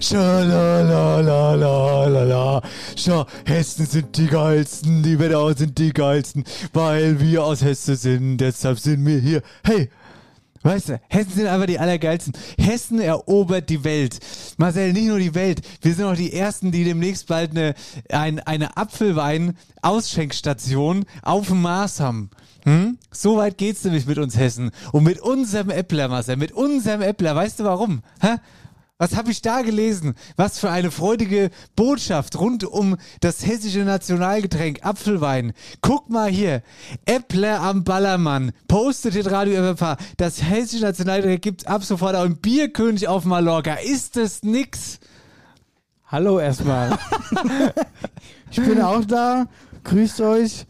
Schalalalala. 0.00 2.62
Schau, 2.96 3.26
Hessen 3.44 3.84
sind 3.86 4.16
die 4.16 4.26
geilsten, 4.26 5.02
die 5.02 5.18
Wetterau 5.18 5.52
sind 5.52 5.76
die 5.78 5.92
geilsten, 5.92 6.44
weil 6.72 7.20
wir 7.20 7.44
aus 7.44 7.62
Hessen 7.62 7.96
sind, 7.96 8.38
deshalb 8.38 8.78
sind 8.78 9.04
wir 9.04 9.18
hier. 9.18 9.42
Hey, 9.64 9.90
Weißt 10.62 10.88
du, 10.88 10.98
Hessen 11.08 11.32
sind 11.32 11.46
einfach 11.46 11.66
die 11.66 11.78
Allergeilsten. 11.78 12.32
Hessen 12.58 12.98
erobert 13.00 13.68
die 13.70 13.84
Welt. 13.84 14.18
Marcel, 14.56 14.92
nicht 14.92 15.06
nur 15.06 15.20
die 15.20 15.34
Welt. 15.34 15.60
Wir 15.82 15.94
sind 15.94 16.04
auch 16.04 16.16
die 16.16 16.32
Ersten, 16.32 16.72
die 16.72 16.82
demnächst 16.84 17.28
bald 17.28 17.52
eine, 17.52 17.74
ein, 18.10 18.40
eine 18.40 18.76
Apfelwein-Ausschenkstation 18.76 21.04
auf 21.22 21.46
dem 21.46 21.62
Mars 21.62 22.00
haben. 22.00 22.30
Hm? 22.64 22.98
So 23.12 23.36
weit 23.36 23.56
geht's 23.56 23.84
nämlich 23.84 24.06
mit 24.06 24.18
uns 24.18 24.36
Hessen. 24.36 24.72
Und 24.92 25.04
mit 25.04 25.20
unserem 25.20 25.70
Äppler, 25.70 26.08
Marcel, 26.08 26.34
mit 26.36 26.50
unserem 26.52 27.02
Äppler. 27.02 27.36
Weißt 27.36 27.60
du 27.60 27.64
warum? 27.64 28.02
Hä? 28.20 28.38
Was 29.00 29.14
habe 29.14 29.30
ich 29.30 29.42
da 29.42 29.62
gelesen? 29.62 30.14
Was 30.34 30.58
für 30.58 30.70
eine 30.70 30.90
freudige 30.90 31.50
Botschaft 31.76 32.36
rund 32.36 32.64
um 32.64 32.96
das 33.20 33.46
hessische 33.46 33.84
Nationalgetränk 33.84 34.84
Apfelwein. 34.84 35.52
Guck 35.80 36.10
mal 36.10 36.28
hier. 36.28 36.62
Äppler 37.06 37.60
am 37.60 37.84
Ballermann. 37.84 38.50
Postet 38.66 39.14
hier 39.14 39.24
Radio 39.30 39.76
FFH. 39.76 39.98
Das 40.16 40.42
hessische 40.42 40.82
Nationalgetränk 40.82 41.42
gibt's 41.42 41.64
ab 41.64 41.84
sofort 41.84 42.16
auch 42.16 42.24
im 42.24 42.38
Bierkönig 42.38 43.06
auf 43.06 43.24
Mallorca. 43.24 43.74
Ist 43.74 44.16
das 44.16 44.42
nix? 44.42 44.98
Hallo 46.08 46.40
erstmal. 46.40 46.98
ich 48.50 48.60
bin 48.60 48.82
auch 48.82 49.04
da. 49.04 49.46
Grüßt 49.84 50.20
euch. 50.22 50.66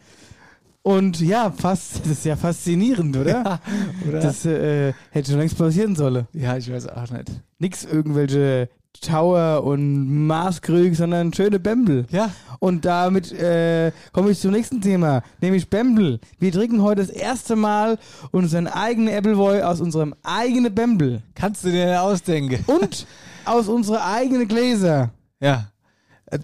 Und 0.89 1.21
ja, 1.21 1.51
fast, 1.51 2.01
das 2.01 2.13
ist 2.13 2.25
ja 2.25 2.35
faszinierend, 2.35 3.15
oder? 3.15 3.31
Ja, 3.31 3.61
oder? 4.09 4.21
Das 4.21 4.47
äh, 4.47 4.95
hätte 5.11 5.31
schon 5.31 5.39
längst 5.39 5.59
passieren 5.59 5.95
sollen. 5.95 6.27
Ja, 6.33 6.57
ich 6.57 6.73
weiß 6.73 6.89
auch 6.89 7.11
nicht. 7.11 7.31
Nix 7.59 7.85
irgendwelche 7.85 8.71
Tower 9.03 9.65
und 9.65 10.27
Maßkrüge, 10.27 10.97
sondern 10.97 11.35
schöne 11.35 11.61
Bämbel. 11.61 12.07
Ja. 12.09 12.31
Und 12.59 12.87
damit 12.87 13.33
äh, 13.33 13.93
komme 14.15 14.31
ich 14.31 14.41
zum 14.41 14.53
nächsten 14.53 14.81
Thema, 14.81 15.23
nämlich 15.43 15.69
Bämbel. 15.69 16.21
Wir 16.39 16.53
trinken 16.53 16.81
heute 16.81 17.03
das 17.03 17.11
erste 17.11 17.55
Mal 17.55 17.99
unseren 18.31 18.67
eigenen 18.67 19.15
Appleboy 19.15 19.61
aus 19.61 19.83
unserem 19.83 20.15
eigenen 20.23 20.75
Bämbel. 20.75 21.21
Kannst 21.35 21.65
du 21.65 21.71
dir 21.71 22.01
ausdenken? 22.01 22.65
Und 22.67 23.07
aus 23.45 23.69
unseren 23.69 24.01
eigenen 24.01 24.49
Gläser. 24.49 25.11
Ja. 25.39 25.67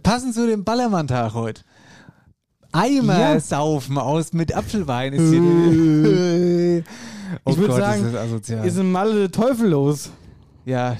Passend 0.02 0.34
zu 0.34 0.46
dem 0.46 0.64
Ballermann-Tag 0.64 1.32
heute. 1.32 1.62
Eimer 2.74 3.18
Ja. 3.18 3.40
saufen 3.40 3.98
aus 3.98 4.32
mit 4.32 4.54
Apfelwein 4.54 5.12
ist 5.12 5.30
hier. 5.30 5.40
die- 5.40 6.84
oh 7.44 7.50
ich 7.50 7.56
würde 7.56 7.74
sagen, 7.76 8.04
ist 8.40 8.50
ist 8.50 8.78
ein 8.78 8.90
Malle 8.92 9.30
Teufel 9.30 9.68
los. 9.70 10.10
ja. 10.64 10.96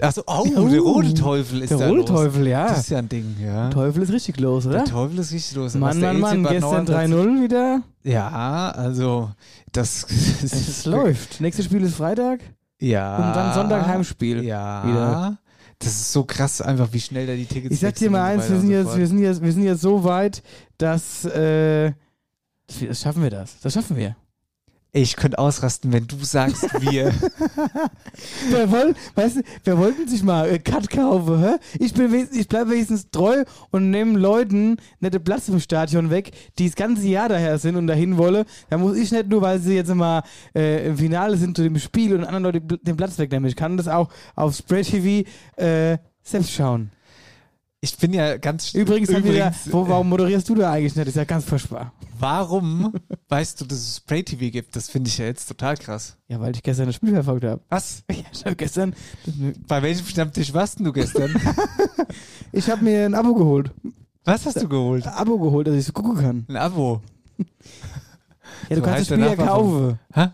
Achso, 0.00 0.22
oh, 0.26 0.44
Oh, 0.56 0.66
der 0.68 0.80
rote 0.80 1.14
Teufel 1.14 1.62
ist 1.62 1.70
der 1.70 1.78
da 1.78 1.86
rote 1.86 2.00
los. 2.00 2.06
Teufel, 2.10 2.48
ja. 2.48 2.66
Das 2.66 2.78
ist 2.80 2.90
ja 2.90 2.98
ein 2.98 3.08
Ding, 3.08 3.36
ja. 3.40 3.70
Teufel 3.70 4.02
ist 4.02 4.10
richtig 4.10 4.40
los, 4.40 4.66
oder? 4.66 4.78
Der 4.78 4.86
Teufel 4.86 5.16
ist 5.20 5.32
richtig 5.32 5.54
los. 5.54 5.74
Mann, 5.76 6.00
der 6.00 6.12
Mann, 6.14 6.20
Mann, 6.22 6.42
Bad 6.42 6.52
gestern 6.54 6.86
49 6.86 7.14
3-0 7.16 7.42
wieder. 7.44 7.82
Ja, 8.02 8.70
also 8.74 9.30
das, 9.70 10.04
Es 10.42 10.86
läuft. 10.86 11.40
Nächstes 11.40 11.66
Spiel 11.66 11.82
ist 11.84 11.94
Freitag 11.94 12.40
Ja. 12.80 13.16
und 13.16 13.36
dann 13.36 13.54
Sonntag 13.54 13.86
Heimspiel. 13.86 14.42
Ja. 14.42 14.82
Wieder. 14.84 15.38
Das 15.78 15.92
ist 15.92 16.12
so 16.12 16.24
krass 16.24 16.60
einfach, 16.60 16.88
wie 16.92 17.00
schnell 17.00 17.26
da 17.28 17.34
die 17.34 17.44
Tickets 17.44 17.74
Ich 17.74 17.80
sag 17.80 17.94
dir 17.94 18.10
mal 18.10 18.24
eins, 18.24 18.48
wir 18.50 18.58
sind, 18.58 18.70
jetzt, 18.70 18.96
wir, 18.96 19.06
sind 19.06 19.18
jetzt, 19.18 19.42
wir 19.42 19.52
sind 19.52 19.62
jetzt 19.62 19.82
so 19.82 20.02
weit, 20.02 20.42
dass, 20.82 21.24
äh, 21.24 21.92
das 22.66 23.00
schaffen 23.00 23.22
wir 23.22 23.30
das. 23.30 23.60
Das 23.60 23.72
schaffen 23.72 23.96
wir. 23.96 24.16
Ich 24.94 25.16
könnte 25.16 25.38
ausrasten, 25.38 25.90
wenn 25.90 26.06
du 26.06 26.22
sagst, 26.22 26.64
wir. 26.82 27.14
Wer, 28.50 28.70
woll, 28.70 28.94
weißt 29.14 29.36
du, 29.36 29.42
wer 29.64 29.78
wollten 29.78 30.06
sich 30.06 30.22
mal 30.22 30.50
äh, 30.50 30.58
Cut 30.58 30.90
kaufen? 30.90 31.40
Hä? 31.40 31.54
Ich, 31.78 31.94
bin, 31.94 32.28
ich 32.30 32.46
bleibe 32.46 32.72
wenigstens 32.72 33.10
treu 33.10 33.44
und 33.70 33.88
nehme 33.88 34.18
Leuten 34.18 34.76
nette 35.00 35.18
Platz 35.18 35.48
im 35.48 35.60
Stadion 35.60 36.10
weg, 36.10 36.32
die 36.58 36.66
das 36.66 36.76
ganze 36.76 37.06
Jahr 37.06 37.30
daher 37.30 37.58
sind 37.58 37.76
und 37.76 37.86
dahin 37.86 38.18
wollen. 38.18 38.44
Da 38.68 38.76
muss 38.76 38.98
ich 38.98 39.10
nicht 39.12 39.28
nur, 39.28 39.40
weil 39.40 39.60
sie 39.60 39.76
jetzt 39.76 39.94
mal 39.94 40.24
äh, 40.54 40.88
im 40.88 40.98
Finale 40.98 41.38
sind 41.38 41.56
zu 41.56 41.62
dem 41.62 41.78
Spiel 41.78 42.14
und 42.14 42.24
anderen 42.24 42.42
Leute 42.42 42.60
den 42.60 42.96
Platz 42.98 43.18
wegnehmen. 43.18 43.48
Ich 43.48 43.56
kann 43.56 43.78
das 43.78 43.88
auch 43.88 44.10
auf 44.34 44.54
Spray 44.54 44.82
TV 44.82 45.26
äh, 45.56 45.96
selbst 46.22 46.52
schauen. 46.52 46.90
Ich 47.84 47.96
bin 47.98 48.12
ja 48.14 48.36
ganz 48.36 48.74
Übrigens, 48.74 49.12
haben 49.12 49.24
wir, 49.24 49.32
übrigens 49.32 49.72
wo, 49.72 49.88
warum 49.88 50.08
moderierst 50.08 50.48
du 50.48 50.54
da 50.54 50.70
eigentlich 50.70 50.94
nicht? 50.94 51.04
Das 51.08 51.14
ist 51.14 51.16
ja 51.16 51.24
ganz 51.24 51.44
furchtbar. 51.44 51.92
warum 52.16 52.92
weißt 53.28 53.60
du, 53.60 53.64
dass 53.64 53.78
es 53.78 53.96
Spray 53.96 54.22
TV 54.22 54.52
gibt? 54.52 54.76
Das 54.76 54.88
finde 54.88 55.08
ich 55.08 55.18
ja 55.18 55.24
jetzt 55.24 55.46
total 55.48 55.76
krass. 55.76 56.16
Ja, 56.28 56.40
weil 56.40 56.54
ich 56.54 56.62
gestern 56.62 56.86
das 56.86 56.94
Spiel 56.94 57.10
verfolgt 57.12 57.44
habe. 57.44 57.60
Was? 57.68 58.04
Ja, 58.12 58.22
ich 58.32 58.44
habe 58.44 58.54
gestern, 58.54 58.94
Bei 59.66 59.82
welchem 59.82 60.06
Stammtisch 60.06 60.54
warst 60.54 60.78
denn 60.78 60.84
du 60.84 60.92
gestern? 60.92 61.34
ich 62.52 62.70
habe 62.70 62.84
mir 62.84 63.04
ein 63.04 63.14
Abo 63.14 63.34
geholt. 63.34 63.72
Was 64.24 64.46
hast 64.46 64.62
du 64.62 64.68
geholt? 64.68 65.04
Ein 65.04 65.14
Abo 65.14 65.36
geholt, 65.40 65.66
dass 65.66 65.74
ich 65.74 65.84
so 65.84 65.92
gucken 65.92 66.14
kann. 66.22 66.46
Ein 66.48 66.56
Abo. 66.58 67.02
Ja, 67.36 67.44
du 68.68 68.76
So 68.76 68.82
kannst 68.82 69.10
das 69.10 69.18
Spiel 69.18 69.26
ja 69.26 69.34
kaufen. 69.34 69.98
Hä? 70.14 70.28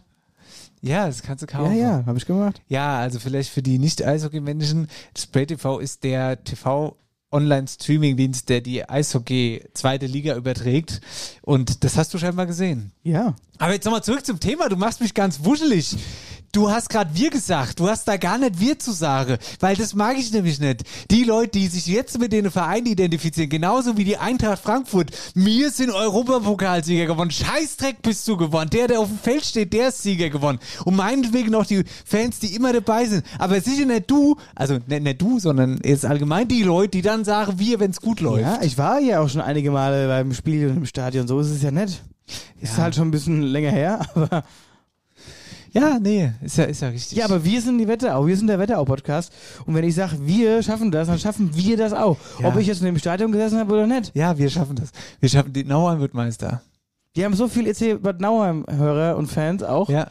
Ja, 0.82 1.06
das 1.06 1.22
kannst 1.22 1.42
du 1.42 1.47
kaufen. 1.47 1.72
Ja, 1.75 1.98
ja, 2.00 2.06
habe 2.06 2.19
ich 2.19 2.26
gemacht. 2.26 2.60
Ja, 2.69 2.98
also 2.98 3.19
vielleicht 3.19 3.48
für 3.50 3.62
die 3.62 3.78
Nicht-Eishockey-Menschen, 3.78 4.87
Spray 5.16 5.47
TV 5.47 5.78
ist 5.78 6.04
der 6.04 6.44
TV- 6.44 6.94
Online-Streaming-Dienst, 7.30 8.48
der 8.48 8.60
die 8.60 8.88
Eishockey 8.88 9.64
zweite 9.74 10.06
Liga 10.06 10.36
überträgt. 10.36 11.00
Und 11.42 11.84
das 11.84 11.96
hast 11.96 12.14
du 12.14 12.18
scheinbar 12.18 12.46
gesehen. 12.46 12.92
Ja. 13.02 13.34
Aber 13.58 13.72
jetzt 13.72 13.84
nochmal 13.84 14.02
zurück 14.02 14.24
zum 14.24 14.40
Thema. 14.40 14.68
Du 14.68 14.76
machst 14.76 15.00
mich 15.00 15.14
ganz 15.14 15.44
wuschelig. 15.44 15.96
Du 16.52 16.70
hast 16.70 16.88
gerade 16.88 17.10
wir 17.14 17.28
gesagt. 17.30 17.78
Du 17.78 17.88
hast 17.88 18.08
da 18.08 18.16
gar 18.16 18.38
nicht 18.38 18.58
wir 18.58 18.78
zu 18.78 18.92
sagen. 18.92 19.36
Weil 19.60 19.76
das 19.76 19.94
mag 19.94 20.16
ich 20.18 20.32
nämlich 20.32 20.58
nicht. 20.60 20.82
Die 21.10 21.24
Leute, 21.24 21.58
die 21.58 21.66
sich 21.68 21.86
jetzt 21.86 22.18
mit 22.18 22.32
den 22.32 22.50
Vereinen 22.50 22.86
identifizieren, 22.86 23.50
genauso 23.50 23.96
wie 23.98 24.04
die 24.04 24.16
Eintracht 24.16 24.62
Frankfurt. 24.62 25.10
Wir 25.34 25.70
sind 25.70 25.90
Europapokalsieger 25.90 27.06
gewonnen. 27.06 27.30
Scheißdreck 27.30 28.00
bist 28.02 28.26
du 28.26 28.36
gewonnen. 28.36 28.70
Der, 28.70 28.88
der 28.88 29.00
auf 29.00 29.08
dem 29.08 29.18
Feld 29.18 29.44
steht, 29.44 29.72
der 29.74 29.88
ist 29.88 30.02
Sieger 30.02 30.30
gewonnen. 30.30 30.58
Und 30.84 30.96
meinetwegen 30.96 31.50
noch 31.50 31.66
die 31.66 31.84
Fans, 32.06 32.38
die 32.38 32.54
immer 32.54 32.72
dabei 32.72 33.04
sind. 33.06 33.24
Aber 33.38 33.60
sicher 33.60 33.84
nicht 33.84 34.10
du, 34.10 34.36
also 34.54 34.78
nicht, 34.86 35.02
nicht 35.02 35.20
du, 35.20 35.38
sondern 35.38 35.78
jetzt 35.84 36.06
allgemein 36.06 36.48
die 36.48 36.62
Leute, 36.62 36.92
die 36.92 37.02
dann 37.02 37.24
sagen, 37.24 37.58
wir, 37.58 37.78
wenn 37.78 37.90
es 37.90 38.00
gut 38.00 38.20
läuft. 38.20 38.40
Ja, 38.42 38.60
ich 38.62 38.78
war 38.78 39.00
ja 39.00 39.20
auch 39.20 39.28
schon 39.28 39.42
einige 39.42 39.70
Male 39.70 40.08
beim 40.08 40.32
Spiel 40.32 40.68
und 40.68 40.78
im 40.78 40.86
Stadion. 40.86 41.28
So 41.28 41.40
ist 41.40 41.50
es 41.50 41.62
ja 41.62 41.70
nicht. 41.70 42.02
Ist 42.60 42.76
Ja. 42.76 42.84
halt 42.84 42.94
schon 42.94 43.08
ein 43.08 43.10
bisschen 43.10 43.42
länger 43.42 43.70
her, 43.70 44.00
aber. 44.14 44.44
Ja, 45.73 45.99
nee, 45.99 46.32
ist 46.43 46.59
ja, 46.59 46.65
ist 46.65 46.82
ja 46.82 46.88
richtig. 46.88 47.19
Ja, 47.19 47.25
aber 47.25 47.44
wir 47.44 47.61
sind 47.61 47.79
die 47.79 47.88
Wetterau. 47.88 48.26
Wir 48.26 48.37
sind 48.37 48.47
der 48.47 48.59
Wetterau-Podcast. 48.59 49.32
Und 49.67 49.75
wenn 49.75 49.85
ich 49.85 49.94
sage, 49.94 50.17
wir 50.20 50.62
schaffen 50.62 50.91
das, 50.91 51.09
dann 51.09 51.19
schaffen 51.19 51.55
wir 51.55 51.76
das 51.76 51.93
auch. 51.93 52.17
Ja. 52.41 52.49
Ob 52.49 52.56
ich 52.56 52.67
jetzt 52.67 52.81
in 52.81 52.87
dem 52.87 52.99
Stadion 52.99 53.32
gesessen 53.32 53.59
habe 53.59 53.73
oder 53.73 53.87
nicht. 53.87 54.15
Ja, 54.15 54.37
wir 54.37 54.50
schaffen 54.50 54.76
das. 54.76 54.91
Wir 55.20 55.29
schaffen, 55.29 55.53
die 55.53 55.65
Nauheim 55.65 56.00
wird 56.00 56.15
Meister. 56.15 56.62
Die 57.17 57.25
haben 57.25 57.35
so 57.35 57.49
viel 57.49 57.67
EC 57.67 58.03
Bad 58.03 58.20
Nauheim-Hörer 58.20 59.17
und 59.17 59.26
Fans 59.26 59.62
auch. 59.62 59.88
Ja. 59.88 60.09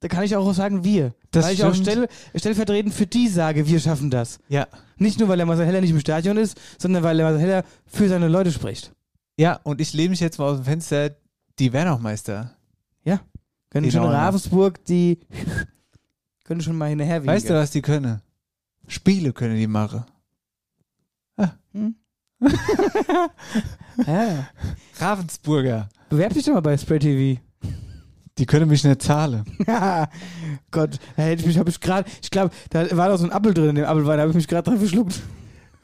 Da 0.00 0.08
kann 0.08 0.24
ich 0.24 0.36
auch 0.36 0.52
sagen, 0.52 0.84
wir. 0.84 1.14
Das 1.30 1.46
weil 1.46 1.54
ich 1.54 1.64
auch 1.64 1.74
stimmt. 1.74 1.88
stell, 1.90 2.08
stellvertretend 2.34 2.92
für 2.92 3.06
die 3.06 3.28
sage, 3.28 3.66
wir 3.66 3.80
schaffen 3.80 4.10
das. 4.10 4.38
Ja. 4.48 4.66
Nicht 4.98 5.18
nur, 5.18 5.28
weil 5.28 5.38
der 5.38 5.46
Marcel 5.46 5.66
Heller 5.66 5.80
nicht 5.80 5.90
im 5.90 6.00
Stadion 6.00 6.36
ist, 6.36 6.58
sondern 6.78 7.02
weil 7.02 7.16
der 7.16 7.26
Marcel 7.26 7.40
Heller 7.40 7.64
für 7.86 8.08
seine 8.08 8.28
Leute 8.28 8.52
spricht. 8.52 8.92
Ja, 9.36 9.60
und 9.62 9.80
ich 9.80 9.92
lehne 9.92 10.10
mich 10.10 10.20
jetzt 10.20 10.38
mal 10.38 10.50
aus 10.50 10.58
dem 10.58 10.64
Fenster, 10.64 11.10
die 11.58 11.72
wären 11.72 11.88
auch 11.88 11.98
Meister. 11.98 12.54
Können 13.74 13.90
schon. 13.90 14.04
Ravensburg, 14.04 14.84
die 14.84 15.18
können 16.44 16.60
schon 16.60 16.78
mal 16.78 16.88
hinterher. 16.88 17.26
Weißt 17.26 17.50
du, 17.50 17.54
was 17.54 17.72
die 17.72 17.82
können? 17.82 18.22
Spiele 18.86 19.32
können 19.32 19.56
die 19.56 19.66
machen. 19.66 20.04
Ja. 24.06 24.48
Ravensburger. 24.98 25.88
Bewerb 26.10 26.34
dich 26.34 26.44
doch 26.44 26.52
mal 26.52 26.60
bei 26.60 26.76
Spray 26.76 26.98
TV. 26.98 27.40
Die 28.38 28.46
können 28.46 28.68
mich 28.68 28.82
nicht 28.84 29.02
zahlen. 29.02 29.44
Gott, 30.70 30.98
da 31.16 31.22
hätte 31.22 31.42
ich 31.42 31.46
mich, 31.46 31.58
habe 31.58 31.70
ich 31.70 31.80
gerade, 31.80 32.10
ich 32.20 32.30
glaube, 32.30 32.52
da 32.70 32.96
war 32.96 33.08
doch 33.08 33.16
so 33.16 33.24
ein 33.24 33.32
Apfel 33.32 33.54
drin 33.54 33.70
in 33.70 33.74
dem 33.76 33.84
Apfelwein, 33.84 34.16
da 34.16 34.22
habe 34.22 34.30
ich 34.30 34.36
mich 34.36 34.48
gerade 34.48 34.68
dran 34.68 34.78
verschluckt. 34.78 35.22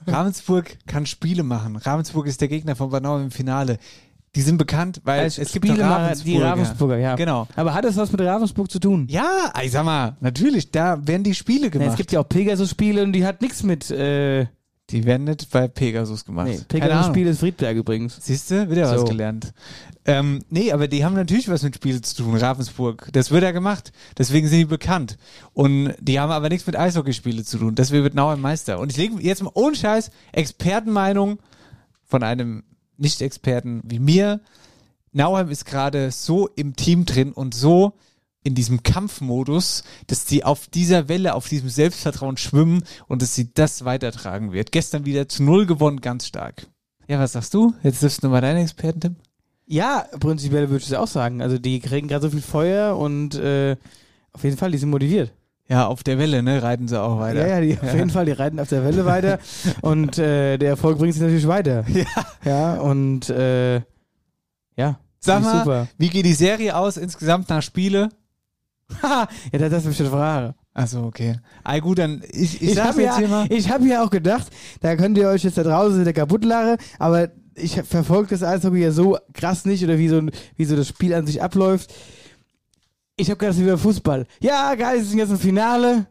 Ravensburg 0.07 0.77
kann 0.87 1.07
Spiele 1.07 1.45
machen. 1.45 1.77
Ravensburg 1.77 2.27
ist 2.27 2.41
der 2.41 2.49
Gegner 2.49 2.75
von 2.75 2.91
Banau 2.91 3.19
im 3.21 3.31
Finale. 3.31 3.79
Die 4.37 4.43
sind 4.43 4.59
bekannt, 4.59 5.01
weil 5.05 5.21
Als 5.23 5.39
es 5.39 5.51
gibt 5.53 5.67
Spiele 5.67 5.83
Ravensburger. 5.83 6.39
die 6.39 6.43
Ravensburger, 6.43 6.99
ja. 6.99 7.17
Genau. 7.17 7.49
Aber 7.57 7.75
hat 7.75 7.85
das 7.85 7.97
was 7.97 8.13
mit 8.13 8.21
Ravensburg 8.21 8.71
zu 8.71 8.79
tun? 8.79 9.07
Ja, 9.11 9.53
ich 9.63 9.73
sag 9.73 9.85
mal, 9.85 10.17
natürlich, 10.21 10.71
da 10.71 11.05
werden 11.07 11.25
die 11.25 11.35
Spiele 11.35 11.69
gemacht. 11.69 11.91
es 11.91 11.97
gibt 11.97 12.13
ja 12.13 12.21
auch 12.21 12.29
Pegasus-Spiele 12.29 13.03
und 13.03 13.13
die 13.13 13.27
hat 13.27 13.43
nichts 13.43 13.65
mit, 13.65 13.91
äh, 13.91 14.47
die 14.91 15.05
werden 15.05 15.25
nicht 15.25 15.51
bei 15.51 15.67
Pegasus 15.67 16.25
gemacht. 16.25 16.47
nee. 16.47 16.61
Pegasus-Spiele 16.69 17.31
ist 17.31 17.41
Friedberg 17.41 17.77
übrigens. 17.77 18.19
Siehst 18.21 18.53
du, 18.53 18.71
wieder 18.71 18.87
So. 18.89 19.03
was 19.03 19.11
gelernt. 19.11 19.53
Ähm, 20.05 20.41
nee, 20.49 20.71
aber 20.73 20.87
die 20.87 21.05
haben 21.05 21.15
natürlich 21.15 21.49
was 21.49 21.63
mit 21.65 21.75
Spielen 21.75 22.03
zu 22.03 22.23
tun, 22.23 22.37
Ravensburg. 22.37 23.09
Das 23.13 23.33
wird 23.33 23.43
ja 23.43 23.51
gemacht. 23.51 23.91
Deswegen 24.17 24.47
sind 24.47 24.59
die 24.61 24.65
bekannt. 24.65 25.19
Und 25.55 25.93
die 26.01 26.21
haben 26.21 26.31
aber 26.31 26.49
nichts 26.49 26.67
mit 26.69 26.77
Eishockeyspiele 26.77 27.43
zu 27.45 27.59
tun. 27.59 27.75
Deswegen 27.75 28.05
wird 28.05 28.15
Nauheim 28.15 28.41
Meister. 28.41 28.79
Und 28.79 28.93
ich 28.93 28.97
lege 28.97 29.17
jetzt 29.21 29.43
mal 29.43 29.51
ohne 29.55 29.75
Scheiß 29.75 30.11
Expertenmeinung 30.33 31.39
von 32.07 32.23
einem 32.23 32.63
Nicht-Experten 33.01 33.83
wie 33.85 33.99
mir. 33.99 34.41
Nauheim 35.13 35.51
ist 35.51 35.65
gerade 35.65 36.11
so 36.11 36.49
im 36.49 36.77
Team 36.77 37.05
drin 37.05 37.33
und 37.33 37.55
so 37.55 37.95
in 38.43 38.55
diesem 38.55 38.83
Kampfmodus, 38.83 39.85
dass 40.07 40.27
sie 40.27 40.45
auf 40.45 40.67
dieser 40.69 41.09
Welle, 41.09 41.35
auf 41.35 41.49
diesem 41.49 41.69
Selbstvertrauen 41.69 42.37
schwimmen 42.37 42.85
und 43.07 43.23
dass 43.23 43.35
sie 43.35 43.53
das 43.53 43.85
weitertragen 43.85 44.53
wird. 44.53 44.73
Gestern 44.73 45.05
wieder 45.05 45.29
zu 45.29 45.43
Null 45.43 45.67
gewonnen, 45.67 46.01
ganz 46.01 46.27
stark. 46.27 46.67
Ja, 47.07 47.19
was 47.19 47.33
sagst 47.33 47.53
du? 47.55 47.75
Jetzt 47.83 48.03
wirst 48.03 48.23
du 48.23 48.29
mal 48.29 48.41
deinen 48.41 48.63
Experten-Tipp. 48.63 49.15
Ja, 49.67 50.07
prinzipiell 50.19 50.71
würde 50.71 50.83
ich 50.83 50.91
es 50.91 50.95
auch 50.95 51.07
sagen. 51.07 51.43
Also 51.43 51.59
die 51.59 51.81
kriegen 51.81 52.09
gerade 52.09 52.23
so 52.23 52.31
viel 52.31 52.43
Feuer 52.43 52.97
und 52.97 53.35
äh, 53.35 53.77
auf 54.33 54.45
jeden 54.45 54.57
Fall, 54.57 54.71
die 54.71 54.79
sind 54.79 54.91
motiviert. 54.91 55.33
Ja, 55.71 55.87
auf 55.87 56.03
der 56.03 56.19
Welle, 56.19 56.43
ne, 56.43 56.65
reiten 56.65 56.89
sie 56.89 57.01
auch 57.01 57.21
weiter. 57.21 57.47
Ja, 57.47 57.55
ja, 57.55 57.61
die, 57.61 57.79
auf 57.83 57.95
jeden 57.95 58.11
Fall, 58.11 58.27
die 58.27 58.33
reiten 58.33 58.59
auf 58.59 58.69
der 58.69 58.85
Welle 58.85 59.07
weiter 59.07 59.39
und 59.83 60.19
äh, 60.19 60.59
der 60.59 60.71
Erfolg 60.71 60.99
bringt 60.99 61.15
sie 61.15 61.21
natürlich 61.21 61.47
weiter. 61.47 61.85
Ja. 61.95 62.05
Ja, 62.45 62.75
und 62.81 63.29
äh, 63.31 63.77
ja. 64.77 64.99
Sag 65.21 65.43
mal, 65.43 65.59
Super. 65.59 65.89
wie 65.99 66.09
geht 66.09 66.25
die 66.25 66.33
Serie 66.33 66.75
aus 66.77 66.97
insgesamt 66.97 67.49
nach 67.51 67.63
Spiele? 67.63 68.09
ja, 69.03 69.29
das, 69.69 69.85
ist 69.85 69.97
schon 69.97 70.07
Frage. 70.07 70.55
Also 70.73 71.03
okay. 71.03 71.37
Ah, 71.63 71.79
gut, 71.79 71.99
dann 71.99 72.23
ich, 72.33 72.61
ich, 72.63 72.73
Ich 72.73 72.81
habe 72.81 73.03
ja, 73.03 73.21
mal. 73.29 73.47
ich 73.51 73.71
hab 73.71 73.83
ja 73.83 74.03
auch 74.03 74.11
gedacht, 74.11 74.49
da 74.81 74.97
könnt 74.97 75.19
ihr 75.19 75.29
euch 75.29 75.45
jetzt 75.45 75.59
da 75.59 75.63
draußen 75.63 76.01
wieder 76.01 76.13
kaputt 76.13 76.45
lachen, 76.45 76.79
aber 76.99 77.29
ich 77.55 77.81
verfolge 77.83 78.31
das 78.31 78.43
Eishockey 78.43 78.81
ja 78.81 78.91
so 78.91 79.19
krass 79.35 79.67
nicht 79.67 79.85
oder 79.85 79.99
wie 79.99 80.09
so, 80.09 80.23
wie 80.57 80.65
so 80.65 80.75
das 80.75 80.89
Spiel 80.89 81.15
an 81.15 81.27
sich 81.27 81.43
abläuft. 81.43 81.93
Ich 83.21 83.31
habe 83.31 83.39
gedacht, 83.39 83.59
es 83.59 83.65
beim 83.67 83.79
Fußball. 83.79 84.27
Ja, 84.41 84.75
geil, 84.75 84.99
es 85.01 85.09
ist 85.09 85.15
jetzt 85.15 85.31
ein 85.31 85.39
Finale, 85.39 86.07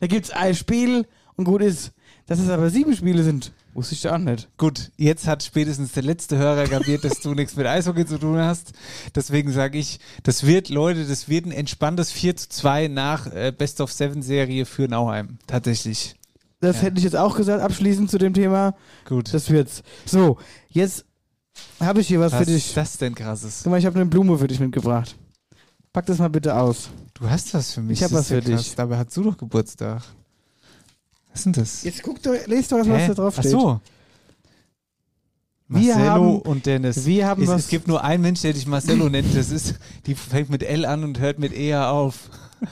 da 0.00 0.06
gibt's 0.06 0.30
ein 0.30 0.54
Spiel 0.54 1.06
und 1.36 1.44
gut 1.44 1.62
ist. 1.62 1.92
Dass 2.26 2.38
es 2.40 2.50
aber 2.50 2.68
sieben 2.68 2.94
Spiele 2.94 3.22
sind, 3.22 3.52
wusste 3.72 3.94
ich 3.94 4.02
da 4.02 4.14
auch 4.14 4.18
nicht. 4.18 4.48
Gut, 4.58 4.90
jetzt 4.98 5.26
hat 5.26 5.42
spätestens 5.42 5.92
der 5.92 6.02
letzte 6.02 6.36
Hörer 6.36 6.64
kapiert, 6.66 7.02
dass 7.02 7.20
du 7.20 7.32
nichts 7.32 7.56
mit 7.56 7.66
Eishockey 7.66 8.04
zu 8.04 8.18
tun 8.18 8.36
hast. 8.38 8.72
Deswegen 9.14 9.50
sage 9.50 9.78
ich, 9.78 9.98
das 10.24 10.44
wird, 10.44 10.68
Leute, 10.68 11.06
das 11.06 11.30
wird 11.30 11.46
ein 11.46 11.52
entspanntes 11.52 12.12
4 12.12 12.36
zu 12.36 12.48
2 12.50 12.88
nach 12.88 13.26
äh, 13.32 13.50
Best 13.56 13.80
of 13.80 13.90
Seven 13.92 14.20
Serie 14.20 14.66
für 14.66 14.88
Nauheim. 14.88 15.38
Tatsächlich. 15.46 16.16
Das 16.60 16.76
Ja. 16.76 16.82
hätte 16.82 16.98
ich 16.98 17.04
jetzt 17.04 17.16
auch 17.16 17.34
gesagt, 17.36 17.62
abschließend 17.62 18.10
zu 18.10 18.18
dem 18.18 18.34
Thema. 18.34 18.74
Gut. 19.06 19.32
Das 19.32 19.48
wird's. 19.48 19.82
So, 20.04 20.36
jetzt 20.68 21.06
habe 21.80 22.00
ich 22.02 22.08
hier 22.08 22.20
was, 22.20 22.32
was 22.32 22.40
für 22.40 22.46
dich. 22.46 22.66
ist 22.68 22.76
das 22.76 22.98
denn 22.98 23.14
krasses? 23.14 23.60
Guck 23.62 23.70
mal, 23.70 23.78
ich 23.78 23.86
habe 23.86 23.96
eine 23.96 24.06
Blume 24.06 24.36
für 24.36 24.48
dich 24.48 24.60
mitgebracht. 24.60 25.16
Pack 25.92 26.06
das 26.06 26.18
mal 26.18 26.28
bitte 26.28 26.54
aus. 26.54 26.90
Du 27.14 27.28
hast 27.28 27.52
was 27.54 27.72
für 27.72 27.80
mich. 27.80 27.98
Ich 27.98 28.04
hab 28.04 28.10
das 28.10 28.20
was 28.20 28.28
für 28.28 28.40
dich. 28.40 28.74
Dabei 28.74 28.98
hast 28.98 29.16
du 29.16 29.22
doch 29.24 29.36
Geburtstag. 29.36 30.02
Was 31.30 31.40
ist 31.40 31.44
denn 31.46 31.52
das? 31.54 31.82
Jetzt 31.84 32.02
guck 32.02 32.22
doch, 32.22 32.34
lest 32.46 32.70
doch 32.72 32.78
was 32.78 32.86
Hä? 32.86 33.08
da 33.08 33.14
drauf 33.14 33.34
Ach 33.36 33.40
steht. 33.42 33.52
so. 33.52 33.80
Wir 35.70 35.94
Marcello 35.94 36.10
haben- 36.10 36.38
und 36.42 36.66
Dennis. 36.66 37.04
wir 37.04 37.26
haben 37.26 37.42
es, 37.42 37.48
was- 37.48 37.60
es 37.62 37.68
gibt 37.68 37.88
nur 37.88 38.02
einen 38.02 38.22
Mensch, 38.22 38.40
der 38.40 38.52
dich 38.54 38.66
Marcello 38.66 39.08
nennt. 39.08 39.36
Das 39.36 39.50
ist, 39.50 39.74
die 40.06 40.14
fängt 40.14 40.48
mit 40.50 40.62
L 40.62 40.84
an 40.86 41.04
und 41.04 41.18
hört 41.20 41.38
mit 41.38 41.52
E 41.52 41.74
auf. 41.76 42.30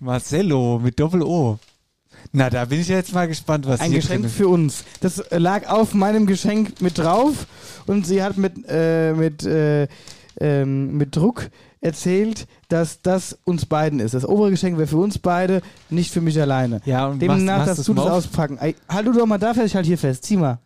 Marcello 0.00 0.78
mit 0.82 0.98
Doppel-O. 0.98 1.58
Na, 2.32 2.50
da 2.50 2.64
bin 2.64 2.80
ich 2.80 2.88
jetzt 2.88 3.12
mal 3.12 3.28
gespannt, 3.28 3.66
was 3.66 3.80
Ein 3.80 3.92
hier 3.92 4.00
Geschenk 4.00 4.28
für 4.28 4.48
uns. 4.48 4.84
Das 5.00 5.22
lag 5.30 5.68
auf 5.68 5.94
meinem 5.94 6.26
Geschenk 6.26 6.80
mit 6.80 6.98
drauf 6.98 7.46
und 7.86 8.06
sie 8.06 8.22
hat 8.22 8.36
mit, 8.36 8.54
äh, 8.68 9.12
mit, 9.12 9.44
äh, 9.44 9.86
ähm, 10.40 10.96
mit 10.96 11.14
Druck 11.16 11.50
erzählt, 11.80 12.46
dass 12.68 13.02
das 13.02 13.38
uns 13.44 13.66
beiden 13.66 14.00
ist. 14.00 14.14
Das 14.14 14.26
obere 14.26 14.50
Geschenk 14.50 14.78
wäre 14.78 14.86
für 14.88 14.96
uns 14.96 15.18
beide, 15.18 15.60
nicht 15.90 16.10
für 16.10 16.20
mich 16.20 16.40
alleine. 16.40 16.80
Ja, 16.84 17.06
und 17.08 17.20
Demnach 17.20 17.58
machst, 17.58 17.68
darfst 17.68 17.88
du 17.88 17.94
das 17.94 18.06
auspacken. 18.06 18.58
Ey, 18.58 18.74
halt 18.88 19.06
du 19.06 19.12
doch 19.12 19.26
mal 19.26 19.38
da 19.38 19.52
fest, 19.54 19.66
ich 19.66 19.76
halt 19.76 19.86
hier 19.86 19.98
fest. 19.98 20.24
Zieh 20.24 20.36
mal. 20.36 20.58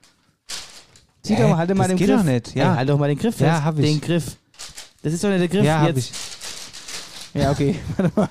Zieh 1.22 1.34
Hä? 1.34 1.42
doch 1.42 1.48
mal, 1.50 1.56
halt 1.58 1.70
mal 1.70 1.78
Das 1.84 1.88
den 1.88 1.96
geht 1.96 2.08
Griff. 2.08 2.18
doch 2.18 2.24
nicht, 2.24 2.54
ja. 2.54 2.70
Ey, 2.72 2.76
halt 2.76 2.88
doch 2.88 2.98
mal 2.98 3.08
den 3.08 3.18
Griff 3.18 3.34
fest. 3.36 3.48
Ja, 3.48 3.64
hab 3.64 3.78
ich. 3.78 3.84
Den 3.84 4.00
Griff. 4.00 4.36
Das 5.02 5.12
ist 5.12 5.22
doch 5.24 5.28
nicht 5.28 5.40
der 5.40 5.48
Griff 5.48 5.64
Ja, 5.64 5.80
hab 5.80 5.88
jetzt. 5.88 5.98
ich. 7.34 7.40
Ja, 7.40 7.50
okay. 7.50 7.74
Warte 7.96 8.12
mal. 8.16 8.28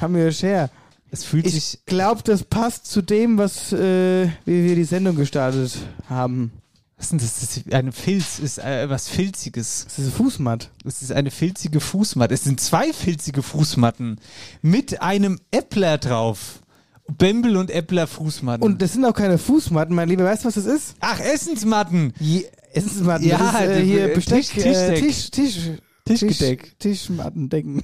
Haben 0.00 0.14
wir 0.14 0.30
her. 0.30 0.70
Es 1.10 1.24
fühlt 1.24 1.46
Ich 1.46 1.54
sich. 1.54 1.78
glaube, 1.86 2.22
das 2.22 2.44
passt 2.44 2.86
zu 2.86 3.02
dem, 3.02 3.38
was 3.38 3.72
äh, 3.72 4.26
wie 4.44 4.64
wir 4.64 4.74
die 4.76 4.84
Sendung 4.84 5.16
gestartet 5.16 5.76
haben. 6.08 6.52
Was 6.98 7.06
ist 7.06 7.10
denn 7.12 7.18
das? 7.20 7.40
das 7.40 7.56
ist 7.56 7.72
eine 7.72 7.92
Filz, 7.92 8.38
ist 8.40 8.58
äh, 8.58 8.90
was 8.90 9.08
Filziges. 9.08 9.84
Das 9.84 9.98
ist 10.00 10.06
ein 10.06 10.12
Fußmatt. 10.12 10.70
Es 10.84 11.00
ist 11.00 11.12
eine 11.12 11.30
filzige 11.30 11.78
Fußmatte. 11.80 12.34
Es 12.34 12.44
sind 12.44 12.60
zwei 12.60 12.92
filzige 12.92 13.42
Fußmatten 13.42 14.18
mit 14.62 15.00
einem 15.00 15.38
Äppler 15.52 15.98
drauf. 15.98 16.60
Bembel 17.06 17.56
und 17.56 17.70
Äppler 17.70 18.06
Fußmatten. 18.06 18.62
Und 18.62 18.82
das 18.82 18.92
sind 18.92 19.04
auch 19.04 19.14
keine 19.14 19.38
Fußmatten, 19.38 19.94
mein 19.94 20.08
Lieber. 20.08 20.24
Weißt 20.24 20.42
du, 20.44 20.48
was 20.48 20.54
das 20.56 20.66
ist? 20.66 20.94
Ach, 21.00 21.20
Essensmatten. 21.20 22.12
Je 22.20 22.44
Essensmatten. 22.74 23.26
Ja, 23.26 23.58
ist, 23.60 23.70
äh, 23.70 23.82
hier 23.82 24.10
äh, 24.10 24.14
Besteck, 24.14 24.44
Tisch- 24.44 24.64
äh. 24.66 25.00
Tisch, 25.00 25.30
Tisch, 25.30 25.56
Tischgedeck. 26.08 26.78
Tisch, 26.78 27.06
Tischmattendecken. 27.06 27.82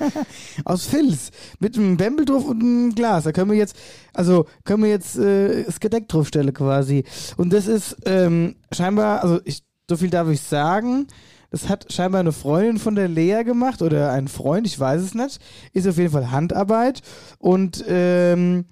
Aus 0.64 0.86
Filz. 0.86 1.30
Mit 1.58 1.76
einem 1.76 1.96
Bembel 1.96 2.24
drauf 2.24 2.44
und 2.44 2.60
einem 2.60 2.94
Glas. 2.94 3.24
Da 3.24 3.32
können 3.32 3.50
wir 3.50 3.58
jetzt, 3.58 3.76
also 4.12 4.46
können 4.64 4.82
wir 4.82 4.90
jetzt 4.90 5.16
äh, 5.16 5.64
das 5.64 5.80
Gedeck 5.80 6.08
draufstellen 6.08 6.52
quasi. 6.52 7.04
Und 7.36 7.52
das 7.52 7.66
ist 7.66 7.96
ähm, 8.04 8.56
scheinbar, 8.72 9.22
also 9.22 9.40
ich, 9.44 9.62
so 9.88 9.96
viel 9.96 10.10
darf 10.10 10.28
ich 10.28 10.40
sagen. 10.40 11.06
Das 11.50 11.68
hat 11.68 11.92
scheinbar 11.92 12.20
eine 12.20 12.32
Freundin 12.32 12.78
von 12.78 12.94
der 12.94 13.08
Lea 13.08 13.42
gemacht 13.44 13.82
oder 13.82 14.10
ein 14.10 14.26
Freund, 14.26 14.66
ich 14.66 14.80
weiß 14.80 15.02
es 15.02 15.14
nicht. 15.14 15.38
Ist 15.72 15.86
auf 15.86 15.98
jeden 15.98 16.12
Fall 16.12 16.30
Handarbeit. 16.30 17.02
Und 17.38 17.84
ähm, 17.86 18.64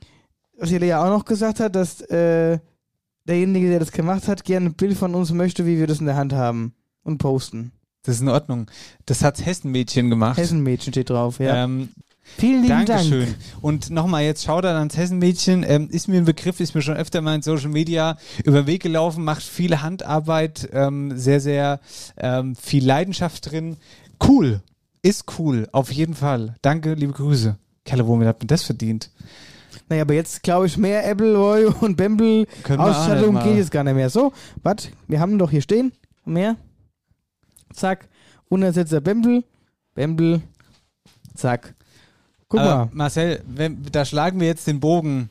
was 0.57 0.71
die 0.71 0.79
Lea 0.79 0.95
auch 0.95 1.11
noch 1.11 1.27
gesagt 1.27 1.61
hat, 1.61 1.77
dass 1.77 2.01
äh, 2.03 2.59
derjenige, 3.27 3.69
der 3.69 3.81
das 3.81 3.93
gemacht 3.93 4.29
hat, 4.29 4.45
gerne 4.45 4.67
ein 4.67 4.75
Bild 4.75 4.97
von 4.97 5.15
uns 5.15 5.33
möchte, 5.33 5.67
wie 5.67 5.79
wir 5.79 5.87
das 5.87 6.01
in 6.01 6.07
der 6.07 6.17
Hand 6.17 6.33
haben 6.33 6.75
und 7.03 7.19
posten. 7.19 7.73
Das 8.03 8.17
ist 8.17 8.23
in 8.23 8.29
Ordnung. 8.29 8.71
Das 9.07 9.23
hat 9.23 9.45
Hessenmädchen 9.45 10.11
gemacht. 10.11 10.39
Hessenmädchen 10.39 10.93
steht 10.93 11.11
drauf, 11.11 11.39
ja. 11.39 11.65
Ähm, 11.65 11.91
Vielen 12.37 12.63
lieben 12.63 12.87
Dankeschön. 12.87 13.27
Dank. 13.27 13.37
Und 13.61 13.91
nochmal 13.91 14.23
jetzt 14.23 14.45
Shoutout 14.45 14.69
ans 14.69 14.97
Hessenmädchen. 14.97 15.65
Ähm, 15.67 15.89
ist 15.91 16.09
mir 16.09 16.19
ein 16.19 16.25
Begriff, 16.25 16.61
ist 16.61 16.75
mir 16.75 16.83
schon 16.83 16.97
öfter 16.97 17.21
mal 17.21 17.35
in 17.35 17.43
Social 17.43 17.69
Media 17.71 18.17
über 18.45 18.63
den 18.63 18.67
Weg 18.67 18.83
gelaufen, 18.83 19.25
macht 19.25 19.43
viel 19.43 19.81
Handarbeit, 19.83 20.69
ähm, 20.73 21.17
sehr, 21.19 21.41
sehr 21.41 21.81
ähm, 22.17 22.55
viel 22.57 22.85
Leidenschaft 22.87 23.51
drin. 23.51 23.77
Cool. 24.25 24.61
Ist 25.03 25.25
cool. 25.39 25.69
Auf 25.73 25.91
jeden 25.93 26.15
Fall. 26.15 26.57
Danke, 26.63 26.95
liebe 26.95 27.13
Grüße. 27.13 27.57
Kerle, 27.85 28.07
womit 28.07 28.29
hat 28.29 28.39
man 28.41 28.49
das 28.49 28.63
verdient? 28.63 29.11
Naja, 29.89 30.03
aber 30.03 30.15
jetzt 30.15 30.43
glaube 30.43 30.67
ich 30.67 30.77
mehr 30.77 31.05
Appleboy 31.09 31.67
und 31.81 31.97
Bembel 31.97 32.47
Ausstattung 32.69 33.43
geht 33.43 33.57
jetzt 33.57 33.71
gar 33.71 33.83
nicht 33.83 33.95
mehr. 33.95 34.11
So, 34.11 34.33
was? 34.63 34.89
Wir 35.09 35.21
haben 35.21 35.39
doch 35.39 35.51
hier 35.51 35.63
stehen. 35.63 35.93
Mehr. 36.25 36.57
Zack. 37.73 38.09
Untersetzer 38.49 39.01
Bembel. 39.01 39.45
Bembel. 39.95 40.43
Zack. 41.35 41.75
Guck 42.49 42.61
Aber 42.61 42.77
mal. 42.87 42.89
Marcel, 42.93 43.43
wenn, 43.47 43.83
da 43.93 44.05
schlagen 44.05 44.41
wir 44.41 44.47
jetzt 44.49 44.67
den 44.67 44.81
Bogen. 44.81 45.31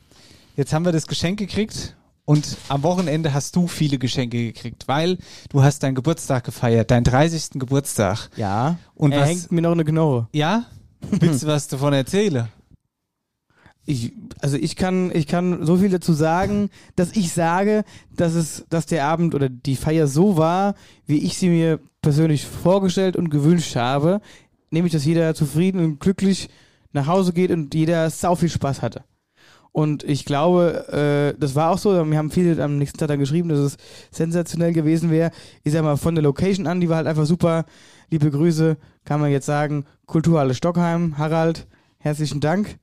Jetzt 0.56 0.72
haben 0.72 0.84
wir 0.84 0.92
das 0.92 1.06
Geschenk 1.06 1.38
gekriegt 1.38 1.96
Und 2.24 2.56
am 2.68 2.82
Wochenende 2.82 3.32
hast 3.34 3.56
du 3.56 3.66
viele 3.66 3.98
Geschenke 3.98 4.38
gekriegt, 4.52 4.86
weil 4.88 5.18
du 5.50 5.62
hast 5.62 5.82
deinen 5.82 5.94
Geburtstag 5.94 6.44
gefeiert, 6.44 6.90
deinen 6.90 7.04
30. 7.04 7.50
Geburtstag. 7.58 8.28
Ja. 8.36 8.78
Und 8.94 9.12
er 9.12 9.20
was- 9.20 9.28
hängt 9.28 9.52
mir 9.52 9.62
noch 9.62 9.72
eine 9.72 9.84
Knorre. 9.84 10.28
Ja? 10.32 10.64
Willst 11.10 11.42
du 11.42 11.46
was 11.46 11.66
davon 11.68 11.92
erzählen? 11.92 12.48
Ich, 13.86 14.12
also 14.40 14.56
ich 14.56 14.76
kann, 14.76 15.10
ich 15.14 15.26
kann 15.26 15.64
so 15.64 15.78
viel 15.78 15.88
dazu 15.88 16.12
sagen, 16.12 16.70
dass 16.96 17.16
ich 17.16 17.32
sage, 17.32 17.84
dass 18.14 18.34
es, 18.34 18.64
dass 18.68 18.86
der 18.86 19.06
Abend 19.06 19.34
oder 19.34 19.48
die 19.48 19.76
Feier 19.76 20.06
so 20.06 20.36
war, 20.36 20.74
wie 21.06 21.18
ich 21.18 21.38
sie 21.38 21.48
mir 21.48 21.80
persönlich 22.02 22.46
vorgestellt 22.46 23.16
und 23.16 23.30
gewünscht 23.30 23.76
habe. 23.76 24.20
Nämlich, 24.70 24.92
dass 24.92 25.04
jeder 25.04 25.34
zufrieden 25.34 25.84
und 25.84 26.00
glücklich 26.00 26.48
nach 26.92 27.06
Hause 27.06 27.32
geht 27.32 27.50
und 27.50 27.74
jeder 27.74 28.08
sau 28.10 28.34
viel 28.34 28.48
Spaß 28.48 28.82
hatte. 28.82 29.04
Und 29.72 30.02
ich 30.02 30.24
glaube, 30.24 30.88
äh, 30.88 31.38
das 31.38 31.54
war 31.54 31.70
auch 31.70 31.78
so. 31.78 31.92
Wir 31.92 32.18
haben 32.18 32.30
viele 32.30 32.62
am 32.62 32.78
nächsten 32.78 32.98
Tag 32.98 33.08
dann 33.08 33.20
geschrieben, 33.20 33.48
dass 33.48 33.58
es 33.58 33.76
sensationell 34.10 34.72
gewesen 34.72 35.10
wäre. 35.10 35.30
Ich 35.62 35.72
sag 35.72 35.84
mal, 35.84 35.96
von 35.96 36.14
der 36.14 36.24
Location 36.24 36.66
an, 36.66 36.80
die 36.80 36.88
war 36.88 36.96
halt 36.96 37.06
einfach 37.06 37.26
super. 37.26 37.64
Liebe 38.10 38.30
Grüße, 38.30 38.76
kann 39.04 39.20
man 39.20 39.30
jetzt 39.30 39.46
sagen. 39.46 39.84
Kulturhalle 40.06 40.54
Stockheim, 40.54 41.18
Harald, 41.18 41.68
herzlichen 41.98 42.40
Dank. 42.40 42.78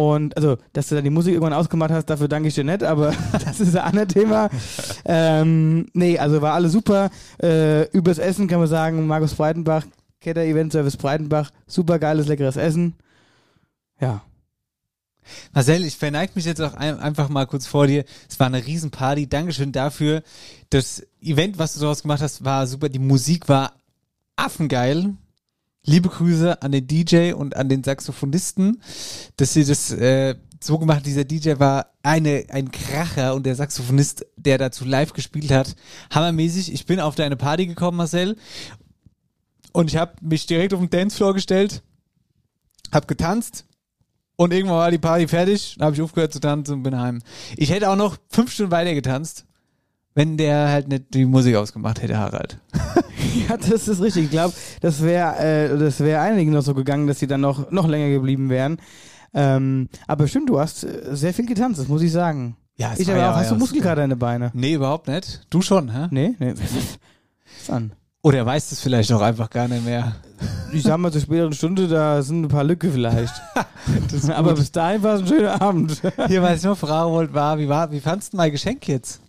Und 0.00 0.34
also, 0.34 0.56
dass 0.72 0.88
du 0.88 0.94
dann 0.94 1.04
die 1.04 1.10
Musik 1.10 1.34
irgendwann 1.34 1.52
ausgemacht 1.52 1.90
hast, 1.90 2.06
dafür 2.06 2.26
danke 2.26 2.48
ich 2.48 2.54
dir 2.54 2.64
nicht, 2.64 2.82
aber 2.82 3.12
das 3.44 3.60
ist 3.60 3.76
ein 3.76 3.84
anderes 3.84 4.08
Thema. 4.08 4.48
ähm, 5.04 5.88
nee, 5.92 6.18
also 6.18 6.40
war 6.40 6.54
alles 6.54 6.72
super. 6.72 7.10
Äh, 7.42 7.84
übers 7.90 8.16
Essen 8.16 8.48
kann 8.48 8.60
man 8.60 8.68
sagen, 8.68 9.06
Markus 9.06 9.34
Breitenbach, 9.34 9.84
Ketter 10.22 10.40
Event 10.40 10.72
Service 10.72 10.96
Breitenbach, 10.96 11.50
super 11.66 11.98
geiles, 11.98 12.28
leckeres 12.28 12.56
Essen. 12.56 12.94
Ja. 14.00 14.22
Marcel, 15.52 15.84
ich 15.84 15.96
verneige 15.96 16.32
mich 16.34 16.46
jetzt 16.46 16.62
auch 16.62 16.72
ein, 16.72 16.98
einfach 16.98 17.28
mal 17.28 17.46
kurz 17.46 17.66
vor 17.66 17.86
dir. 17.86 18.06
Es 18.26 18.40
war 18.40 18.46
eine 18.46 18.64
Riesenparty. 18.64 19.28
Dankeschön 19.28 19.70
dafür. 19.70 20.22
Das 20.70 21.06
Event, 21.20 21.58
was 21.58 21.74
du 21.74 21.80
daraus 21.80 22.00
gemacht 22.00 22.22
hast, 22.22 22.42
war 22.42 22.66
super. 22.66 22.88
Die 22.88 22.98
Musik 22.98 23.50
war 23.50 23.74
affengeil. 24.36 25.12
Liebe 25.84 26.08
Grüße 26.08 26.62
an 26.62 26.72
den 26.72 26.86
DJ 26.86 27.32
und 27.32 27.56
an 27.56 27.68
den 27.68 27.82
Saxophonisten, 27.82 28.82
dass 29.36 29.54
sie 29.54 29.64
das 29.64 29.90
äh, 29.92 30.34
so 30.62 30.78
gemacht. 30.78 31.06
Dieser 31.06 31.24
DJ 31.24 31.58
war 31.58 31.92
eine, 32.02 32.44
ein 32.50 32.70
Kracher 32.70 33.34
und 33.34 33.46
der 33.46 33.54
Saxophonist, 33.54 34.26
der 34.36 34.58
dazu 34.58 34.84
live 34.84 35.12
gespielt 35.12 35.50
hat, 35.50 35.74
hammermäßig. 36.12 36.72
Ich 36.72 36.86
bin 36.86 37.00
auf 37.00 37.14
deine 37.14 37.36
Party 37.36 37.66
gekommen, 37.66 37.96
Marcel, 37.96 38.36
und 39.72 39.90
ich 39.90 39.96
habe 39.96 40.14
mich 40.20 40.46
direkt 40.46 40.74
auf 40.74 40.80
den 40.80 40.90
Dancefloor 40.90 41.34
gestellt, 41.34 41.82
hab 42.92 43.08
getanzt 43.08 43.64
und 44.36 44.52
irgendwann 44.52 44.78
war 44.78 44.90
die 44.90 44.98
Party 44.98 45.28
fertig, 45.28 45.76
dann 45.78 45.86
habe 45.86 45.96
ich 45.96 46.02
aufgehört 46.02 46.32
zu 46.32 46.40
tanzen 46.40 46.74
und 46.74 46.82
bin 46.82 46.98
heim. 46.98 47.22
Ich 47.56 47.70
hätte 47.70 47.90
auch 47.90 47.96
noch 47.96 48.16
fünf 48.28 48.52
Stunden 48.52 48.72
weiter 48.72 48.94
getanzt, 48.94 49.46
wenn 50.14 50.36
der 50.36 50.68
halt 50.68 50.88
nicht 50.88 51.14
die 51.14 51.24
Musik 51.24 51.56
ausgemacht 51.56 52.02
hätte, 52.02 52.18
Harald. 52.18 52.58
Ja, 53.48 53.56
das 53.56 53.88
ist 53.88 54.00
richtig. 54.00 54.24
Ich 54.24 54.30
glaube, 54.30 54.54
das 54.80 55.02
wäre 55.02 55.36
äh, 55.38 55.78
das 55.78 56.00
wäre 56.00 56.20
einigen 56.20 56.52
noch 56.52 56.62
so 56.62 56.74
gegangen, 56.74 57.06
dass 57.06 57.18
sie 57.18 57.26
dann 57.26 57.40
noch, 57.40 57.70
noch 57.70 57.86
länger 57.88 58.10
geblieben 58.10 58.48
wären. 58.50 58.78
Ähm, 59.32 59.88
aber 60.06 60.26
stimmt, 60.26 60.48
du 60.48 60.58
hast 60.58 60.84
äh, 60.84 61.14
sehr 61.14 61.32
viel 61.34 61.46
getanzt, 61.46 61.78
das 61.80 61.88
muss 61.88 62.02
ich 62.02 62.12
sagen. 62.12 62.56
Ja, 62.76 62.92
es 62.92 63.00
ich 63.00 63.06
war 63.08 63.14
aber 63.14 63.22
ja- 63.22 63.32
auch, 63.32 63.36
hast 63.36 63.46
ja, 63.46 63.52
du. 63.52 63.58
Muskelkater 63.58 64.04
in 64.04 64.10
den 64.10 64.18
Beine? 64.18 64.50
Nee, 64.54 64.74
überhaupt 64.74 65.06
nicht. 65.06 65.42
Du 65.50 65.62
schon, 65.62 65.92
hä? 65.92 66.08
Nee, 66.10 66.34
nee. 66.38 66.54
Was 67.58 67.70
an? 67.70 67.92
Oder 68.22 68.38
er 68.38 68.46
weiß 68.46 68.72
es 68.72 68.80
vielleicht 68.80 69.12
auch 69.12 69.20
einfach 69.22 69.48
gar 69.48 69.66
nicht 69.66 69.84
mehr. 69.84 70.16
Ich 70.72 70.82
sag 70.82 70.98
mal, 70.98 71.10
zur 71.10 71.22
späteren 71.22 71.52
Stunde, 71.54 71.88
da 71.88 72.20
sind 72.22 72.44
ein 72.44 72.48
paar 72.48 72.64
Lücke 72.64 72.90
vielleicht. 72.90 73.32
aber 74.34 74.54
bis 74.54 74.70
dahin 74.72 75.02
war 75.02 75.14
es 75.14 75.22
ein 75.22 75.26
schöner 75.26 75.60
Abend. 75.60 76.02
Hier, 76.26 76.42
was 76.42 76.58
ich 76.58 76.64
noch 76.64 76.76
fragen 76.76 77.10
wollte, 77.12 77.32
war, 77.32 77.58
wie 77.58 77.68
war, 77.68 77.90
wie 77.90 78.00
fandst 78.00 78.32
du 78.32 78.36
mein 78.36 78.50
Geschenk 78.52 78.86
jetzt? 78.88 79.20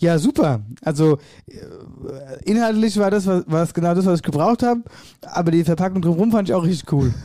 Ja, 0.00 0.18
super. 0.18 0.62
Also 0.82 1.18
äh, 1.46 2.44
inhaltlich 2.44 2.98
war 2.98 3.10
das 3.10 3.26
was, 3.26 3.44
was 3.46 3.74
genau 3.74 3.94
das, 3.94 4.06
was 4.06 4.20
ich 4.20 4.24
gebraucht 4.24 4.62
habe, 4.62 4.82
aber 5.22 5.50
die 5.50 5.62
Verpackung 5.62 6.00
drumherum 6.00 6.32
fand 6.32 6.48
ich 6.48 6.54
auch 6.54 6.64
richtig 6.64 6.92
cool. 6.92 7.14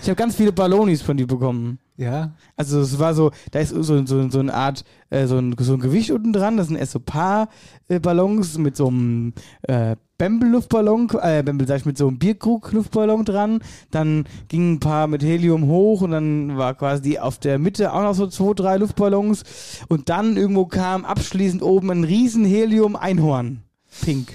Ich 0.00 0.08
habe 0.08 0.16
ganz 0.16 0.34
viele 0.34 0.52
Ballonis 0.52 1.02
von 1.02 1.18
dir 1.18 1.26
bekommen. 1.26 1.78
Ja. 1.98 2.34
Also 2.56 2.80
es 2.80 2.98
war 2.98 3.12
so, 3.12 3.30
da 3.50 3.58
ist 3.58 3.74
so, 3.74 3.82
so, 3.82 4.28
so 4.30 4.38
eine 4.38 4.54
Art, 4.54 4.84
äh, 5.10 5.26
so, 5.26 5.36
ein, 5.36 5.54
so 5.58 5.74
ein 5.74 5.80
Gewicht 5.80 6.10
unten 6.10 6.32
dran, 6.32 6.56
das 6.56 6.68
sind 6.68 6.76
erst 6.76 6.92
so 6.92 7.00
Paar-Ballons 7.00 8.56
mit 8.56 8.74
so 8.74 8.86
einem 8.86 9.34
äh, 9.64 9.96
Bembel-Luftballon, 10.18 11.10
äh, 11.20 11.42
Bembel 11.42 11.66
sag 11.66 11.78
ich, 11.78 11.84
mit 11.84 11.98
so 11.98 12.08
einem 12.08 12.18
Bierkrug-Luftballon 12.18 13.24
dran, 13.24 13.60
dann 13.90 14.24
gingen 14.48 14.74
ein 14.74 14.80
paar 14.80 15.06
mit 15.06 15.22
Helium 15.22 15.66
hoch 15.66 16.00
und 16.00 16.12
dann 16.12 16.56
war 16.56 16.74
quasi 16.74 17.18
auf 17.18 17.38
der 17.38 17.58
Mitte 17.58 17.92
auch 17.92 18.02
noch 18.02 18.14
so 18.14 18.26
zwei, 18.26 18.54
drei 18.54 18.76
Luftballons 18.78 19.44
und 19.88 20.08
dann 20.08 20.36
irgendwo 20.36 20.66
kam 20.66 21.04
abschließend 21.04 21.62
oben 21.62 21.90
ein 21.90 22.04
riesen 22.04 22.44
Helium-Einhorn. 22.44 23.62
Pink. 24.02 24.32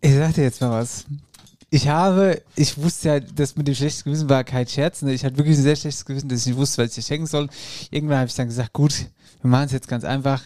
Ich 0.00 0.14
sag 0.14 0.34
dir 0.34 0.42
jetzt 0.42 0.60
mal 0.60 0.70
was. 0.70 1.06
Ich 1.70 1.88
habe, 1.88 2.42
ich 2.54 2.76
wusste 2.78 3.08
ja, 3.08 3.20
das 3.20 3.56
mit 3.56 3.66
dem 3.66 3.74
schlechten 3.74 4.04
Gewissen 4.04 4.28
war 4.28 4.44
kein 4.44 4.66
Scherz. 4.66 5.02
Ne? 5.02 5.12
Ich 5.12 5.24
hatte 5.24 5.38
wirklich 5.38 5.56
ein 5.56 5.62
sehr 5.62 5.76
schlechtes 5.76 6.04
Gewissen, 6.04 6.28
dass 6.28 6.40
ich 6.40 6.46
nicht 6.46 6.56
wusste, 6.56 6.82
was 6.82 6.90
ich 6.90 6.96
dir 6.96 7.02
schenken 7.02 7.26
soll. 7.26 7.48
Irgendwann 7.90 8.18
habe 8.18 8.28
ich 8.28 8.34
dann 8.34 8.48
gesagt, 8.48 8.72
gut, 8.72 9.06
wir 9.40 9.50
machen 9.50 9.66
es 9.66 9.72
jetzt 9.72 9.88
ganz 9.88 10.04
einfach. 10.04 10.42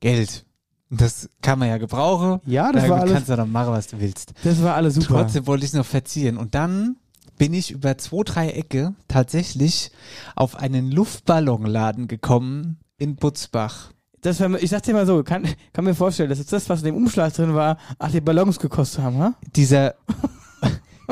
Geld. 0.00 0.45
Das 0.90 1.28
kann 1.42 1.58
man 1.58 1.68
ja 1.68 1.78
gebrauchen. 1.78 2.40
Ja, 2.46 2.70
das 2.72 2.84
Na 2.84 2.90
war 2.90 3.00
alles, 3.00 3.12
kannst 3.14 3.28
du 3.28 3.36
dann 3.36 3.50
machen, 3.50 3.72
was 3.72 3.88
du 3.88 3.98
willst. 4.00 4.32
das 4.44 4.62
war 4.62 4.74
alles 4.74 4.94
super. 4.94 5.08
Trotzdem 5.08 5.46
wollte 5.46 5.64
ich 5.64 5.70
es 5.72 5.76
noch 5.76 5.86
verzieren. 5.86 6.36
Und 6.36 6.54
dann 6.54 6.96
bin 7.38 7.52
ich 7.54 7.70
über 7.72 7.98
zwei, 7.98 8.22
drei 8.24 8.50
Ecke 8.50 8.94
tatsächlich 9.08 9.90
auf 10.36 10.56
einen 10.56 10.90
Luftballonladen 10.90 12.08
gekommen 12.08 12.78
in 12.98 13.16
Butzbach. 13.16 13.90
Das 14.22 14.40
war, 14.40 14.60
ich 14.62 14.70
sag 14.70 14.82
dir 14.82 14.94
mal 14.94 15.06
so, 15.06 15.22
kann, 15.22 15.46
kann 15.72 15.84
mir 15.84 15.94
vorstellen, 15.94 16.30
dass 16.30 16.38
jetzt 16.38 16.52
das, 16.52 16.68
was 16.68 16.80
in 16.80 16.86
dem 16.86 16.96
Umschlag 16.96 17.32
drin 17.34 17.54
war, 17.54 17.78
ach, 17.98 18.10
die 18.10 18.20
Ballons 18.20 18.58
gekostet 18.58 19.02
haben, 19.02 19.18
ha? 19.18 19.34
Dieser. 19.54 19.94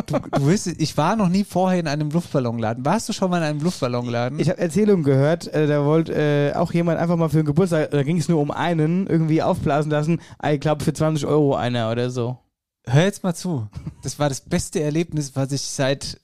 Du, 0.06 0.18
du 0.18 0.46
wirst, 0.46 0.66
ich 0.66 0.96
war 0.96 1.16
noch 1.16 1.28
nie 1.28 1.44
vorher 1.44 1.78
in 1.80 1.86
einem 1.86 2.10
Luftballonladen. 2.10 2.84
Warst 2.84 3.08
du 3.08 3.12
schon 3.12 3.30
mal 3.30 3.38
in 3.38 3.44
einem 3.44 3.60
Luftballonladen? 3.60 4.38
Ich 4.40 4.48
habe 4.48 4.58
Erzählungen 4.58 5.04
gehört, 5.04 5.46
äh, 5.48 5.66
da 5.66 5.84
wollte 5.84 6.14
äh, 6.14 6.52
auch 6.54 6.72
jemand 6.72 6.98
einfach 6.98 7.16
mal 7.16 7.28
für 7.28 7.36
den 7.38 7.46
Geburtstag, 7.46 7.90
da 7.90 8.02
ging 8.02 8.18
es 8.18 8.28
nur 8.28 8.40
um 8.40 8.50
einen, 8.50 9.06
irgendwie 9.06 9.42
aufblasen 9.42 9.90
lassen. 9.90 10.20
Ah, 10.38 10.52
Ich 10.52 10.60
glaube 10.60 10.82
für 10.84 10.92
20 10.92 11.26
Euro 11.26 11.54
einer 11.54 11.90
oder 11.90 12.10
so. 12.10 12.38
Hör 12.86 13.04
jetzt 13.04 13.22
mal 13.22 13.34
zu. 13.34 13.68
Das 14.02 14.18
war 14.18 14.28
das 14.28 14.40
beste 14.42 14.80
Erlebnis, 14.80 15.36
was 15.36 15.52
ich 15.52 15.62
seit 15.62 16.20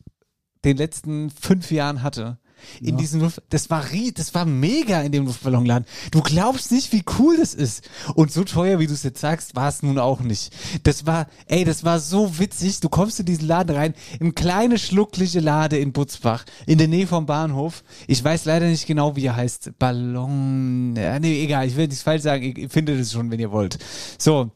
den 0.65 0.77
letzten 0.77 1.31
fünf 1.31 1.71
Jahren 1.71 2.03
hatte. 2.03 2.39
In 2.81 2.91
Ja. 2.91 2.97
diesem 2.97 3.21
Luft, 3.21 3.43
das 3.51 3.71
war 3.71 3.85
das 4.15 4.35
war 4.35 4.45
mega 4.45 5.01
in 5.03 5.13
dem 5.13 5.27
Luftballonladen. 5.27 5.87
Du 6.11 6.23
glaubst 6.23 6.73
nicht, 6.73 6.93
wie 6.93 7.03
cool 7.19 7.37
das 7.37 7.55
ist. 7.55 7.89
Und 8.15 8.33
so 8.33 8.45
teuer, 8.45 8.79
wie 8.79 8.87
du 8.87 8.93
es 8.93 9.03
jetzt 9.03 9.21
sagst, 9.21 9.57
war 9.57 9.69
es 9.69 9.83
nun 9.83 9.99
auch 9.99 10.21
nicht. 10.21 10.53
Das 10.83 11.07
war, 11.07 11.27
ey, 11.47 11.65
das 11.65 11.85
war 11.85 11.99
so 12.01 12.39
witzig. 12.39 12.81
Du 12.81 12.89
kommst 12.89 13.21
in 13.21 13.27
diesen 13.27 13.47
Laden 13.47 13.75
rein, 13.75 13.95
im 14.19 14.35
kleine 14.35 14.79
schluckliche 14.79 15.41
Lade 15.41 15.79
in 15.79 15.93
Butzbach, 15.93 16.45
in 16.67 16.79
der 16.79 16.89
Nähe 16.89 17.07
vom 17.07 17.27
Bahnhof. 17.27 17.83
Ich 18.07 18.23
weiß 18.23 18.45
leider 18.45 18.67
nicht 18.67 18.87
genau, 18.87 19.17
wie 19.17 19.27
er 19.27 19.37
heißt. 19.37 19.73
Ballon, 19.79 20.95
ja, 20.97 21.19
nee, 21.19 21.43
egal, 21.45 21.67
ich 21.67 21.77
will 21.77 21.87
nichts 21.89 22.03
falsch 22.03 22.23
sagen. 22.23 22.43
Ihr 22.57 22.71
findet 22.71 23.01
es 23.01 23.13
schon, 23.13 23.31
wenn 23.31 23.41
ihr 23.41 23.51
wollt. 23.53 23.79
So, 24.19 24.51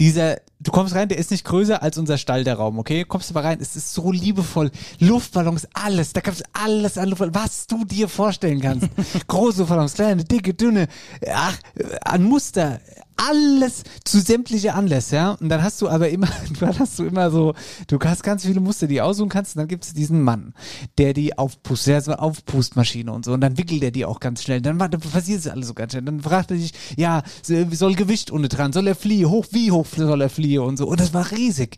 dieser, 0.00 0.38
du 0.58 0.72
kommst 0.72 0.94
rein, 0.94 1.08
der 1.08 1.18
ist 1.18 1.30
nicht 1.30 1.44
größer 1.44 1.82
als 1.82 1.98
unser 1.98 2.16
Stall, 2.16 2.42
der 2.42 2.54
Raum, 2.54 2.78
okay? 2.78 3.04
Kommst 3.04 3.30
aber 3.30 3.44
rein, 3.44 3.58
es 3.60 3.76
ist 3.76 3.92
so 3.92 4.10
liebevoll. 4.10 4.70
Luftballons, 4.98 5.68
alles, 5.74 6.14
da 6.14 6.22
gab's 6.22 6.42
alles 6.54 6.96
an 6.96 7.10
Luftballons, 7.10 7.36
was 7.36 7.66
du 7.66 7.84
dir 7.84 8.08
vorstellen 8.08 8.60
kannst. 8.60 8.88
Große 9.28 9.58
Luftballons, 9.58 9.94
kleine, 9.94 10.24
dicke, 10.24 10.54
dünne, 10.54 10.88
ach, 11.30 11.56
an 12.02 12.24
Muster, 12.24 12.80
alles 13.20 13.82
zu 14.04 14.20
sämtliche 14.20 14.74
Anlässe, 14.74 15.16
ja? 15.16 15.30
Und 15.32 15.48
dann 15.48 15.62
hast 15.62 15.80
du 15.82 15.88
aber 15.88 16.08
immer, 16.08 16.28
dann 16.60 16.78
hast 16.78 16.98
du 16.98 17.04
immer 17.04 17.30
so, 17.30 17.54
du 17.86 17.98
hast 18.00 18.22
ganz 18.22 18.44
viele 18.44 18.60
Muster, 18.60 18.86
die 18.86 19.00
aussuchen 19.00 19.28
kannst, 19.28 19.56
und 19.56 19.60
dann 19.60 19.68
gibt's 19.68 19.92
diesen 19.92 20.22
Mann, 20.22 20.54
der 20.98 21.12
die 21.12 21.36
aufpustet, 21.36 21.88
der 21.88 22.00
so 22.02 22.12
eine 22.12 22.22
Aufpustmaschine 22.22 23.12
und 23.12 23.24
so, 23.24 23.32
und 23.32 23.40
dann 23.40 23.58
wickelt 23.58 23.82
er 23.82 23.90
die 23.90 24.04
auch 24.04 24.20
ganz 24.20 24.42
schnell, 24.42 24.60
dann, 24.60 24.78
dann 24.78 25.00
passiert 25.00 25.40
es 25.40 25.48
alles 25.48 25.68
so 25.68 25.74
ganz 25.74 25.92
schnell, 25.92 26.04
dann 26.04 26.20
fragt 26.20 26.50
er 26.50 26.56
dich, 26.56 26.72
ja, 26.96 27.22
soll 27.42 27.94
Gewicht 27.94 28.30
unten 28.30 28.48
dran, 28.48 28.72
soll 28.72 28.86
er 28.86 28.94
fliehen, 28.94 29.28
hoch, 29.28 29.46
wie 29.50 29.70
hoch 29.70 29.86
soll 29.94 30.22
er 30.22 30.30
fliehen 30.30 30.62
und 30.62 30.76
so, 30.76 30.86
und 30.86 31.00
das 31.00 31.12
war 31.12 31.30
riesig. 31.30 31.76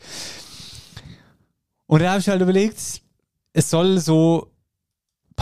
Und 1.86 2.00
da 2.00 2.10
habe 2.10 2.20
ich 2.20 2.28
halt 2.28 2.40
überlegt, 2.40 3.02
es 3.52 3.70
soll 3.70 3.98
so 4.00 4.51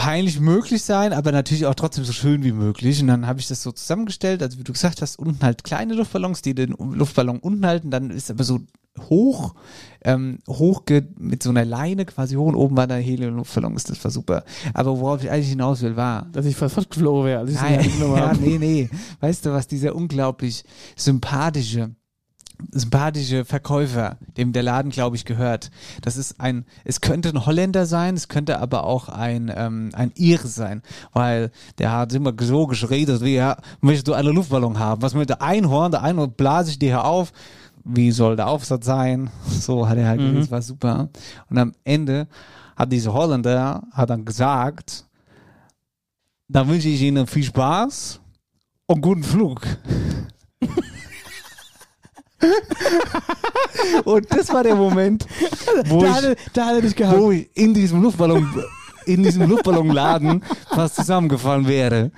peinlich 0.01 0.39
möglich 0.39 0.81
sein, 0.81 1.13
aber 1.13 1.31
natürlich 1.31 1.67
auch 1.67 1.75
trotzdem 1.75 2.03
so 2.03 2.11
schön 2.11 2.43
wie 2.43 2.53
möglich. 2.53 2.99
Und 3.01 3.07
dann 3.07 3.27
habe 3.27 3.39
ich 3.39 3.47
das 3.47 3.61
so 3.61 3.71
zusammengestellt, 3.71 4.41
also 4.41 4.57
wie 4.57 4.63
du 4.63 4.73
gesagt 4.73 4.99
hast, 4.99 5.19
unten 5.19 5.43
halt 5.43 5.63
kleine 5.63 5.93
Luftballons, 5.93 6.41
die 6.41 6.55
den 6.55 6.71
Luftballon 6.71 7.37
unten 7.37 7.67
halten, 7.67 7.91
dann 7.91 8.09
ist 8.09 8.31
aber 8.31 8.43
so 8.43 8.61
hoch, 8.99 9.53
ähm, 10.03 10.39
hoch 10.47 10.81
mit 11.19 11.43
so 11.43 11.51
einer 11.51 11.65
Leine 11.65 12.05
quasi 12.05 12.33
hoch 12.33 12.47
und 12.47 12.55
oben 12.55 12.75
war 12.75 12.87
der 12.87 12.97
Helium-Luftballons, 12.97 13.83
das 13.83 14.03
war 14.03 14.09
super. 14.09 14.43
Aber 14.73 14.99
worauf 14.99 15.23
ich 15.23 15.29
eigentlich 15.29 15.49
hinaus 15.49 15.83
will, 15.83 15.95
war, 15.95 16.27
Dass 16.31 16.47
ich 16.47 16.55
fast 16.55 16.89
geflogen 16.89 17.25
wäre, 17.25 17.45
Nein, 17.45 17.87
ja, 17.99 18.33
nee, 18.33 18.57
nee. 18.57 18.89
Weißt 19.19 19.45
du, 19.45 19.51
was 19.51 19.67
dieser 19.67 19.95
unglaublich 19.95 20.63
sympathische, 20.95 21.91
sympathische 22.71 23.45
Verkäufer, 23.45 24.17
dem 24.37 24.53
der 24.53 24.63
Laden, 24.63 24.91
glaube 24.91 25.15
ich, 25.15 25.25
gehört. 25.25 25.71
Das 26.01 26.17
ist 26.17 26.39
ein, 26.39 26.65
es 26.83 27.01
könnte 27.01 27.29
ein 27.29 27.45
Holländer 27.45 27.85
sein, 27.85 28.15
es 28.15 28.27
könnte 28.27 28.59
aber 28.59 28.83
auch 28.83 29.09
ein, 29.09 29.51
ähm, 29.55 29.89
ein 29.93 30.11
Ire 30.15 30.47
sein, 30.47 30.81
weil 31.13 31.51
der 31.77 31.91
hat 31.91 32.13
immer 32.13 32.33
so 32.39 32.67
geredet, 32.67 33.21
wie, 33.21 33.35
ja, 33.35 33.57
möchtest 33.81 34.07
du 34.07 34.13
eine 34.13 34.31
Luftballon 34.31 34.79
haben? 34.79 35.01
Was 35.01 35.13
mit 35.13 35.29
der 35.29 35.41
Einhorn? 35.41 35.91
Der 35.91 36.03
Einhorn 36.03 36.33
blase 36.33 36.71
ich 36.71 36.79
dir 36.79 36.89
hier 36.89 37.05
auf. 37.05 37.31
Wie 37.83 38.11
soll 38.11 38.35
der 38.35 38.47
Aufsatz 38.47 38.85
sein? 38.85 39.29
So 39.47 39.87
hat 39.87 39.97
er 39.97 40.07
halt, 40.07 40.21
mhm. 40.21 40.35
das 40.35 40.51
war 40.51 40.61
super. 40.61 41.09
Und 41.49 41.57
am 41.57 41.73
Ende 41.83 42.27
hat 42.75 42.91
dieser 42.91 43.13
Holländer, 43.13 43.83
hat 43.91 44.09
dann 44.09 44.25
gesagt, 44.25 45.05
dann 46.47 46.67
wünsche 46.67 46.89
ich 46.89 47.01
Ihnen 47.01 47.27
viel 47.27 47.43
Spaß 47.43 48.19
und 48.87 49.01
guten 49.01 49.23
Flug. 49.23 49.61
Und 54.03 54.25
das 54.31 54.51
war 54.53 54.63
der 54.63 54.75
Moment, 54.75 55.25
wo 55.85 56.01
da, 56.01 56.07
ich, 56.07 56.13
hatte, 56.13 56.35
da 56.53 56.65
hat 56.67 56.75
er 56.75 56.81
dich 56.81 56.95
gehabt. 56.95 57.17
wo 57.19 57.31
ich 57.31 57.49
in 57.55 57.73
diesem 57.73 58.01
Luftballon, 58.01 58.47
in 59.05 59.23
diesem 59.23 59.49
Luftballonladen 59.49 60.43
fast 60.69 60.95
zusammengefallen 60.95 61.67
wäre. 61.67 62.11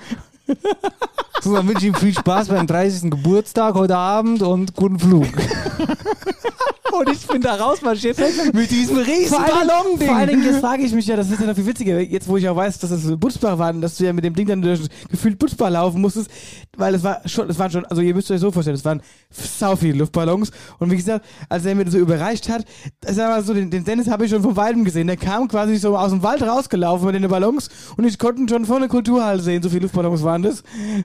So, 1.41 1.53
dann 1.53 1.67
wünsche 1.67 1.87
ich 1.87 1.93
ihm 1.93 1.95
viel 1.95 2.13
Spaß 2.13 2.47
beim 2.47 2.67
30. 2.67 3.11
Geburtstag 3.11 3.75
heute 3.75 3.97
Abend 3.97 4.41
und 4.41 4.75
guten 4.75 4.97
Flug. 4.97 5.27
und 6.93 7.09
ich 7.09 7.25
bin 7.27 7.41
da 7.41 7.55
rausmarschiert 7.55 8.17
mit 8.53 8.71
diesem 8.71 8.97
riesen 8.97 9.37
Ballon-Ding. 9.37 10.07
vor 10.07 10.15
allen 10.15 10.29
Dingen, 10.29 10.43
jetzt 10.43 10.59
frage 10.59 10.83
ich 10.83 10.93
mich 10.93 11.07
ja, 11.07 11.15
das 11.15 11.29
ist 11.29 11.39
ja 11.39 11.47
noch 11.47 11.55
viel 11.55 11.65
witziger, 11.65 11.99
jetzt 11.99 12.27
wo 12.27 12.37
ich 12.37 12.47
auch 12.47 12.55
weiß, 12.55 12.79
dass 12.79 12.89
das 12.89 13.01
Butzbach 13.17 13.57
war 13.57 13.73
und 13.73 13.81
dass 13.81 13.97
du 13.97 14.05
ja 14.05 14.13
mit 14.13 14.23
dem 14.23 14.35
Ding 14.35 14.47
dann 14.47 14.61
durch 14.61 14.81
gefühlt 15.09 15.39
Butzbach 15.39 15.69
laufen 15.69 16.01
musstest, 16.01 16.29
weil 16.77 16.93
es 16.95 17.03
war 17.03 17.21
schon, 17.25 17.49
es 17.49 17.57
waren 17.59 17.71
schon, 17.71 17.85
also 17.85 18.01
ihr 18.01 18.13
müsst 18.13 18.29
euch 18.31 18.39
so 18.39 18.51
vorstellen, 18.51 18.75
es 18.75 18.85
waren 18.85 19.01
sau 19.31 19.75
viele 19.75 19.97
Luftballons 19.97 20.51
und 20.79 20.91
wie 20.91 20.97
gesagt, 20.97 21.25
als 21.49 21.65
er 21.65 21.75
mir 21.75 21.85
das 21.85 21.93
so 21.93 21.99
überreicht 21.99 22.49
hat, 22.49 22.65
sag 23.05 23.29
mal 23.29 23.43
so, 23.43 23.53
den, 23.53 23.69
den 23.69 23.83
Dennis 23.83 24.07
habe 24.07 24.25
ich 24.25 24.31
schon 24.31 24.43
von 24.43 24.55
Weitem 24.55 24.83
gesehen, 24.83 25.07
der 25.07 25.17
kam 25.17 25.47
quasi 25.47 25.77
so 25.77 25.97
aus 25.97 26.11
dem 26.11 26.23
Wald 26.23 26.43
rausgelaufen 26.43 27.07
mit 27.07 27.15
den 27.15 27.27
Ballons 27.27 27.69
und 27.97 28.05
ich 28.05 28.19
konnte 28.19 28.41
ihn 28.41 28.49
schon 28.49 28.65
vor 28.65 28.79
der 28.79 28.89
Kulturhalle 28.89 29.41
sehen, 29.41 29.63
so 29.63 29.69
viele 29.69 29.83
Luftballons 29.83 30.23
waren 30.23 30.42
das. 30.43 30.63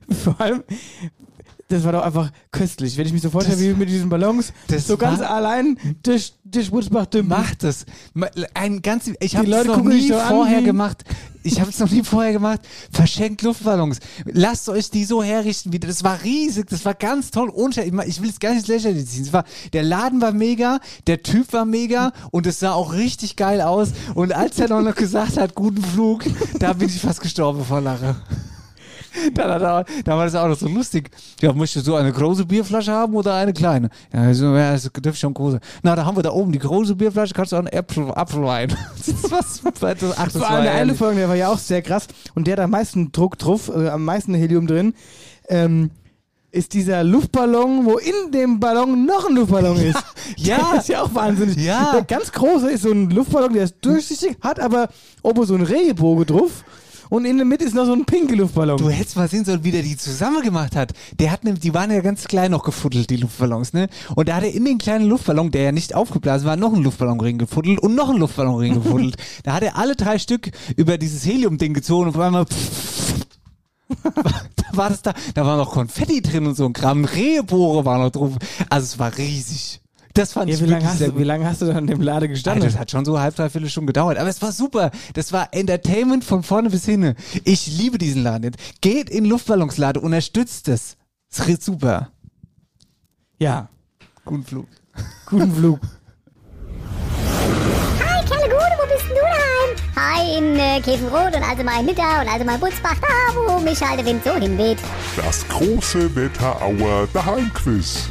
Vor 0.24 0.40
allem, 0.40 0.62
das 1.68 1.84
war 1.84 1.92
doch 1.92 2.02
einfach 2.02 2.30
köstlich. 2.50 2.96
Wenn 2.96 3.06
ich 3.06 3.12
mich 3.12 3.20
so 3.22 3.28
vorstelle, 3.30 3.58
wie 3.60 3.74
mit 3.74 3.90
diesen 3.90 4.08
Ballons, 4.08 4.52
so 4.78 4.96
ganz 4.96 5.20
allein 5.20 5.78
durch, 6.02 6.32
durch 6.44 6.70
Butzbach 6.70 7.04
dümpeln. 7.06 7.40
Macht 7.40 7.62
es. 7.62 7.84
Ein 8.54 8.80
ganz, 8.80 9.10
ich 9.20 9.36
habe 9.36 9.50
es 9.50 9.66
noch 9.66 9.82
nie 9.82 10.12
an 10.14 10.28
vorher 10.28 10.60
wie- 10.60 10.64
gemacht. 10.64 11.04
Ich 11.44 11.60
habe 11.60 11.70
es 11.70 11.78
noch 11.78 11.90
nie 11.90 12.02
vorher 12.02 12.32
gemacht. 12.32 12.60
Verschenkt 12.90 13.42
Luftballons. 13.42 14.00
Lasst 14.24 14.68
euch 14.68 14.90
die 14.90 15.04
so 15.04 15.22
herrichten 15.22 15.72
wieder. 15.72 15.88
Das 15.88 16.04
war 16.04 16.22
riesig. 16.22 16.68
Das 16.68 16.84
war 16.84 16.94
ganz 16.94 17.30
toll. 17.30 17.52
Ich 18.06 18.22
will 18.22 18.28
es 18.30 18.40
gar 18.40 18.54
nicht 18.54 18.66
lächerlich 18.66 19.06
ziehen. 19.06 19.22
Es 19.24 19.32
war, 19.32 19.44
der 19.72 19.82
Laden 19.82 20.20
war 20.20 20.32
mega, 20.32 20.80
der 21.06 21.22
Typ 21.22 21.52
war 21.52 21.64
mega 21.64 22.12
und 22.32 22.46
es 22.46 22.60
sah 22.60 22.72
auch 22.72 22.92
richtig 22.94 23.36
geil 23.36 23.60
aus. 23.60 23.90
Und 24.14 24.32
als 24.32 24.58
er 24.58 24.68
noch 24.68 24.94
gesagt 24.94 25.36
hat, 25.38 25.54
guten 25.54 25.82
Flug, 25.82 26.24
da 26.58 26.72
bin 26.72 26.88
ich 26.88 27.00
fast 27.00 27.20
gestorben 27.20 27.64
vor 27.64 27.80
Lache. 27.82 28.16
Da, 29.34 29.58
da, 29.58 29.84
da, 30.04 30.16
war 30.16 30.24
das 30.24 30.34
auch 30.34 30.48
noch 30.48 30.56
so 30.56 30.68
lustig. 30.68 31.10
Ja, 31.40 31.52
möchtest 31.52 31.86
du 31.86 31.94
eine 31.94 32.12
große 32.12 32.44
Bierflasche 32.44 32.92
haben 32.92 33.14
oder 33.14 33.34
eine 33.34 33.52
kleine? 33.52 33.90
Ja, 34.12 34.30
ja, 34.30 34.74
es 34.74 34.90
dürfte 34.90 35.20
schon 35.20 35.34
große. 35.34 35.60
Na, 35.82 35.94
da 35.94 36.04
haben 36.04 36.16
wir 36.16 36.22
da 36.22 36.30
oben 36.30 36.52
die 36.52 36.58
große 36.58 36.96
Bierflasche, 36.96 37.34
kannst 37.34 37.52
du 37.52 37.56
auch 37.56 37.60
einen 37.60 37.72
Apfel, 37.72 38.10
Apfelwein. 38.12 38.74
Das 39.06 39.30
war 39.30 39.42
super. 39.42 39.94
Das, 39.94 40.18
ach, 40.18 40.24
das 40.32 40.40
war 40.40 40.50
der 40.50 40.58
eine 40.58 40.70
herrlich. 40.70 40.98
Folge, 40.98 41.20
der 41.20 41.28
war 41.28 41.36
ja 41.36 41.48
auch 41.48 41.58
sehr 41.58 41.82
krass 41.82 42.06
und 42.34 42.46
der 42.46 42.52
hat 42.52 42.60
am 42.60 42.70
meisten 42.70 43.12
Druck 43.12 43.38
drauf, 43.38 43.68
äh, 43.68 43.88
am 43.88 44.04
meisten 44.04 44.34
Helium 44.34 44.66
drin, 44.66 44.94
ähm, 45.48 45.90
ist 46.50 46.72
dieser 46.72 47.04
Luftballon, 47.04 47.84
wo 47.84 47.98
in 47.98 48.32
dem 48.32 48.58
Ballon 48.58 49.04
noch 49.04 49.28
ein 49.28 49.36
Luftballon 49.36 49.76
ist. 49.78 49.98
Ja. 50.36 50.58
Das 50.72 50.82
ist 50.82 50.88
ja 50.90 51.02
auch 51.02 51.14
wahnsinnig. 51.14 51.56
Ja. 51.56 51.92
Der 51.92 52.02
ganz 52.02 52.30
große 52.30 52.70
ist 52.70 52.82
so 52.82 52.90
ein 52.90 53.08
Luftballon, 53.10 53.54
der 53.54 53.64
ist 53.64 53.76
durchsichtig, 53.80 54.36
hat 54.42 54.60
aber 54.60 54.88
oben 55.22 55.44
so 55.46 55.54
ein 55.54 55.62
Regenbogen 55.62 56.26
drauf 56.26 56.64
und 57.10 57.24
in 57.24 57.36
der 57.36 57.46
Mitte 57.46 57.64
ist 57.64 57.74
noch 57.74 57.86
so 57.86 57.92
ein 57.92 58.04
pinke 58.04 58.34
Luftballon. 58.34 58.78
Du 58.78 58.90
hättest 58.90 59.16
mal 59.16 59.28
sehen 59.28 59.44
sollen, 59.44 59.64
wie 59.64 59.70
der 59.70 59.82
die 59.82 59.96
zusammen 59.96 60.42
gemacht 60.42 60.76
hat. 60.76 60.92
Der 61.18 61.30
hat 61.30 61.44
nämlich, 61.44 61.60
die 61.60 61.74
waren 61.74 61.90
ja 61.90 62.00
ganz 62.00 62.24
klein 62.24 62.50
noch 62.50 62.64
gefuddelt, 62.64 63.10
die 63.10 63.16
Luftballons, 63.16 63.72
ne? 63.72 63.88
Und 64.14 64.28
da 64.28 64.36
hat 64.36 64.44
er 64.44 64.52
in 64.52 64.64
den 64.64 64.78
kleinen 64.78 65.06
Luftballon, 65.06 65.50
der 65.50 65.62
ja 65.62 65.72
nicht 65.72 65.94
aufgeblasen 65.94 66.46
war, 66.46 66.56
noch 66.56 66.72
einen 66.72 66.84
Luftballon 66.84 67.20
reingefuddelt 67.20 67.80
und 67.80 67.94
noch 67.94 68.10
einen 68.10 68.18
Luftballon 68.18 68.60
reingefuddelt. 68.60 69.16
da 69.42 69.54
hat 69.54 69.62
er 69.62 69.76
alle 69.76 69.96
drei 69.96 70.18
Stück 70.18 70.50
über 70.76 70.98
dieses 70.98 71.24
Helium-Ding 71.24 71.74
gezogen 71.74 72.08
und 72.08 72.16
auf 72.16 72.20
einmal 72.20 72.46
da 73.88 74.64
war 74.72 74.90
das 74.90 75.02
da, 75.02 75.14
da 75.34 75.46
war 75.46 75.56
noch 75.56 75.70
Konfetti 75.70 76.20
drin 76.20 76.46
und 76.46 76.54
so 76.54 76.66
ein 76.66 76.72
Kram, 76.72 77.04
Rehbohre 77.04 77.84
war 77.84 77.98
noch 77.98 78.10
drauf. 78.10 78.32
Also 78.68 78.84
es 78.84 78.98
war 78.98 79.16
riesig. 79.16 79.80
Das 80.18 80.32
fand 80.32 80.48
ja, 80.50 80.56
ich 80.56 80.60
wie 80.60 80.66
lange 80.66 80.74
wirklich 80.82 80.90
hast, 80.90 80.98
sehr 80.98 81.08
du- 81.10 81.18
wie 81.18 81.24
lange 81.24 81.46
hast 81.46 81.62
du 81.62 81.66
dann 81.66 81.78
in 81.78 81.86
dem 81.86 82.00
Lade 82.00 82.16
Alter, 82.16 82.28
gestanden? 82.28 82.64
das 82.64 82.76
hat 82.78 82.90
schon 82.90 83.04
so 83.04 83.20
halb, 83.20 83.36
dreiviertel 83.36 83.68
Stunden 83.70 83.86
gedauert. 83.86 84.18
Aber 84.18 84.28
es 84.28 84.42
war 84.42 84.52
super. 84.52 84.90
Das 85.14 85.32
war 85.32 85.48
Entertainment 85.52 86.24
von 86.24 86.42
vorne 86.42 86.70
bis 86.70 86.84
hin. 86.84 87.14
Ich 87.44 87.66
liebe 87.78 87.98
diesen 87.98 88.22
Laden 88.22 88.44
jetzt. 88.44 88.58
Geht 88.80 89.08
in 89.10 89.24
Luftballonslade, 89.24 90.00
unterstützt 90.00 90.68
es. 90.68 90.96
Es 91.30 91.46
ist 91.46 91.62
super. 91.64 92.10
ja, 93.38 93.68
Guten 94.24 94.44
Flug. 94.44 94.66
guten 95.26 95.54
Flug. 95.54 95.80
Hi, 98.00 98.24
Kerle 98.26 98.44
Gude, 98.44 98.76
wo 98.78 98.94
bist 98.94 99.04
denn 99.08 99.16
du 99.16 99.22
daheim? 99.22 99.70
Hi, 99.96 100.38
in 100.38 100.56
äh, 100.58 100.80
Käfenrot 100.80 101.34
und 101.36 101.42
also 101.48 101.62
mal 101.64 101.80
in 101.80 101.86
Nidda 101.86 102.22
und 102.22 102.28
also 102.28 102.44
mal 102.44 102.54
in 102.56 102.60
Butzbach, 102.60 102.96
da 103.00 103.34
wo 103.54 103.60
mich 103.60 103.80
halt 103.80 103.98
der 104.00 104.06
Wind 104.06 104.22
so 104.24 104.34
hinweht. 104.34 104.78
Das 105.16 105.46
große 105.48 106.14
Wetterauer 106.14 107.08
Daheimquiz. 107.12 108.08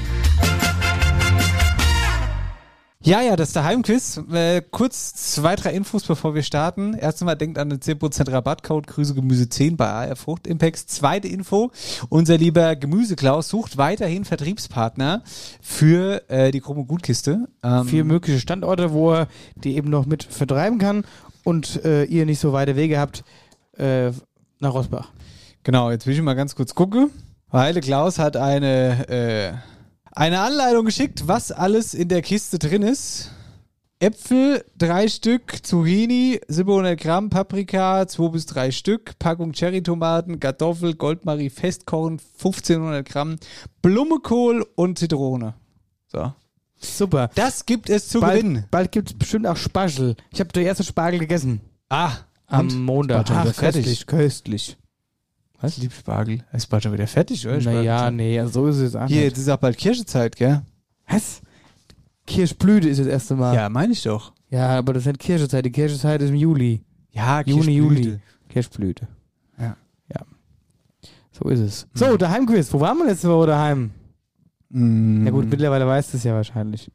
Ja, 3.08 3.22
ja, 3.22 3.38
das 3.38 3.48
ist 3.50 3.56
der 3.56 3.64
Heimquiz. 3.64 4.20
Äh, 4.34 4.62
kurz 4.70 5.16
zwei, 5.16 5.56
drei 5.56 5.72
Infos, 5.72 6.04
bevor 6.04 6.36
wir 6.36 6.44
starten. 6.44 6.94
Erstens 6.94 7.26
mal 7.26 7.36
denkt 7.36 7.58
an 7.58 7.70
den 7.70 7.80
10% 7.80 8.30
Rabattcode 8.30 8.86
Grüße 8.86 9.14
Gemüse 9.14 9.48
10 9.48 9.78
bei 9.78 9.88
AR 9.88 10.18
Frucht 10.18 10.46
Impacts. 10.46 10.88
Zweite 10.88 11.30
Info, 11.30 11.72
unser 12.10 12.38
lieber 12.38 12.76
Gemüseklaus 12.76 13.48
sucht 13.48 13.78
weiterhin 13.78 14.26
Vertriebspartner 14.26 15.24
für 15.62 16.30
äh, 16.30 16.52
die 16.52 16.60
Krumme 16.60 16.84
Gutkiste. 16.84 17.48
Ähm, 17.64 17.86
Vier 17.86 18.04
mögliche 18.04 18.42
Standorte, 18.42 18.92
wo 18.92 19.14
er 19.14 19.30
die 19.56 19.78
eben 19.78 19.90
noch 19.90 20.06
mit 20.06 20.26
vertreiben 20.26 20.78
kann 20.78 21.06
und 21.46 21.86
äh, 21.86 22.04
ihr 22.04 22.26
nicht 22.26 22.40
so 22.40 22.52
weite 22.52 22.76
Wege 22.76 23.00
habt 23.00 23.24
äh, 23.78 24.12
nach 24.60 24.74
Rosbach. 24.74 25.14
Genau, 25.64 25.92
jetzt 25.92 26.08
will 26.08 26.14
ich 26.14 26.22
mal 26.22 26.34
ganz 26.34 26.56
kurz 26.56 26.76
gucken. 26.76 27.12
Heile 27.54 27.80
Klaus 27.80 28.20
hat 28.20 28.36
eine, 28.36 29.08
äh, 29.08 29.54
eine 30.18 30.40
Anleitung 30.40 30.86
geschickt, 30.86 31.28
was 31.28 31.52
alles 31.52 31.94
in 31.94 32.08
der 32.10 32.22
Kiste 32.24 32.58
drin 32.58 32.82
ist. 32.82 33.32
Äpfel, 34.00 34.64
drei 34.78 35.08
Stück, 35.08 35.66
Zucchini, 35.66 36.40
700 36.48 37.00
Gramm, 37.00 37.30
Paprika, 37.30 38.08
zwei 38.08 38.30
bis 38.30 38.46
drei 38.46 38.72
Stück, 38.72 39.18
Packung 39.20 39.54
Cherrytomaten, 39.54 40.40
Kartoffel, 40.40 40.96
Goldmarie, 40.96 41.50
Festkochen, 41.50 42.20
1500 42.40 43.08
Gramm, 43.08 43.38
Blumenkohl 43.82 44.66
und 44.76 45.00
Zitrone. 45.00 45.56
So. 46.08 46.34
Super. 46.80 47.30
Das 47.34 47.66
gibt 47.66 47.90
es 47.90 48.08
zu 48.08 48.20
Bald, 48.20 48.42
gewinnen. 48.42 48.66
bald 48.70 48.92
gibt 48.92 49.10
es 49.10 49.18
bestimmt 49.18 49.48
auch 49.48 49.58
Spargel. 49.58 50.16
Ich 50.32 50.40
habe 50.40 50.52
der 50.52 50.64
erste 50.64 50.84
Spargel 50.84 51.20
gegessen. 51.20 51.62
Ah, 51.90 52.12
Am 52.46 52.68
und? 52.68 52.86
Montag. 52.86 53.26
Ach, 53.32 53.56
köstlich, 53.56 54.06
köstlich. 54.06 54.78
Was? 55.60 55.78
Liebspargel. 55.78 56.44
Ist 56.54 56.68
bald 56.68 56.84
schon 56.84 56.94
wieder 56.94 57.08
fertig, 57.08 57.46
oder? 57.48 57.60
Naja, 57.60 58.12
nee, 58.12 58.44
so 58.46 58.68
ist 58.68 58.78
es 58.78 58.96
auch 58.96 59.08
Hier, 59.08 59.24
jetzt 59.24 59.38
ist 59.38 59.50
auch 59.50 59.58
bald 59.58 59.78
Kirschezeit, 59.78 60.36
gell? 60.36 60.62
Was? 61.08 61.42
Kirschblüte 62.28 62.88
ist 62.90 63.00
das 63.00 63.08
erste 63.08 63.36
Mal. 63.36 63.56
Ja, 63.56 63.70
meine 63.70 63.94
ich 63.94 64.04
doch. 64.04 64.34
Ja, 64.50 64.78
aber 64.78 64.94
das 64.94 65.04
ist 65.04 65.08
nicht 65.08 65.20
Kirschezeit. 65.20 65.66
Die 65.66 65.72
Kirschezeit 65.72 66.22
ist 66.22 66.30
im 66.30 66.36
Juli. 66.36 66.84
Ja, 67.12 67.42
Juni. 67.42 67.72
Juli. 67.72 68.20
Kirschblüte. 68.50 69.08
Ja. 69.60 69.76
Ja. 70.14 70.22
So 71.32 71.50
ist 71.50 71.60
es. 71.60 71.88
So, 71.94 72.18
Daheimquiz. 72.18 72.72
Wo 72.74 72.80
waren 72.80 72.98
wir 72.98 73.06
letzte 73.08 73.30
Woche 73.30 73.48
daheim? 73.48 73.92
Mm, 74.70 75.26
Ja 75.26 75.32
gut, 75.32 75.50
mittlerweile 75.50 75.88
weißt 75.88 76.14
du 76.14 76.18
es 76.18 76.24
ja 76.24 76.34
wahrscheinlich. 76.34 76.92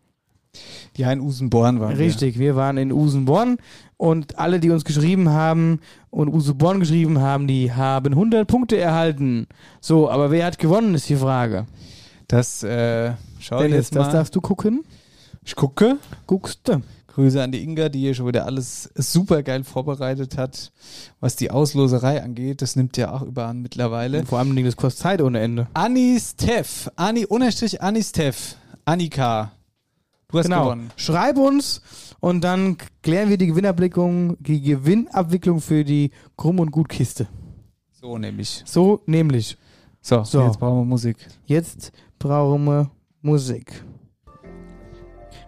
Ja, 0.97 1.11
in 1.11 1.21
Usenborn 1.21 1.81
waren 1.81 1.97
Richtig, 1.97 2.39
wir 2.39 2.55
waren 2.57 2.77
in 2.77 2.93
Usenborn 2.93 3.57
und 3.97 4.39
alle, 4.39 4.61
die 4.61 4.71
uns 4.71 4.85
geschrieben 4.85 5.31
haben 5.31 5.81
und 6.11 6.29
Usenborn 6.29 6.81
geschrieben 6.81 7.21
haben, 7.21 7.47
die 7.47 7.73
haben 7.73 8.13
100 8.13 8.47
Punkte 8.47 8.77
erhalten. 8.77 9.47
So, 9.81 10.11
aber 10.11 10.31
wer 10.31 10.45
hat 10.45 10.59
gewonnen, 10.59 10.95
ist 10.95 11.09
die 11.09 11.17
Frage. 11.17 11.55
wir. 11.55 11.67
Das, 12.29 12.63
äh, 12.63 13.15
schau 13.41 13.59
Dennis, 13.59 13.77
jetzt 13.77 13.97
das 13.97 14.07
mal. 14.09 14.13
darfst 14.13 14.37
du 14.37 14.41
gucken. 14.41 14.85
ich 15.45 15.55
gucke. 15.55 15.97
Guckst 16.27 16.61
du. 16.65 16.83
Grüße 17.09 17.43
an 17.43 17.53
die 17.53 17.63
Inga, 17.63 17.91
die 17.91 18.01
hier 18.01 18.15
schon 18.15 18.27
wieder 18.27 18.47
alles 18.47 18.91
super 18.95 19.43
geil 19.43 19.65
vorbereitet 19.65 20.39
hat, 20.39 20.73
was 21.21 21.37
die 21.37 21.51
Ausloserei 21.51 22.23
angeht. 22.23 22.63
Das 22.63 22.75
nimmt 22.75 22.97
ja 22.97 23.13
auch 23.13 23.21
überall 23.23 23.53
mittlerweile. 23.53 24.25
Vor 24.25 24.39
allem, 24.39 24.65
das 24.65 24.77
kostet 24.77 25.03
Zeit 25.03 25.23
ohne 25.23 25.41
Ende. 25.41 25.67
Anistev. 25.75 26.91
Ani 26.97 27.27
unterstrich 27.27 27.83
Anistev. 27.83 28.57
Annika. 28.87 29.53
Du 30.33 30.39
hast 30.39 30.47
Genau. 30.47 30.65
gewonnen. 30.65 30.91
Schreib 30.97 31.37
uns 31.39 31.83
und 32.21 32.43
dann 32.43 32.77
klären 33.03 33.29
wir 33.29 33.37
die 33.39 33.47
Gewinnabwicklung, 33.49 34.37
die 34.41 34.61
Gewinnabwicklung 34.63 35.61
für 35.61 35.85
die 35.85 36.11
Krumm- 36.37 36.59
und 36.61 36.71
Gutkiste. 36.73 37.29
So 37.93 38.19
nämlich. 38.19 38.63
So 38.67 39.01
nämlich. 39.07 39.57
So, 40.01 40.25
So. 40.25 40.43
jetzt 40.47 40.59
brauchen 40.59 40.79
wir 40.81 40.85
Musik. 40.85 41.17
Jetzt 41.45 41.93
brauchen 42.19 42.65
wir 42.65 42.91
Musik. 43.21 43.85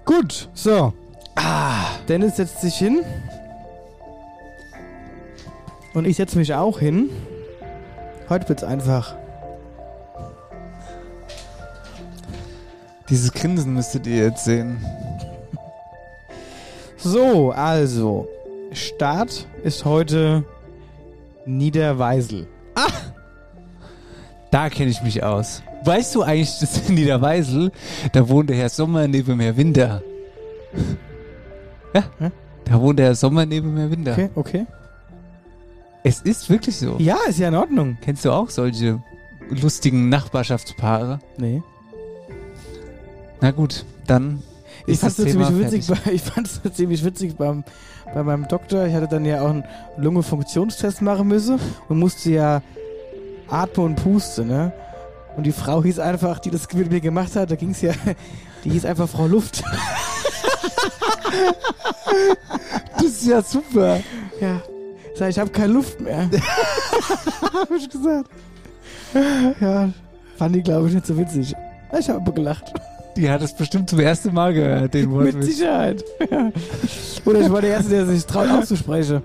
Gut, 0.04 0.48
so. 0.54 0.92
Ah. 1.34 1.86
Dennis 2.06 2.36
setzt 2.36 2.60
sich 2.60 2.74
hin. 2.76 3.00
Und 5.94 6.04
ich 6.06 6.16
setze 6.16 6.38
mich 6.38 6.54
auch 6.54 6.78
hin. 6.78 7.08
Heute 8.28 8.48
wird's 8.48 8.62
einfach. 8.64 9.16
Dieses 13.10 13.32
Grinsen 13.32 13.74
müsstet 13.74 14.06
ihr 14.06 14.16
jetzt 14.24 14.44
sehen. 14.44 14.78
So, 16.96 17.50
also. 17.52 18.28
Start 18.72 19.46
ist 19.62 19.84
heute 19.84 20.44
Niederweisel. 21.46 22.46
Da 24.50 24.70
kenne 24.70 24.90
ich 24.90 25.02
mich 25.02 25.22
aus. 25.22 25.62
Weißt 25.84 26.14
du 26.14 26.22
eigentlich, 26.22 26.58
dass 26.60 26.88
in 26.88 26.94
Niederweisel, 26.94 27.70
da 28.12 28.28
wohnt 28.28 28.50
der 28.50 28.56
Herr 28.56 28.68
Sommer 28.68 29.06
neben 29.06 29.38
Herr 29.40 29.56
Winter. 29.56 30.02
Ja, 31.92 32.04
Hä? 32.18 32.30
da 32.64 32.80
wohnt 32.80 32.98
der 32.98 33.06
Herr 33.06 33.14
Sommer 33.14 33.44
neben 33.46 33.76
Herr 33.76 33.90
Winter. 33.90 34.12
Okay, 34.12 34.30
okay. 34.34 34.66
Es 36.02 36.20
ist 36.20 36.48
wirklich 36.50 36.76
so. 36.76 36.96
Ja, 36.98 37.16
ist 37.28 37.38
ja 37.38 37.48
in 37.48 37.54
Ordnung. 37.54 37.98
Kennst 38.00 38.24
du 38.24 38.30
auch 38.30 38.50
solche 38.50 39.02
lustigen 39.50 40.08
Nachbarschaftspaare? 40.08 41.18
Nee. 41.36 41.62
Na 43.44 43.50
gut, 43.50 43.84
dann 44.06 44.42
Ich 44.86 45.00
fand 45.00 45.18
es 45.18 45.22
ziemlich 45.22 45.58
witzig, 45.58 45.86
bei, 45.86 46.12
ich 46.12 46.22
fand's 46.22 46.62
ziemlich 46.72 47.04
witzig 47.04 47.36
beim, 47.36 47.62
bei 48.14 48.22
meinem 48.22 48.48
Doktor. 48.48 48.86
Ich 48.86 48.94
hatte 48.94 49.06
dann 49.06 49.26
ja 49.26 49.42
auch 49.42 49.50
einen 49.50 49.64
Lungenfunktionstest 49.98 51.02
machen 51.02 51.28
müssen 51.28 51.60
und 51.90 51.98
musste 51.98 52.30
ja 52.30 52.62
atmen 53.50 53.84
und 53.84 53.96
pusten, 53.96 54.48
ne? 54.48 54.72
Und 55.36 55.44
die 55.44 55.52
Frau 55.52 55.82
hieß 55.82 55.98
einfach, 55.98 56.38
die 56.38 56.48
das 56.50 56.72
mit 56.72 56.90
mir 56.90 57.02
gemacht 57.02 57.36
hat, 57.36 57.50
da 57.50 57.56
ging's 57.56 57.82
ja, 57.82 57.92
die 58.64 58.70
hieß 58.70 58.86
einfach 58.86 59.10
Frau 59.10 59.26
Luft. 59.26 59.62
Das 62.96 63.04
ist 63.04 63.26
ja 63.26 63.42
super. 63.42 64.00
Ja. 64.40 64.62
Sag, 65.16 65.28
ich 65.28 65.38
habe 65.38 65.50
keine 65.50 65.74
Luft 65.74 66.00
mehr. 66.00 66.30
hab 67.52 67.70
ich 67.70 67.90
gesagt. 67.90 68.30
Ja, 69.60 69.90
fand 70.38 70.54
die, 70.54 70.62
glaube 70.62 70.88
ich, 70.88 70.94
nicht 70.94 71.06
so 71.06 71.18
witzig. 71.18 71.54
Ich 71.98 72.08
habe 72.08 72.20
aber 72.20 72.32
gelacht. 72.32 72.72
Die 73.16 73.30
hat 73.30 73.42
es 73.42 73.54
bestimmt 73.54 73.88
zum 73.88 74.00
ersten 74.00 74.34
Mal 74.34 74.52
gehört, 74.54 74.94
den 74.94 75.10
Mit 75.10 75.34
Wortwitz. 75.34 75.46
Sicherheit. 75.46 76.04
Ja. 76.30 76.50
Oder 77.24 77.40
ich 77.40 77.50
war 77.50 77.60
der 77.60 77.70
Erste, 77.70 77.90
der 77.90 78.06
sich 78.06 78.24
traut 78.26 78.50
auszusprechen. 78.50 79.22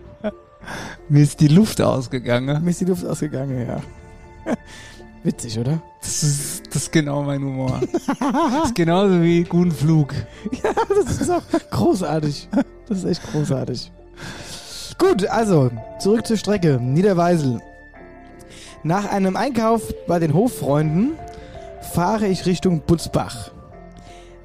Mir 1.08 1.24
ist 1.24 1.40
die 1.40 1.48
Luft 1.48 1.82
ausgegangen. 1.82 2.64
Mir 2.64 2.70
ist 2.70 2.82
die 2.82 2.86
Luft 2.86 3.06
ausgegangen, 3.06 3.68
ja. 3.68 3.82
Witzig, 5.24 5.60
oder? 5.60 5.82
Das 6.02 6.24
ist, 6.24 6.68
das 6.68 6.84
ist 6.84 6.92
genau 6.94 7.24
mein 7.24 7.44
Humor. 7.44 7.82
Das 8.22 8.68
ist 8.68 8.76
genauso 8.76 9.22
wie 9.22 9.44
guten 9.44 9.72
Flug. 9.72 10.14
Das 11.06 11.20
ist 11.20 11.30
auch 11.30 11.42
großartig. 11.72 12.48
Das 12.88 13.00
ist 13.00 13.06
echt 13.06 13.32
großartig. 13.32 13.92
Gut, 14.98 15.28
also, 15.28 15.72
zurück 16.00 16.26
zur 16.26 16.38
Strecke. 16.38 16.80
Niederweisel. 16.82 17.60
Nach 18.84 19.10
einem 19.12 19.36
Einkauf 19.36 19.94
bei 20.08 20.20
den 20.20 20.34
Hoffreunden 20.34 21.12
fahre 21.94 22.28
ich 22.28 22.46
Richtung 22.46 22.82
Butzbach. 22.82 23.52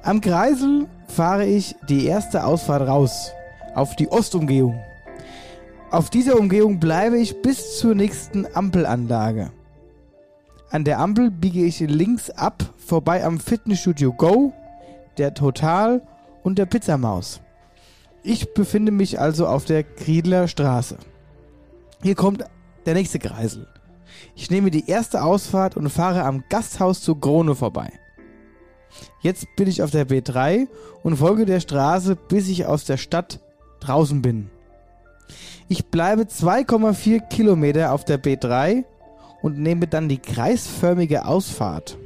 Am 0.05 0.21
Kreisel 0.21 0.87
fahre 1.07 1.47
ich 1.47 1.75
die 1.89 2.05
erste 2.05 2.45
Ausfahrt 2.45 2.87
raus. 2.87 3.31
Auf 3.73 3.95
die 3.95 4.07
Ostumgehung. 4.07 4.79
Auf 5.89 6.11
dieser 6.11 6.37
Umgehung 6.37 6.79
bleibe 6.79 7.17
ich 7.17 7.41
bis 7.41 7.79
zur 7.79 7.95
nächsten 7.95 8.45
Ampelanlage. 8.53 9.51
An 10.69 10.83
der 10.83 10.99
Ampel 10.99 11.31
biege 11.31 11.65
ich 11.65 11.79
links 11.79 12.29
ab, 12.29 12.63
vorbei 12.77 13.25
am 13.25 13.39
Fitnessstudio 13.39 14.13
Go, 14.13 14.53
der 15.17 15.33
Total 15.33 16.03
und 16.43 16.59
der 16.59 16.67
Pizzamaus. 16.67 17.41
Ich 18.21 18.53
befinde 18.53 18.91
mich 18.91 19.19
also 19.19 19.47
auf 19.47 19.65
der 19.65 19.81
Griedler 19.81 20.47
Straße. 20.47 20.97
Hier 22.03 22.13
kommt 22.13 22.45
der 22.85 22.93
nächste 22.93 23.17
Kreisel. 23.17 23.67
Ich 24.35 24.51
nehme 24.51 24.69
die 24.69 24.87
erste 24.87 25.23
Ausfahrt 25.23 25.75
und 25.75 25.89
fahre 25.89 26.25
am 26.25 26.43
Gasthaus 26.47 27.01
zu 27.01 27.15
Krone 27.15 27.55
vorbei. 27.55 27.91
Jetzt 29.25 29.47
bin 29.55 29.67
ich 29.67 29.81
auf 29.81 29.89
der 29.89 30.07
B3 30.07 30.67
und 31.01 31.17
folge 31.17 31.47
der 31.47 31.59
Straße, 31.59 32.15
bis 32.15 32.47
ich 32.47 32.67
aus 32.67 32.85
der 32.85 32.97
Stadt 32.97 33.39
draußen 33.79 34.21
bin. 34.21 34.51
Ich 35.67 35.87
bleibe 35.87 36.25
2,4 36.25 37.27
Kilometer 37.27 37.91
auf 37.91 38.05
der 38.05 38.21
B3 38.21 38.83
und 39.41 39.57
nehme 39.57 39.87
dann 39.87 40.09
die 40.09 40.19
kreisförmige 40.19 41.25
Ausfahrt. 41.25 41.97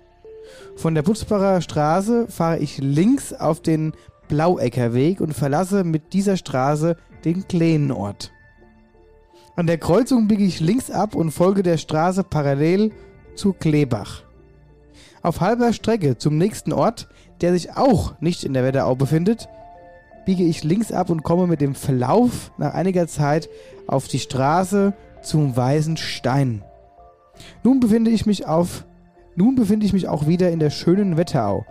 Von 0.77 0.95
der 0.95 1.01
Putzbacher 1.01 1.59
Straße 1.59 2.27
fahre 2.29 2.59
ich 2.59 2.77
links 2.77 3.33
auf 3.33 3.59
den 3.59 3.93
Blaueckerweg 4.29 5.19
und 5.19 5.33
verlasse 5.33 5.83
mit 5.83 6.13
dieser 6.13 6.37
Straße 6.37 6.95
den 7.25 7.47
kleinen 7.49 7.91
Ort. 7.91 8.31
An 9.57 9.67
der 9.67 9.77
Kreuzung 9.77 10.29
biege 10.29 10.45
ich 10.45 10.61
links 10.61 10.89
ab 10.89 11.13
und 11.13 11.31
folge 11.31 11.61
der 11.61 11.77
Straße 11.77 12.23
parallel 12.23 12.91
zu 13.35 13.51
Kleebach. 13.51 14.23
Auf 15.21 15.41
halber 15.41 15.73
Strecke 15.73 16.17
zum 16.17 16.37
nächsten 16.37 16.71
Ort, 16.71 17.09
der 17.41 17.51
sich 17.51 17.75
auch 17.75 18.19
nicht 18.21 18.45
in 18.45 18.53
der 18.53 18.63
Wetterau 18.63 18.95
befindet, 18.95 19.49
biege 20.25 20.43
ich 20.43 20.63
links 20.63 20.91
ab 20.91 21.09
und 21.09 21.23
komme 21.23 21.47
mit 21.47 21.61
dem 21.61 21.75
Verlauf 21.75 22.51
nach 22.57 22.73
einiger 22.73 23.07
Zeit 23.07 23.49
auf 23.87 24.07
die 24.07 24.19
Straße 24.19 24.93
zum 25.21 25.55
Weißen 25.55 25.97
Stein. 25.97 26.63
Nun 27.63 27.79
befinde 27.79 28.11
ich 28.11 28.25
mich 28.25 28.47
auf 28.47 28.85
nun 29.35 29.55
befinde 29.55 29.85
ich 29.85 29.93
mich 29.93 30.07
auch 30.07 30.27
wieder 30.27 30.49
in 30.51 30.59
der 30.59 30.69
schönen 30.69 31.17
Wetterau. 31.17 31.65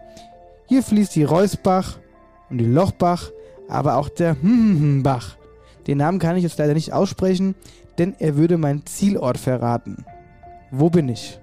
Hier 0.66 0.82
fließt 0.82 1.14
die 1.14 1.24
Reusbach 1.24 1.98
und 2.50 2.58
die 2.58 2.66
Lochbach, 2.66 3.30
aber 3.68 3.96
auch 3.96 4.10
der 4.10 4.36
Bach. 4.42 5.36
Den 5.86 5.98
Namen 5.98 6.18
kann 6.18 6.36
ich 6.36 6.42
jetzt 6.42 6.58
leider 6.58 6.74
nicht 6.74 6.92
aussprechen, 6.92 7.54
denn 7.96 8.14
er 8.18 8.36
würde 8.36 8.58
meinen 8.58 8.84
Zielort 8.84 9.38
verraten. 9.38 10.04
Wo 10.70 10.90
bin 10.90 11.08
ich? 11.08 11.38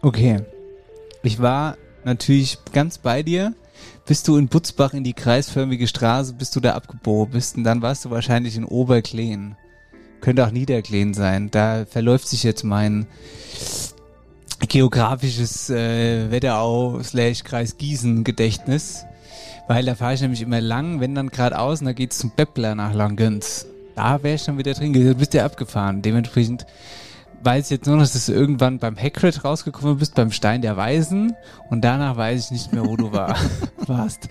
Okay. 0.00 0.40
Ich 1.22 1.40
war 1.40 1.76
natürlich 2.04 2.58
ganz 2.72 2.98
bei 2.98 3.22
dir. 3.22 3.54
Bist 4.06 4.28
du 4.28 4.36
in 4.36 4.48
Butzbach 4.48 4.94
in 4.94 5.04
die 5.04 5.14
kreisförmige 5.14 5.86
Straße, 5.86 6.34
bist 6.34 6.54
du 6.56 6.60
da 6.60 6.74
abgebogen 6.74 7.32
bist 7.32 7.56
und 7.56 7.64
dann 7.64 7.82
warst 7.82 8.04
du 8.04 8.10
wahrscheinlich 8.10 8.56
in 8.56 8.64
Oberkleen. 8.64 9.56
Könnte 10.20 10.46
auch 10.46 10.50
Niederkleen 10.50 11.14
sein. 11.14 11.50
Da 11.50 11.84
verläuft 11.84 12.28
sich 12.28 12.42
jetzt 12.42 12.64
mein 12.64 13.06
geografisches 14.68 15.70
äh, 15.70 16.30
Wetterau 16.30 17.02
slash 17.02 17.44
Kreis 17.44 17.76
Gießen 17.76 18.24
Gedächtnis. 18.24 19.04
Weil 19.66 19.84
da 19.84 19.94
fahre 19.94 20.14
ich 20.14 20.20
nämlich 20.20 20.42
immer 20.42 20.60
lang, 20.60 21.00
wenn 21.00 21.14
dann 21.14 21.30
geradeaus 21.30 21.80
und 21.80 21.86
da 21.86 21.92
geht's 21.92 22.18
zum 22.18 22.30
Beppler 22.30 22.74
nach 22.74 22.92
Langens. 22.92 23.66
Da 23.94 24.22
wäre 24.22 24.34
ich 24.34 24.44
dann 24.44 24.58
wieder 24.58 24.74
drin 24.74 24.92
gewesen. 24.92 25.18
Bist 25.18 25.34
ja 25.34 25.44
abgefahren. 25.44 26.02
Dementsprechend 26.02 26.66
weiß 27.44 27.70
jetzt 27.70 27.86
nur 27.86 27.96
noch, 27.96 28.02
dass 28.02 28.26
du 28.26 28.32
irgendwann 28.32 28.78
beim 28.78 28.96
Hagrid 28.96 29.44
rausgekommen 29.44 29.98
bist, 29.98 30.14
beim 30.14 30.30
Stein 30.30 30.62
der 30.62 30.76
Weisen. 30.76 31.34
Und 31.70 31.84
danach 31.84 32.16
weiß 32.16 32.46
ich 32.46 32.50
nicht 32.50 32.72
mehr, 32.72 32.86
wo 32.86 32.96
du 32.96 33.12
war, 33.12 33.36
warst. 33.86 34.28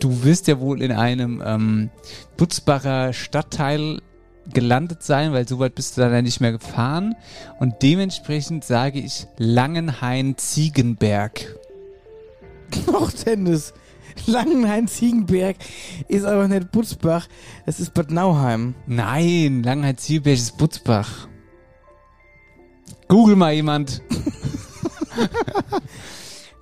Du 0.00 0.22
wirst 0.22 0.46
ja 0.46 0.60
wohl 0.60 0.82
in 0.82 0.92
einem 0.92 1.42
ähm, 1.44 1.90
Butzbacher 2.36 3.12
Stadtteil 3.12 4.00
gelandet 4.52 5.02
sein, 5.02 5.32
weil 5.32 5.46
so 5.46 5.58
weit 5.58 5.74
bist 5.74 5.96
du 5.96 6.00
dann 6.00 6.12
ja 6.12 6.22
nicht 6.22 6.40
mehr 6.40 6.52
gefahren. 6.52 7.16
Und 7.58 7.82
dementsprechend 7.82 8.64
sage 8.64 9.00
ich 9.00 9.26
Langenhain-Ziegenberg. 9.38 11.56
Och, 12.86 13.12
Dennis. 13.12 13.74
Langenhain-Ziegenberg 14.26 15.56
ist 16.08 16.24
aber 16.24 16.48
nicht 16.48 16.72
Butzbach, 16.72 17.28
das 17.66 17.80
ist 17.80 17.94
Bad 17.94 18.10
Nauheim. 18.10 18.74
Nein, 18.86 19.62
Langenhain-Ziegenberg 19.62 20.36
ist 20.36 20.58
Butzbach. 20.58 21.28
Google 23.08 23.36
mal 23.36 23.52
jemand. 23.52 24.02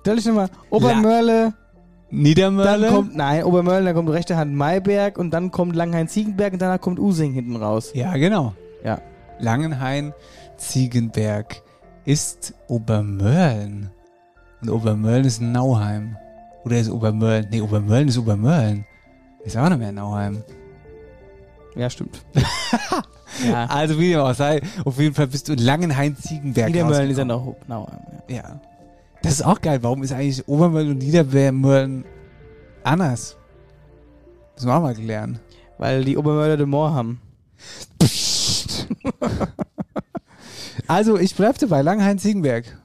Stell 0.01 0.15
dich 0.15 0.25
nochmal, 0.25 0.49
Obermörle, 0.69 1.53
Niedermörle. 2.09 2.85
dann 2.85 2.95
kommt, 2.95 3.15
nein, 3.15 3.43
Obermörle, 3.43 3.85
dann 3.85 3.95
kommt 3.95 4.09
rechte 4.09 4.37
Hand 4.37 4.55
Maiberg 4.55 5.17
und 5.17 5.31
dann 5.31 5.51
kommt 5.51 5.75
Langhain-Ziegenberg 5.75 6.53
und 6.53 6.61
danach 6.61 6.79
kommt 6.79 6.99
Using 6.99 7.33
hinten 7.33 7.57
raus. 7.57 7.91
ja, 7.93 8.15
genau. 8.15 8.53
Ja. 8.83 9.01
Langenhain, 9.39 10.13
Ziegenberg 10.57 11.61
ist 12.05 12.53
Obermörlen. 12.67 13.89
Und 14.61 14.69
Obermörlen 14.69 15.25
ist 15.25 15.41
Nauheim. 15.41 16.15
Oder 16.63 16.79
ist 16.79 16.89
Obermörlen? 16.89 17.47
Nee, 17.51 17.61
Obermörlen 17.61 18.07
ist 18.07 18.17
Obermörlen. 18.17 18.85
Ist 19.43 19.57
auch 19.57 19.69
nicht 19.69 19.77
mehr 19.77 19.91
Nauheim. 19.91 20.43
Ja, 21.75 21.89
stimmt. 21.89 22.25
ja. 23.45 23.65
Also 23.65 23.99
wie 23.99 24.11
dem 24.11 24.19
auch 24.19 24.33
sei, 24.33 24.61
auf 24.85 24.99
jeden 24.99 25.13
Fall 25.13 25.27
bist 25.27 25.47
du 25.47 25.53
in 25.53 25.59
Langenhain-Ziegenberg 25.59 26.67
Niedermölln 26.67 27.09
ist 27.09 27.17
ja 27.17 27.25
noch 27.25 27.55
genau. 27.63 27.87
Ja. 28.27 28.35
Ja. 28.35 28.61
Das 29.21 29.33
ist 29.33 29.41
auch 29.43 29.61
geil. 29.61 29.79
Warum 29.81 30.03
ist 30.03 30.13
eigentlich 30.13 30.47
Obermölln 30.47 30.91
und 30.91 30.97
Niedermölln 30.99 32.05
anders? 32.83 33.35
Müssen 34.55 34.67
wir 34.67 34.75
auch 34.75 34.81
mal 34.81 34.95
klären. 34.95 35.39
Weil 35.77 36.03
die 36.03 36.17
Obermörder 36.17 36.57
de 36.57 36.65
Moor 36.65 36.93
haben. 36.93 37.21
Also, 40.87 41.17
ich 41.17 41.35
bleib 41.35 41.57
dabei. 41.57 41.81
Langenhain-Ziegenberg. 41.81 42.77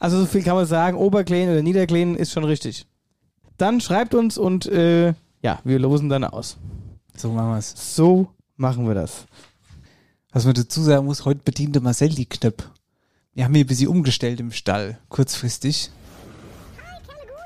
Also 0.00 0.18
so 0.18 0.26
viel 0.26 0.42
kann 0.42 0.54
man 0.56 0.64
sagen, 0.64 0.96
Oberkleen 0.96 1.50
oder 1.50 1.62
Niederkleen 1.62 2.16
ist 2.16 2.32
schon 2.32 2.44
richtig. 2.44 2.86
Dann 3.58 3.82
schreibt 3.82 4.14
uns 4.14 4.38
und 4.38 4.64
äh, 4.64 5.12
ja, 5.42 5.60
wir 5.64 5.78
losen 5.78 6.08
dann 6.08 6.24
aus. 6.24 6.56
So 7.14 7.30
machen 7.30 7.50
wir's. 7.50 7.74
So 7.94 8.28
machen 8.56 8.88
wir 8.88 8.94
das. 8.94 9.26
Was 10.32 10.44
man 10.44 10.54
dazu 10.54 10.82
sagen 10.82 11.06
muss, 11.06 11.24
heute 11.24 11.40
bediente 11.44 11.80
Marcel 11.80 12.10
die 12.10 12.26
Knöpfe. 12.26 12.68
Wir 13.34 13.44
haben 13.44 13.54
hier 13.54 13.64
ein 13.64 13.66
bisschen 13.68 13.88
umgestellt 13.88 14.40
im 14.40 14.52
Stall, 14.52 14.98
kurzfristig. 15.08 15.90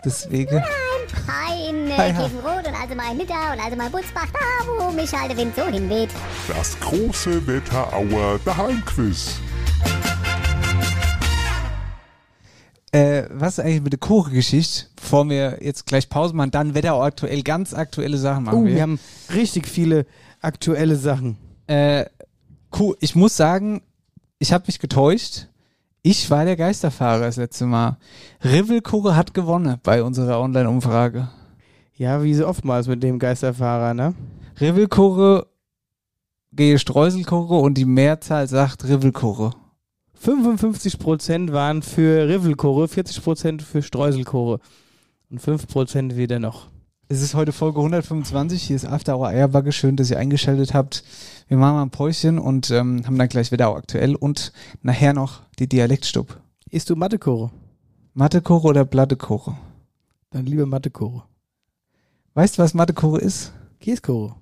Deswegen. 0.04 0.62
Hi 1.26 1.68
in 1.70 1.88
äh, 1.88 1.96
Hi, 1.96 2.12
hi. 2.12 2.22
Käfenrot 2.24 2.66
und 2.66 2.74
also 2.74 2.94
mal 2.94 3.10
in 3.12 3.18
Nidda 3.18 3.52
und 3.52 3.60
also 3.64 3.76
mal 3.76 3.86
in 3.86 3.92
Butzbach, 3.92 4.26
da 4.32 4.66
wo 4.86 4.90
mich 4.92 5.12
halt 5.12 5.30
der 5.30 5.36
Wind 5.38 5.56
so 5.56 5.64
hinweht. 5.64 6.10
Das 6.48 6.78
große 6.80 7.46
Wetterauer 7.46 8.38
Daheimquiz. 8.44 9.36
Äh, 12.92 13.24
was 13.30 13.58
ist 13.58 13.64
eigentlich 13.64 13.82
mit 13.82 13.92
der 13.92 14.00
Kuchengeschichte? 14.00 14.86
Bevor 14.96 15.28
wir 15.28 15.58
jetzt 15.62 15.86
gleich 15.86 16.08
Pause 16.08 16.34
machen, 16.34 16.50
dann 16.50 16.74
Wetter 16.74 16.94
aktuell, 17.00 17.42
ganz 17.42 17.72
aktuelle 17.74 18.18
Sachen 18.18 18.44
machen 18.44 18.58
Oh, 18.58 18.64
wir. 18.66 18.74
wir 18.74 18.82
haben 18.82 19.00
richtig 19.34 19.66
viele 19.68 20.06
aktuelle 20.40 20.96
Sachen. 20.96 21.38
Äh, 21.66 22.04
cool. 22.78 22.96
Ich 23.00 23.14
muss 23.14 23.36
sagen, 23.36 23.82
ich 24.38 24.52
habe 24.52 24.64
mich 24.66 24.78
getäuscht. 24.78 25.48
Ich 26.02 26.30
war 26.30 26.44
der 26.44 26.56
Geisterfahrer 26.56 27.20
das 27.22 27.36
letzte 27.36 27.66
Mal. 27.66 27.96
Rivelkure 28.42 29.16
hat 29.16 29.32
gewonnen 29.32 29.78
bei 29.82 30.02
unserer 30.02 30.40
Online-Umfrage. 30.40 31.28
Ja, 31.96 32.22
wie 32.22 32.34
so 32.34 32.46
oftmals 32.46 32.88
mit 32.88 33.02
dem 33.02 33.18
Geisterfahrer, 33.18 33.94
ne? 33.94 34.14
Rivelkure, 34.60 35.46
gehe 36.52 36.78
Streuselkure 36.78 37.56
und 37.56 37.78
die 37.78 37.84
Mehrzahl 37.84 38.46
sagt 38.48 38.84
Rivelkure. 38.84 39.52
55% 40.22 41.52
waren 41.52 41.82
für 41.82 42.28
Rivelchore, 42.28 42.86
40% 42.86 43.62
für 43.62 43.82
Streuselchore 43.82 44.60
und 45.30 45.40
5% 45.40 46.16
wieder 46.16 46.38
noch. 46.38 46.68
Es 47.06 47.20
ist 47.20 47.34
heute 47.34 47.52
Folge 47.52 47.80
125. 47.80 48.62
Hier 48.62 48.76
ist 48.76 48.86
After 48.86 49.18
Hour 49.18 49.28
Eierbacke. 49.28 49.72
Schön, 49.72 49.94
dass 49.94 50.10
ihr 50.10 50.18
eingeschaltet 50.18 50.72
habt. 50.72 51.04
Wir 51.48 51.58
machen 51.58 51.74
mal 51.74 51.82
ein 51.82 51.90
Päuschen 51.90 52.38
und 52.38 52.70
ähm, 52.70 53.04
haben 53.04 53.18
dann 53.18 53.28
gleich 53.28 53.52
Wetterau 53.52 53.76
aktuell 53.76 54.14
und 54.14 54.54
nachher 54.80 55.12
noch 55.12 55.42
die 55.58 55.68
Dialektstub. 55.68 56.40
Isst 56.70 56.88
du 56.88 56.96
Mathechore? 56.96 57.50
Mathekore 58.14 58.68
oder 58.68 58.86
Blattechore? 58.86 59.54
Dann 60.30 60.46
lieber 60.46 60.64
Mathechore. 60.64 61.24
Weißt 62.32 62.56
du, 62.56 62.62
was 62.62 62.72
Mathekore 62.72 63.20
ist? 63.20 63.52
Käsechore. 63.80 64.36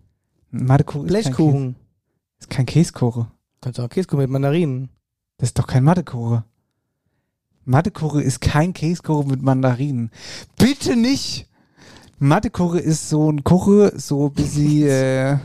Mathekore 0.52 1.06
ist 1.06 1.12
kein. 1.12 1.22
Blechkuchen. 1.22 1.76
Ist 2.38 2.48
kein 2.48 2.66
Käskore. 2.66 3.26
Kannst 3.60 3.80
du 3.80 3.82
auch 3.82 3.88
Käsekuchen 3.88 4.22
mit 4.22 4.30
Mandarinen. 4.30 4.88
Das 5.38 5.48
ist 5.48 5.58
doch 5.58 5.66
kein 5.66 5.82
Mathekore. 5.82 6.44
Mathekore 7.64 8.22
ist 8.22 8.40
kein 8.40 8.72
Käskore 8.72 9.26
mit 9.26 9.42
Mandarinen. 9.42 10.12
Bitte 10.56 10.94
nicht! 10.96 11.48
Mathekore 12.22 12.78
ist 12.78 13.08
so 13.08 13.32
ein 13.32 13.42
Kuche, 13.42 13.92
so 13.96 14.28
bisschen, 14.28 14.82
äh, 14.86 15.38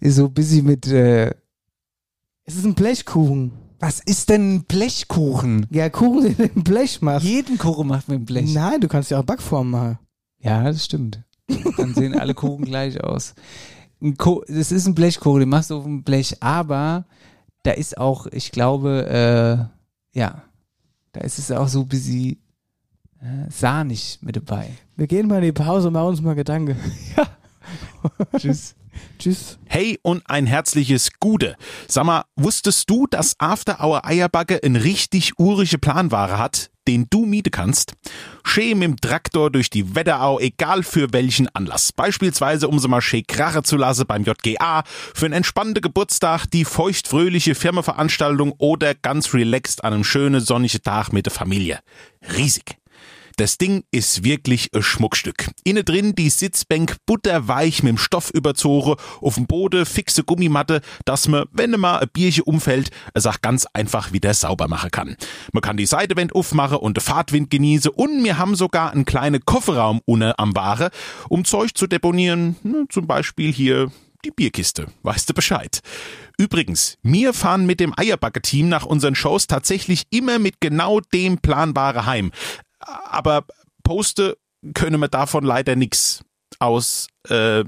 ist 0.00 0.16
so 0.16 0.30
bisschen 0.30 0.64
mit, 0.64 0.86
äh, 0.86 1.26
Es 2.44 2.56
ist 2.56 2.64
ein 2.64 2.74
Blechkuchen. 2.74 3.52
was 3.80 4.00
ist 4.00 4.30
denn 4.30 4.54
ein 4.54 4.64
Blechkuchen? 4.64 5.66
Ja, 5.70 5.90
Kuchen, 5.90 6.22
den 6.22 6.36
du 6.38 6.44
im 6.44 6.64
Blech 6.64 7.02
machst. 7.02 7.26
Jeden 7.26 7.58
Kuchen 7.58 7.86
macht 7.86 8.08
mit 8.08 8.18
dem 8.20 8.24
Blech. 8.24 8.54
Nein, 8.54 8.80
du 8.80 8.88
kannst 8.88 9.10
ja 9.10 9.20
auch 9.20 9.24
Backformen 9.24 9.70
machen. 9.72 9.98
Ja, 10.38 10.64
das 10.64 10.82
stimmt. 10.86 11.22
Dann 11.76 11.92
sehen 11.92 12.18
alle 12.18 12.32
Kuchen 12.32 12.64
gleich 12.64 13.04
aus. 13.04 13.34
Das 14.00 14.72
ist 14.72 14.86
ein 14.86 14.94
Blechkuchen, 14.94 15.40
den 15.40 15.50
machst 15.50 15.68
du 15.68 15.76
auf 15.76 15.84
dem 15.84 16.02
Blech, 16.02 16.42
aber 16.42 17.04
da 17.62 17.72
ist 17.72 17.98
auch, 17.98 18.26
ich 18.28 18.52
glaube, 18.52 19.70
äh, 20.14 20.18
ja, 20.18 20.44
da 21.12 21.20
ist 21.20 21.38
es 21.38 21.50
auch 21.50 21.68
so 21.68 21.80
ein 21.82 21.88
bisschen 21.88 22.38
äh, 23.20 23.50
sahnig 23.50 24.18
mit 24.22 24.36
dabei. 24.36 24.70
Wir 24.96 25.08
gehen 25.08 25.26
mal 25.26 25.36
in 25.36 25.42
die 25.42 25.52
Pause 25.52 25.88
und 25.88 25.94
machen 25.94 26.08
uns 26.08 26.22
mal 26.22 26.34
Gedanken. 26.34 26.76
Tschüss. 28.38 28.76
Tschüss. 29.18 29.58
Hey 29.66 29.98
und 30.02 30.22
ein 30.26 30.46
herzliches 30.46 31.10
Gude. 31.18 31.56
Sag 31.88 32.04
mal, 32.04 32.24
wusstest 32.36 32.88
du, 32.88 33.08
dass 33.08 33.34
After 33.40 33.80
Hour 33.82 34.04
Eierbacke 34.04 34.60
ein 34.62 34.76
richtig 34.76 35.36
urische 35.36 35.78
Planware 35.78 36.38
hat, 36.38 36.70
den 36.86 37.08
du 37.10 37.26
mieten 37.26 37.50
kannst? 37.50 37.94
Schee 38.44 38.76
mit 38.76 38.84
dem 38.84 38.96
Traktor 39.00 39.50
durch 39.50 39.68
die 39.68 39.96
Wetterau, 39.96 40.38
egal 40.38 40.84
für 40.84 41.12
welchen 41.12 41.48
Anlass. 41.54 41.92
Beispielsweise, 41.92 42.68
um 42.68 42.78
sie 42.78 42.86
mal 42.86 43.00
schee 43.00 43.22
krache 43.22 43.64
zu 43.64 43.76
lassen 43.76 44.06
beim 44.06 44.22
JGA, 44.22 44.84
für 44.86 45.26
einen 45.26 45.34
entspannten 45.34 45.82
Geburtstag, 45.82 46.46
die 46.46 46.64
feuchtfröhliche 46.64 47.56
Firmenveranstaltung 47.56 48.52
oder 48.58 48.94
ganz 48.94 49.34
relaxed 49.34 49.82
an 49.82 49.94
einem 49.94 50.04
schönen 50.04 50.40
sonnigen 50.40 50.82
Tag 50.82 51.12
mit 51.12 51.26
der 51.26 51.32
Familie. 51.32 51.80
Riesig. 52.36 52.76
Das 53.36 53.58
Ding 53.58 53.82
ist 53.90 54.22
wirklich 54.22 54.70
ein 54.72 54.82
Schmuckstück. 54.82 55.50
Innen 55.64 55.84
drin 55.84 56.14
die 56.14 56.30
Sitzbank 56.30 56.98
butterweich 57.04 57.82
mit 57.82 57.90
dem 57.90 57.98
Stoff 57.98 58.30
überzogen, 58.30 58.94
auf 59.20 59.34
dem 59.34 59.48
Boden 59.48 59.84
fixe 59.86 60.22
Gummimatte, 60.22 60.82
dass 61.04 61.26
man, 61.26 61.46
wenn 61.50 61.72
mal 61.72 61.98
ein 61.98 62.08
Bierchen 62.12 62.44
umfällt, 62.44 62.90
es 63.12 63.26
auch 63.26 63.40
ganz 63.40 63.66
einfach 63.72 64.12
wieder 64.12 64.32
sauber 64.34 64.68
machen 64.68 64.92
kann. 64.92 65.16
Man 65.52 65.62
kann 65.62 65.76
die 65.76 65.86
Seitewand 65.86 66.32
aufmachen 66.32 66.76
und 66.76 66.96
den 66.96 67.02
Fahrtwind 67.02 67.50
genießen 67.50 67.90
und 67.90 68.22
wir 68.22 68.38
haben 68.38 68.54
sogar 68.54 68.92
einen 68.92 69.04
kleinen 69.04 69.44
Kofferraum 69.44 70.00
unten 70.04 70.32
am 70.36 70.54
Ware, 70.54 70.90
um 71.28 71.44
Zeug 71.44 71.70
zu 71.74 71.88
deponieren, 71.88 72.54
ne, 72.62 72.84
zum 72.88 73.08
Beispiel 73.08 73.52
hier 73.52 73.90
die 74.24 74.30
Bierkiste. 74.30 74.86
Weißt 75.02 75.28
du 75.28 75.34
Bescheid? 75.34 75.80
Übrigens, 76.38 76.98
wir 77.02 77.32
fahren 77.32 77.66
mit 77.66 77.80
dem 77.80 77.92
Eierbacke-Team 77.96 78.68
nach 78.68 78.86
unseren 78.86 79.14
Shows 79.16 79.48
tatsächlich 79.48 80.04
immer 80.10 80.38
mit 80.38 80.60
genau 80.60 81.00
dem 81.00 81.38
Planbare 81.38 82.06
heim. 82.06 82.30
Aber 82.86 83.44
poste 83.82 84.36
können 84.74 85.00
wir 85.00 85.08
davon 85.08 85.44
leider 85.44 85.76
nix 85.76 86.22
aus 86.58 87.08
äh, 87.28 87.64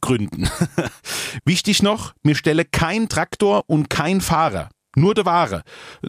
Gründen. 0.00 0.48
Wichtig 1.44 1.82
noch, 1.82 2.14
mir 2.22 2.34
stelle 2.34 2.64
kein 2.64 3.08
Traktor 3.08 3.64
und 3.66 3.90
kein 3.90 4.20
Fahrer. 4.20 4.70
Nur 4.96 5.14
der 5.14 5.26
Ware. 5.26 5.62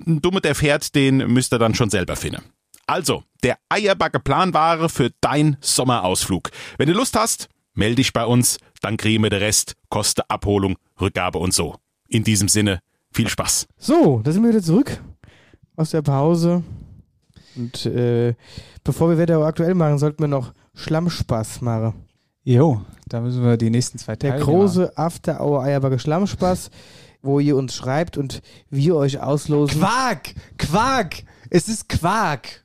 Ein 0.06 0.22
Dumme, 0.22 0.40
der 0.40 0.56
fährt, 0.56 0.96
den 0.96 1.18
müsst 1.18 1.54
ihr 1.54 1.60
dann 1.60 1.76
schon 1.76 1.90
selber 1.90 2.16
finden. 2.16 2.42
Also, 2.86 3.24
der 3.44 3.58
Eierbacke 3.68 4.22
Planware 4.22 4.88
für 4.88 5.12
dein 5.20 5.58
Sommerausflug. 5.60 6.50
Wenn 6.78 6.88
du 6.88 6.94
Lust 6.94 7.18
hast, 7.18 7.50
melde 7.74 7.98
dich 7.98 8.14
bei 8.14 8.26
uns, 8.26 8.60
dann 8.82 8.96
kriegen 8.96 9.24
wir 9.24 9.30
den 9.30 9.40
Rest, 9.40 9.74
Koste, 9.90 10.30
Abholung, 10.30 10.78
Rückgabe 11.02 11.38
und 11.38 11.54
so. 11.54 11.76
In 12.08 12.24
diesem 12.24 12.48
Sinne, 12.48 12.80
viel 13.12 13.28
Spaß. 13.28 13.68
So, 13.78 14.22
da 14.24 14.32
sind 14.32 14.44
wir 14.44 14.52
wieder 14.52 14.64
zurück 14.64 15.02
aus 15.76 15.92
der 15.92 16.02
Pause. 16.02 16.64
Und 17.58 17.86
äh, 17.86 18.36
bevor 18.84 19.10
wir 19.10 19.18
Wetter 19.18 19.40
aktuell 19.42 19.74
machen, 19.74 19.98
sollten 19.98 20.20
wir 20.20 20.28
noch 20.28 20.54
Schlammspaß 20.76 21.62
machen. 21.62 21.94
Jo, 22.44 22.82
da 23.10 23.20
müssen 23.20 23.44
wir 23.44 23.58
die 23.58 23.70
nächsten 23.70 23.98
zwei 23.98 24.16
Der 24.16 24.32
Teile 24.32 24.44
große 24.44 24.98
After 24.98 25.42
Hour 25.42 25.64
Eierbacke 25.64 26.00
Schlammspaß, 26.00 26.70
wo 27.22 27.40
ihr 27.40 27.58
uns 27.58 27.76
schreibt 27.76 28.18
und 28.18 28.42
wir 28.70 28.96
euch 28.96 29.20
auslosen. 29.20 29.82
Quark! 29.82 30.34
Quark! 30.58 31.24
Es 31.50 31.68
ist 31.68 31.90
Quark! 31.90 32.64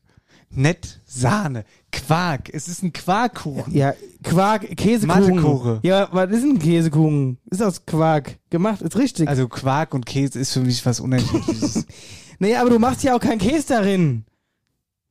Nett 0.54 1.00
Sahne. 1.04 1.64
Quark. 1.90 2.50
Es 2.52 2.68
ist 2.68 2.82
ein 2.82 2.92
Quarkkuchen. 2.92 3.74
Ja, 3.74 3.94
Quark, 4.22 4.62
Käsekuchen. 4.76 5.06
Mathekuchen. 5.06 5.78
Ja, 5.82 6.08
was 6.12 6.30
ist 6.30 6.44
ein 6.44 6.58
Käsekuchen? 6.58 7.38
Ist 7.50 7.62
aus 7.62 7.84
Quark 7.86 8.38
gemacht, 8.50 8.82
ist 8.82 8.96
richtig. 8.96 9.28
Also 9.28 9.48
Quark 9.48 9.94
und 9.94 10.06
Käse 10.06 10.38
ist 10.38 10.52
für 10.52 10.60
mich 10.60 10.84
was 10.84 11.00
Unerträgliches. 11.00 11.86
naja, 12.38 12.60
aber 12.60 12.70
du 12.70 12.78
machst 12.78 13.02
ja 13.02 13.16
auch 13.16 13.20
keinen 13.20 13.38
Käse 13.38 13.68
darin. 13.68 14.24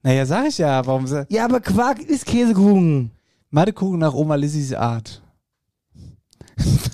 Naja, 0.04 0.26
sag 0.26 0.48
ich 0.48 0.58
ja. 0.58 0.86
Warum 0.86 1.08
sa- 1.08 1.26
Ja, 1.30 1.46
aber 1.46 1.60
Quark 1.60 2.00
ist 2.00 2.26
Käsekuchen. 2.26 3.12
Mathekuchen 3.50 4.00
nach 4.00 4.14
Oma 4.14 4.36
Lissys 4.36 4.74
Art. 4.74 5.22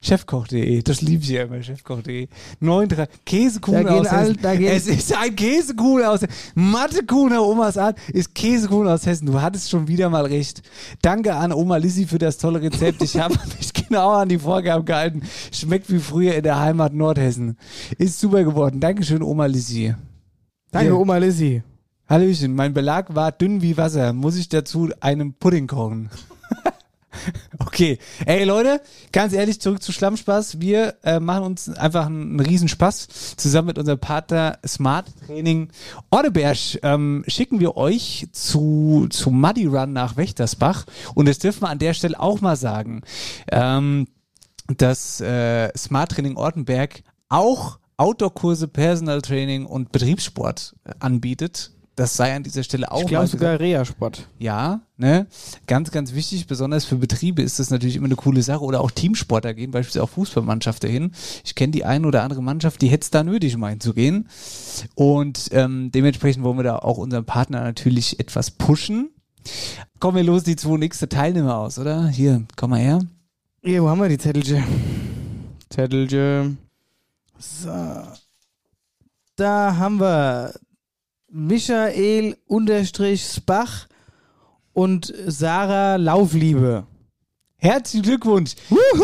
Chefkoch.de, 0.00 0.82
das 0.82 1.00
liebe 1.00 1.22
ich 1.22 1.30
ja 1.30 1.44
immer, 1.44 1.62
Chefkoch.de. 1.62 2.28
9,3, 2.60 3.08
Käsekuchen 3.24 3.84
Da 3.84 3.88
gehen 3.94 4.00
aus 4.06 4.12
Hessen. 4.12 4.38
da 4.42 4.54
gehen- 4.54 4.70
es 4.76 4.86
ist 4.86 5.16
ein 5.16 5.34
Käsekuchen 5.34 6.04
aus 6.04 6.20
Hessen. 6.20 6.34
Mathekuchen 6.54 7.30
nach 7.30 7.40
Omas 7.40 7.78
Art 7.78 7.96
ist 8.12 8.34
Käsekuchen 8.34 8.86
aus 8.86 9.06
Hessen. 9.06 9.24
Du 9.24 9.40
hattest 9.40 9.70
schon 9.70 9.88
wieder 9.88 10.10
mal 10.10 10.26
recht. 10.26 10.60
Danke 11.00 11.34
an 11.34 11.54
Oma 11.54 11.78
Lissi 11.78 12.04
für 12.06 12.18
das 12.18 12.36
tolle 12.36 12.60
Rezept. 12.60 13.02
Ich 13.02 13.18
habe 13.18 13.34
mich 13.58 13.72
genau 13.72 14.10
an 14.10 14.28
die 14.28 14.38
Vorgaben 14.38 14.84
gehalten. 14.84 15.22
Schmeckt 15.50 15.90
wie 15.90 15.98
früher 16.00 16.34
in 16.34 16.42
der 16.42 16.60
Heimat 16.60 16.92
Nordhessen. 16.92 17.56
Ist 17.96 18.20
super 18.20 18.44
geworden. 18.44 18.80
Dankeschön, 18.80 19.22
Oma 19.22 19.46
Lissi. 19.46 19.94
Danke, 20.70 20.88
Ja. 20.90 20.94
Oma 20.96 21.16
Lissy. 21.16 21.62
Hallöchen, 22.06 22.54
mein 22.54 22.74
Belag 22.74 23.14
war 23.14 23.32
dünn 23.32 23.62
wie 23.62 23.78
Wasser. 23.78 24.12
Muss 24.12 24.36
ich 24.36 24.50
dazu 24.50 24.90
einen 25.00 25.34
Pudding 25.34 25.66
kochen? 25.66 26.10
Okay. 27.60 27.98
Ey 28.26 28.42
Leute, 28.42 28.80
ganz 29.12 29.32
ehrlich, 29.32 29.60
zurück 29.60 29.80
zu 29.80 29.92
Schlammspaß. 29.92 30.60
Wir 30.60 30.96
äh, 31.04 31.20
machen 31.20 31.44
uns 31.44 31.68
einfach 31.68 32.06
einen, 32.06 32.30
einen 32.30 32.40
Riesenspaß. 32.40 33.36
Zusammen 33.36 33.68
mit 33.68 33.78
unserem 33.78 34.00
Partner 34.00 34.58
Smart 34.66 35.06
Training 35.24 35.68
Ordeberg 36.10 36.58
ähm, 36.82 37.24
schicken 37.28 37.60
wir 37.60 37.76
euch 37.76 38.26
zu, 38.32 39.06
zu 39.10 39.30
Muddy 39.30 39.66
Run 39.66 39.92
nach 39.92 40.16
Wächtersbach. 40.16 40.86
Und 41.14 41.28
das 41.28 41.38
dürfen 41.38 41.62
wir 41.62 41.68
an 41.68 41.78
der 41.78 41.94
Stelle 41.94 42.18
auch 42.18 42.40
mal 42.40 42.56
sagen, 42.56 43.02
ähm, 43.50 44.08
dass 44.66 45.20
äh, 45.20 45.70
Smart 45.76 46.10
Training 46.10 46.36
Ortenberg 46.36 47.02
auch 47.28 47.78
Outdoor-Kurse, 47.96 48.66
Personal 48.68 49.22
Training 49.22 49.66
und 49.66 49.92
Betriebssport 49.92 50.74
äh, 50.84 50.92
anbietet. 50.98 51.73
Das 51.96 52.16
sei 52.16 52.34
an 52.34 52.42
dieser 52.42 52.64
Stelle 52.64 52.90
auch 52.90 53.02
Ich 53.02 53.06
glaube 53.06 53.28
sogar 53.28 53.60
Reha-Sport. 53.60 54.28
Ja, 54.38 54.80
ne? 54.96 55.28
Ganz, 55.68 55.92
ganz 55.92 56.12
wichtig, 56.12 56.48
besonders 56.48 56.84
für 56.84 56.96
Betriebe 56.96 57.40
ist 57.40 57.60
das 57.60 57.70
natürlich 57.70 57.94
immer 57.94 58.06
eine 58.06 58.16
coole 58.16 58.42
Sache. 58.42 58.64
Oder 58.64 58.80
auch 58.80 58.90
Teamsportler 58.90 59.54
gehen, 59.54 59.70
beispielsweise 59.70 60.02
auch 60.02 60.08
Fußballmannschaften 60.10 60.90
hin. 60.90 61.12
Ich 61.44 61.54
kenne 61.54 61.70
die 61.70 61.84
ein 61.84 62.04
oder 62.04 62.24
andere 62.24 62.42
Mannschaft, 62.42 62.82
die 62.82 62.88
hätte 62.88 63.04
es 63.04 63.10
da 63.10 63.22
nötig, 63.22 63.54
um 63.54 63.64
hinzugehen. 63.64 64.28
Und 64.96 65.50
ähm, 65.52 65.92
dementsprechend 65.92 66.42
wollen 66.42 66.58
wir 66.58 66.64
da 66.64 66.78
auch 66.78 66.98
unseren 66.98 67.26
Partner 67.26 67.62
natürlich 67.62 68.18
etwas 68.18 68.50
pushen. 68.50 69.10
Kommen 70.00 70.16
wir 70.16 70.24
los, 70.24 70.42
die 70.42 70.56
zwei 70.56 70.76
nächste 70.78 71.08
Teilnehmer 71.08 71.58
aus, 71.58 71.78
oder? 71.78 72.08
Hier, 72.08 72.42
komm 72.56 72.70
mal 72.70 72.80
her. 72.80 73.00
Hier, 73.62 73.84
wo 73.84 73.88
haben 73.88 74.00
wir 74.00 74.08
die 74.08 74.18
Zettelchen? 74.18 74.64
Zettelchen. 75.70 76.58
So. 77.38 77.70
Da 79.36 79.76
haben 79.76 80.00
wir 80.00 80.54
Michael 81.36 82.36
unterstrich 82.46 83.24
Spach 83.24 83.88
und 84.72 85.12
Sarah 85.26 85.96
Laufliebe. 85.96 86.86
Herzlichen 87.56 88.04
Glückwunsch. 88.04 88.54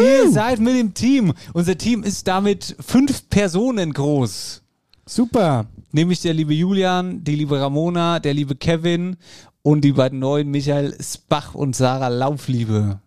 Ihr 0.01 0.31
seid 0.31 0.61
mit 0.61 0.77
dem 0.77 0.95
Team. 0.95 1.35
Unser 1.55 1.77
Team 1.77 2.05
ist 2.05 2.29
damit 2.29 2.77
fünf 2.79 3.29
Personen 3.31 3.93
groß. 3.93 4.63
Super. 5.07 5.67
Nämlich 5.91 6.23
der 6.23 6.35
liebe 6.35 6.55
Julian, 6.55 7.25
die 7.25 7.35
liebe 7.35 7.61
Ramona, 7.61 8.21
der 8.21 8.35
liebe 8.35 8.55
Kevin 8.55 9.17
und 9.63 9.81
die 9.81 9.93
beiden 9.93 10.21
neuen 10.21 10.53
Michael 10.53 10.97
Spach 11.03 11.57
und 11.57 11.75
Sarah 11.75 12.07
Laufliebe. 12.07 13.01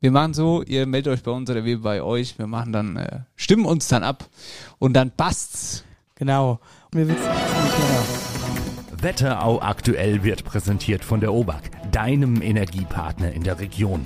Wir 0.00 0.10
machen 0.10 0.34
so, 0.34 0.62
ihr 0.62 0.84
meldet 0.84 1.14
euch 1.14 1.22
bei 1.22 1.30
uns 1.30 1.48
oder 1.48 1.64
wir 1.64 1.80
bei 1.80 2.02
euch. 2.02 2.38
Wir 2.38 2.46
machen 2.46 2.74
dann, 2.74 2.96
äh, 2.96 3.20
stimmen 3.36 3.64
uns 3.64 3.88
dann 3.88 4.02
ab 4.02 4.28
und 4.78 4.92
dann 4.92 5.12
passt's. 5.12 5.82
Genau. 6.16 6.60
Und 6.92 6.98
wir 6.98 7.08
wissen, 7.08 8.15
Wetterau 9.06 9.62
aktuell 9.62 10.24
wird 10.24 10.42
präsentiert 10.42 11.04
von 11.04 11.20
der 11.20 11.32
OBAK, 11.32 11.70
deinem 11.92 12.42
Energiepartner 12.42 13.30
in 13.30 13.44
der 13.44 13.60
Region. 13.60 14.04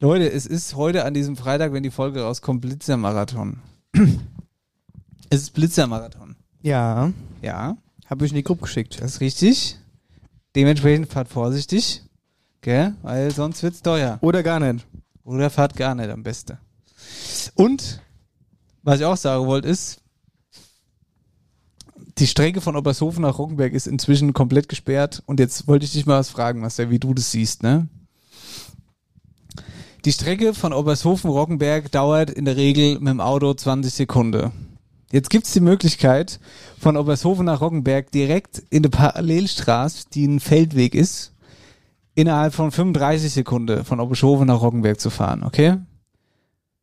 Leute, 0.00 0.32
es 0.32 0.46
ist 0.46 0.74
heute 0.74 1.04
an 1.04 1.12
diesem 1.12 1.36
Freitag, 1.36 1.74
wenn 1.74 1.82
die 1.82 1.90
Folge 1.90 2.22
rauskommt, 2.22 2.62
Blitzermarathon. 2.62 3.58
es 5.28 5.42
ist 5.42 5.50
Blitzermarathon. 5.50 6.34
ja, 6.62 7.12
Ja, 7.42 7.76
habe 8.06 8.24
ich 8.24 8.32
in 8.32 8.36
die 8.36 8.44
Gruppe 8.44 8.62
geschickt. 8.62 9.02
das 9.02 9.16
ist 9.16 9.20
richtig. 9.20 9.76
Dementsprechend 10.56 11.12
fahrt 11.12 11.28
vorsichtig, 11.28 12.02
gell? 12.62 12.94
Weil 13.02 13.30
sonst 13.32 13.62
wird's 13.62 13.82
teuer. 13.82 14.16
Oder 14.22 14.42
gar 14.42 14.58
nicht. 14.58 14.86
Oder 15.22 15.50
fahrt 15.50 15.76
gar 15.76 15.94
nicht 15.94 16.08
am 16.08 16.22
besten. 16.22 16.56
Und, 17.56 18.00
was 18.82 19.00
ich 19.00 19.04
auch 19.04 19.18
sagen 19.18 19.46
wollte, 19.46 19.68
ist, 19.68 20.01
die 22.18 22.26
Strecke 22.26 22.60
von 22.60 22.76
Obershofen 22.76 23.22
nach 23.22 23.38
Rockenberg 23.38 23.72
ist 23.72 23.86
inzwischen 23.86 24.32
komplett 24.32 24.68
gesperrt. 24.68 25.22
Und 25.26 25.40
jetzt 25.40 25.66
wollte 25.66 25.84
ich 25.84 25.92
dich 25.92 26.06
mal 26.06 26.18
was 26.18 26.30
fragen, 26.30 26.60
Marcel, 26.60 26.90
wie 26.90 26.98
du 26.98 27.14
das 27.14 27.30
siehst, 27.30 27.62
ne? 27.62 27.88
Die 30.04 30.12
Strecke 30.12 30.52
von 30.52 30.72
Obershofen-Rockenberg 30.72 31.92
dauert 31.92 32.30
in 32.30 32.44
der 32.44 32.56
Regel 32.56 32.98
mit 32.98 33.08
dem 33.08 33.20
Auto 33.20 33.54
20 33.54 33.94
Sekunden. 33.94 34.50
Jetzt 35.12 35.30
gibt's 35.30 35.52
die 35.52 35.60
Möglichkeit, 35.60 36.40
von 36.78 36.96
Obershofen 36.96 37.46
nach 37.46 37.60
Rockenberg 37.60 38.10
direkt 38.10 38.58
in 38.70 38.78
eine 38.78 38.90
Parallelstraße, 38.90 40.06
die 40.12 40.26
ein 40.26 40.40
Feldweg 40.40 40.96
ist, 40.96 41.32
innerhalb 42.16 42.52
von 42.52 42.72
35 42.72 43.32
Sekunden 43.32 43.84
von 43.84 44.00
Obershofen 44.00 44.48
nach 44.48 44.60
Rockenberg 44.60 44.98
zu 44.98 45.10
fahren, 45.10 45.44
okay? 45.44 45.76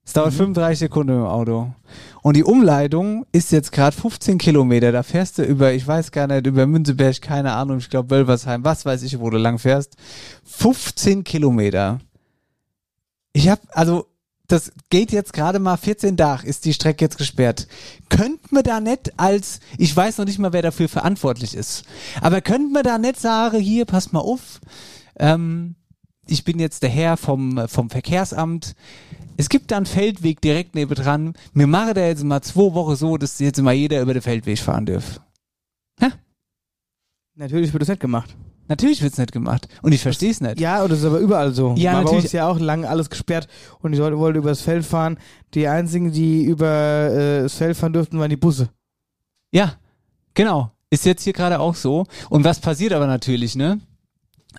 Es 0.10 0.14
dauert 0.14 0.34
35 0.34 0.80
Sekunden 0.80 1.18
im 1.18 1.24
Auto. 1.24 1.72
Und 2.24 2.36
die 2.36 2.44
Umleitung 2.44 3.28
ist 3.32 3.52
jetzt 3.52 3.72
gerade 3.72 3.96
15 3.96 4.40
Kilometer. 4.40 4.92
Da 4.92 5.04
fährst 5.04 5.38
du 5.38 5.44
über, 5.44 5.72
ich 5.74 5.86
weiß 5.86 6.12
gar 6.12 6.26
nicht, 6.26 6.48
über 6.48 6.66
Münzeberg, 6.66 7.22
keine 7.22 7.54
Ahnung, 7.54 7.78
ich 7.78 7.92
glaube 7.92 8.10
Wölversheim, 8.10 8.66
was 8.66 8.86
weiß 8.86 9.04
ich, 9.04 9.20
wo 9.20 9.30
du 9.30 9.38
lang 9.38 9.60
fährst. 9.60 9.98
15 10.46 11.24
Kilometer. 11.24 12.00
Ich 13.34 13.50
hab, 13.50 13.60
also, 13.70 14.08
das 14.48 14.72
geht 14.90 15.12
jetzt 15.12 15.32
gerade 15.32 15.60
mal 15.60 15.78
14 15.78 16.18
Tage, 16.18 16.48
ist 16.48 16.66
die 16.66 16.74
Strecke 16.74 17.06
jetzt 17.06 17.20
gesperrt. 17.20 17.68
Könnte 18.10 18.48
man 18.50 18.64
da 18.64 18.80
nicht 18.80 19.14
als, 19.20 19.60
ich 19.78 19.96
weiß 19.96 20.18
noch 20.18 20.26
nicht 20.26 20.40
mal, 20.40 20.54
wer 20.54 20.64
dafür 20.64 20.90
verantwortlich 20.90 21.54
ist, 21.54 21.84
aber 22.20 22.42
könnte 22.42 22.74
man 22.74 22.82
da 22.82 22.98
nicht 22.98 23.20
sagen, 23.20 23.60
hier, 23.60 23.86
pass 23.86 24.12
mal 24.12 24.22
auf, 24.22 24.60
ähm, 25.20 25.76
ich 26.30 26.44
bin 26.44 26.58
jetzt 26.58 26.82
der 26.84 26.90
Herr 26.90 27.16
vom, 27.16 27.68
vom 27.68 27.90
Verkehrsamt. 27.90 28.76
Es 29.40 29.48
gibt 29.48 29.72
da 29.72 29.78
einen 29.78 29.86
Feldweg 29.86 30.42
direkt 30.42 30.76
nebendran. 30.76 31.32
Wir 31.54 31.66
machen 31.66 31.94
da 31.94 32.06
jetzt 32.06 32.26
mal 32.26 32.42
zwei 32.42 32.74
Wochen 32.74 32.98
so, 32.98 33.16
dass 33.16 33.40
jetzt 33.40 33.62
mal 33.62 33.74
jeder 33.74 34.02
über 34.02 34.12
den 34.12 34.22
Feldweg 34.22 34.60
fahren 34.60 34.86
darf. 34.86 35.22
Natürlich 37.36 37.72
wird 37.72 37.82
das 37.82 37.88
nicht 37.88 38.02
gemacht. 38.02 38.36
Natürlich 38.68 39.02
wird's 39.02 39.18
nicht 39.18 39.32
gemacht. 39.32 39.70
Und 39.82 39.94
ich 39.94 40.02
verstehe 40.02 40.32
es 40.32 40.42
nicht. 40.42 40.60
Ja, 40.60 40.84
und 40.84 40.92
das 40.92 41.00
ist 41.00 41.06
aber 41.06 41.20
überall 41.20 41.54
so. 41.54 41.74
Ja, 41.78 41.94
War 41.94 42.00
bei 42.00 42.04
natürlich. 42.04 42.24
uns 42.26 42.34
ja 42.34 42.50
auch 42.50 42.60
lange 42.60 42.90
alles 42.90 43.10
gesperrt 43.10 43.48
und 43.80 43.94
die 43.94 43.98
Leute 43.98 44.20
wollten 44.20 44.40
übers 44.40 44.60
Feld 44.60 44.86
fahren. 44.86 45.18
Die 45.54 45.70
einzigen, 45.70 46.12
die 46.12 46.44
über 46.44 47.10
äh, 47.10 47.44
das 47.44 47.56
Feld 47.56 47.78
fahren 47.78 47.94
durften, 47.94 48.20
waren 48.20 48.30
die 48.30 48.36
Busse. 48.36 48.68
Ja, 49.54 49.76
genau. 50.34 50.74
Ist 50.90 51.06
jetzt 51.06 51.24
hier 51.24 51.32
gerade 51.32 51.62
auch 51.62 51.76
so. 51.76 52.06
Und 52.30 52.44
was 52.44 52.60
passiert 52.60 52.92
aber 52.92 53.08
natürlich, 53.08 53.56
ne? 53.56 53.80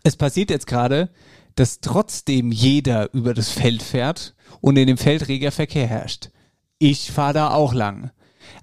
Es 0.05 0.17
passiert 0.17 0.49
jetzt 0.49 0.67
gerade, 0.67 1.11
dass 1.55 1.81
trotzdem 1.81 2.51
jeder 2.51 3.13
über 3.13 3.35
das 3.35 3.51
Feld 3.51 3.83
fährt 3.83 4.35
und 4.61 4.77
in 4.77 4.87
dem 4.87 4.99
Feld 4.99 5.29
reger 5.29 5.53
Verkehr 5.53 5.87
herrscht. 5.87 6.31
Ich 6.79 7.11
fahre 7.11 7.35
da 7.35 7.51
auch 7.53 7.75
lang. 7.75 8.11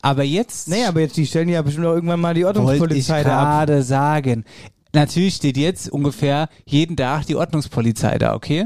Aber 0.01 0.23
jetzt. 0.23 0.67
Nee, 0.67 0.85
aber 0.85 1.01
jetzt, 1.01 1.17
die 1.17 1.25
stellen 1.27 1.49
ja 1.49 1.61
bestimmt 1.61 1.85
auch 1.85 1.93
irgendwann 1.93 2.19
mal 2.19 2.33
die 2.33 2.41
ich 2.41 2.45
Ordnungspolizei 2.47 3.23
da 3.23 3.39
ab. 3.39 3.45
gerade 3.67 3.83
sagen. 3.83 4.43
Natürlich 4.93 5.35
steht 5.35 5.57
jetzt 5.57 5.89
ungefähr 5.89 6.49
jeden 6.65 6.97
Tag 6.97 7.25
die 7.25 7.35
Ordnungspolizei 7.35 8.17
da, 8.17 8.33
okay? 8.35 8.65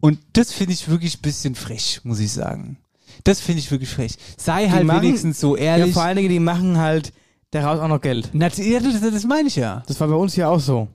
Und 0.00 0.18
das 0.32 0.52
finde 0.52 0.72
ich 0.74 0.88
wirklich 0.88 1.18
ein 1.18 1.22
bisschen 1.22 1.54
frech, 1.54 2.00
muss 2.04 2.20
ich 2.20 2.32
sagen. 2.32 2.78
Das 3.24 3.40
finde 3.40 3.60
ich 3.60 3.70
wirklich 3.70 3.90
frech. 3.90 4.16
Sei 4.36 4.66
Die 4.66 4.72
halt 4.72 4.84
machen- 4.86 5.02
wenigstens 5.02 5.40
so 5.40 5.56
Ja, 5.56 5.76
ehrlich. 5.76 5.94
vor 5.94 6.02
allen 6.02 6.16
Dingen, 6.16 6.28
die 6.28 6.40
machen 6.40 6.78
halt 6.78 7.12
daraus 7.50 7.80
auch 7.80 7.88
noch 7.88 8.00
Geld. 8.00 8.30
Ja, 8.34 8.48
das, 8.80 9.00
das 9.00 9.24
meine 9.24 9.48
ich 9.48 9.56
ja. 9.56 9.82
Das 9.86 9.98
war 10.00 10.08
bei 10.08 10.14
uns 10.14 10.36
ja 10.36 10.48
auch 10.48 10.60
so. 10.60 10.88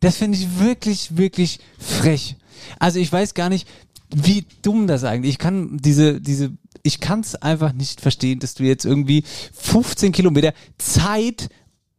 Das 0.00 0.16
finde 0.16 0.38
ich 0.38 0.58
wirklich, 0.58 1.16
wirklich 1.16 1.60
frech. 1.78 2.36
Also 2.78 2.98
ich 2.98 3.12
weiß 3.12 3.34
gar 3.34 3.48
nicht, 3.48 3.68
wie 4.14 4.44
dumm 4.62 4.86
das 4.86 5.04
eigentlich. 5.04 5.32
Ich 5.32 5.38
kann 5.38 5.78
diese, 5.78 6.20
diese, 6.20 6.52
ich 6.82 7.00
kann 7.00 7.20
es 7.20 7.34
einfach 7.34 7.72
nicht 7.72 8.00
verstehen, 8.00 8.38
dass 8.38 8.54
du 8.54 8.64
jetzt 8.64 8.84
irgendwie 8.84 9.24
15 9.54 10.12
Kilometer 10.12 10.52
Zeit, 10.78 11.48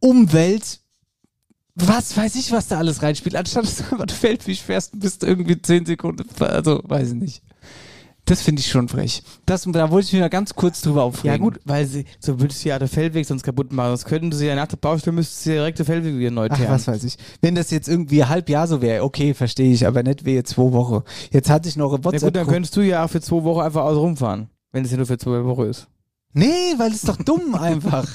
Umwelt, 0.00 0.80
was 1.74 2.16
weiß 2.16 2.34
ich, 2.36 2.52
was 2.52 2.68
da 2.68 2.78
alles 2.78 3.02
reinspielt, 3.02 3.34
anstatt 3.34 3.64
dass 3.64 3.76
du 3.76 3.84
einfach 3.84 4.14
Feldweg 4.14 4.58
fährst 4.58 4.92
und 4.92 5.00
bist 5.00 5.24
irgendwie 5.24 5.60
10 5.60 5.86
Sekunden, 5.86 6.24
also 6.40 6.82
weiß 6.84 7.08
ich 7.08 7.14
nicht. 7.14 7.42
Das 8.26 8.40
finde 8.40 8.60
ich 8.60 8.68
schon 8.68 8.88
frech. 8.88 9.22
Das, 9.44 9.64
da 9.70 9.90
wollte 9.90 10.06
ich 10.06 10.12
mich 10.14 10.22
mal 10.22 10.30
ganz 10.30 10.54
kurz 10.54 10.80
drüber 10.80 11.02
aufregen. 11.02 11.30
Ja 11.30 11.36
gut, 11.36 11.60
weil 11.64 11.84
sie, 11.86 12.06
so 12.20 12.40
würdest 12.40 12.64
du 12.64 12.70
ja 12.70 12.78
den 12.78 12.88
Feldweg 12.88 13.26
sonst 13.26 13.42
kaputt 13.42 13.70
machen. 13.70 13.88
Sonst 13.88 14.06
könnten 14.06 14.32
sie 14.32 14.46
ja 14.46 14.54
nach 14.54 14.66
der 14.66 14.78
Baustelle 14.78 15.14
müssten 15.14 15.42
sie 15.42 15.50
direkt 15.52 15.78
den 15.78 15.84
Feldweg 15.84 16.16
wieder 16.16 16.30
neu 16.30 16.48
Ach, 16.50 16.56
teeren. 16.56 16.70
was 16.72 16.86
weiß 16.86 17.04
ich. 17.04 17.18
Wenn 17.42 17.54
das 17.54 17.70
jetzt 17.70 17.86
irgendwie 17.86 18.22
ein 18.22 18.28
halb 18.30 18.48
Jahr 18.48 18.66
so 18.66 18.80
wäre, 18.80 19.04
okay, 19.04 19.34
verstehe 19.34 19.70
ich, 19.72 19.86
aber 19.86 20.02
nicht 20.02 20.24
wie 20.24 20.42
zwei 20.42 20.72
Wochen. 20.72 21.02
Jetzt 21.32 21.50
hatte 21.50 21.68
ich 21.68 21.76
noch 21.76 21.92
eine 21.92 22.00
Na 22.02 22.10
gut, 22.10 22.14
dann 22.14 22.22
WhatsApp. 22.22 22.48
könntest 22.48 22.76
du 22.76 22.80
ja 22.80 23.04
auch 23.04 23.10
für 23.10 23.20
zwei 23.20 23.44
Wochen 23.44 23.60
einfach 23.60 23.82
außen 23.82 23.98
rumfahren. 24.00 24.48
Wenn 24.72 24.84
es 24.86 24.90
ja 24.90 24.96
nur 24.96 25.06
für 25.06 25.18
zwei 25.18 25.44
Wochen 25.44 25.62
ist. 25.64 25.86
nee, 26.32 26.46
weil 26.78 26.88
das 26.90 27.00
ist 27.04 27.08
doch 27.08 27.16
dumm 27.18 27.54
einfach. 27.60 28.06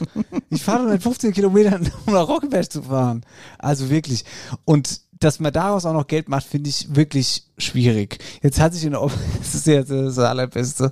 Ich 0.50 0.64
fahre 0.64 0.86
doch 0.86 0.92
nicht 0.92 1.04
15 1.04 1.34
Kilometer, 1.34 1.80
um 2.08 2.14
nach 2.14 2.28
Rockenberg 2.28 2.72
zu 2.72 2.82
fahren. 2.82 3.22
Also 3.60 3.92
wirklich. 3.92 4.26
Und 4.66 5.02
dass 5.20 5.40
man 5.40 5.54
daraus 5.54 5.86
auch 5.86 5.94
noch 5.94 6.08
Geld 6.08 6.30
macht, 6.30 6.46
finde 6.48 6.70
ich 6.70 6.96
wirklich 6.96 7.44
schwierig. 7.62 8.18
Jetzt 8.42 8.60
hat 8.60 8.74
sich 8.74 8.86
in 8.86 8.96
Ob 8.96 9.12
das 9.40 9.56
ist 9.56 9.68
ja 9.68 9.84
das 9.84 10.18
Allerbeste. 10.20 10.92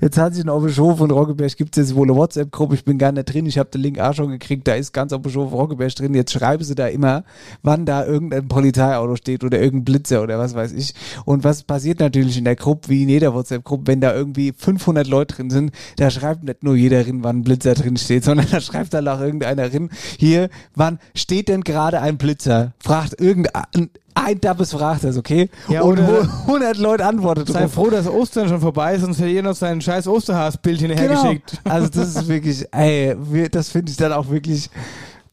Jetzt 0.00 0.18
hat 0.18 0.34
sich 0.34 0.44
in 0.44 0.50
Obershof 0.50 1.00
und 1.00 1.10
Roggeberg 1.10 1.56
gibt 1.56 1.76
es 1.76 1.88
jetzt 1.88 1.96
wohl 1.96 2.08
eine 2.08 2.16
WhatsApp-Gruppe, 2.16 2.74
ich 2.74 2.84
bin 2.84 2.98
gar 2.98 3.12
nicht 3.12 3.32
drin, 3.32 3.46
ich 3.46 3.58
habe 3.58 3.70
den 3.70 3.82
Link 3.82 3.98
auch 3.98 4.14
schon 4.14 4.30
gekriegt, 4.30 4.66
da 4.66 4.74
ist 4.74 4.92
ganz 4.92 5.12
Obershof 5.12 5.52
Roggeberg 5.52 5.94
drin. 5.94 6.14
Jetzt 6.14 6.32
schreiben 6.32 6.64
sie 6.64 6.74
da 6.74 6.86
immer, 6.86 7.24
wann 7.62 7.86
da 7.86 8.04
irgendein 8.04 8.48
Polizeiauto 8.48 9.16
steht 9.16 9.44
oder 9.44 9.60
irgendein 9.60 9.84
Blitzer 9.84 10.22
oder 10.22 10.38
was 10.38 10.54
weiß 10.54 10.72
ich. 10.72 10.94
Und 11.24 11.44
was 11.44 11.62
passiert 11.62 12.00
natürlich 12.00 12.38
in 12.38 12.44
der 12.44 12.56
Gruppe, 12.56 12.88
wie 12.88 13.02
in 13.02 13.08
jeder 13.08 13.34
WhatsApp-Gruppe, 13.34 13.86
wenn 13.86 14.00
da 14.00 14.14
irgendwie 14.14 14.52
500 14.56 15.06
Leute 15.06 15.36
drin 15.36 15.50
sind, 15.50 15.72
da 15.96 16.10
schreibt 16.10 16.44
nicht 16.44 16.62
nur 16.62 16.76
jeder 16.76 17.02
drin, 17.04 17.22
wann 17.22 17.38
ein 17.38 17.44
Blitzer 17.44 17.74
drin 17.74 17.96
steht, 17.96 18.24
sondern 18.32 18.46
da 18.50 18.60
schreibt 18.60 18.94
dann 18.94 19.08
auch 19.08 19.20
irgendeiner 19.20 19.68
drin, 19.68 19.90
hier, 20.18 20.48
wann 20.74 20.98
steht 21.14 21.48
denn 21.48 21.62
gerade 21.62 22.00
ein 22.00 22.18
Blitzer? 22.18 22.72
Fragt 22.78 23.20
irgendein 23.20 23.90
Ein 24.14 24.40
Dappes 24.40 24.72
fragt 24.72 25.04
das, 25.04 25.16
okay? 25.16 25.48
Ja, 25.68 25.82
und 25.82 25.98
oder- 25.98 26.22
100 26.46 26.76
Leute 26.78 27.06
antworten 27.06 27.46
Sei 27.46 27.60
drauf. 27.62 27.72
froh, 27.72 27.90
dass 27.90 28.06
Ostern 28.06 28.48
schon 28.48 28.60
vorbei 28.60 28.94
ist, 28.94 29.00
sonst 29.02 29.18
hätte 29.18 29.30
ihr 29.30 29.42
noch 29.42 29.54
sein 29.56 29.80
scheiß 29.80 30.06
Osterhasbild 30.06 30.80
Genau. 30.80 30.94
hinterhergeschickt. 30.96 31.60
Also 31.64 31.88
das 31.88 32.16
ist 32.16 32.28
wirklich, 32.28 32.66
ey, 32.72 33.16
wir- 33.30 33.48
das 33.48 33.68
finde 33.70 33.90
ich 33.90 33.96
dann 33.96 34.12
auch 34.12 34.28
wirklich, 34.30 34.68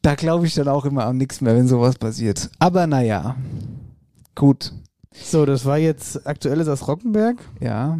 da 0.01 0.15
glaube 0.15 0.45
ich 0.47 0.53
dann 0.55 0.67
auch 0.69 0.85
immer 0.85 1.05
an 1.05 1.17
nichts 1.17 1.41
mehr, 1.41 1.55
wenn 1.55 1.67
sowas 1.67 1.95
passiert. 1.95 2.49
Aber 2.59 2.87
naja, 2.87 3.35
gut, 4.35 4.71
So, 5.13 5.45
das 5.45 5.65
war 5.65 5.77
jetzt 5.77 6.25
Aktuelles 6.25 6.67
aus 6.69 6.87
Rockenberg. 6.87 7.37
ja. 7.59 7.99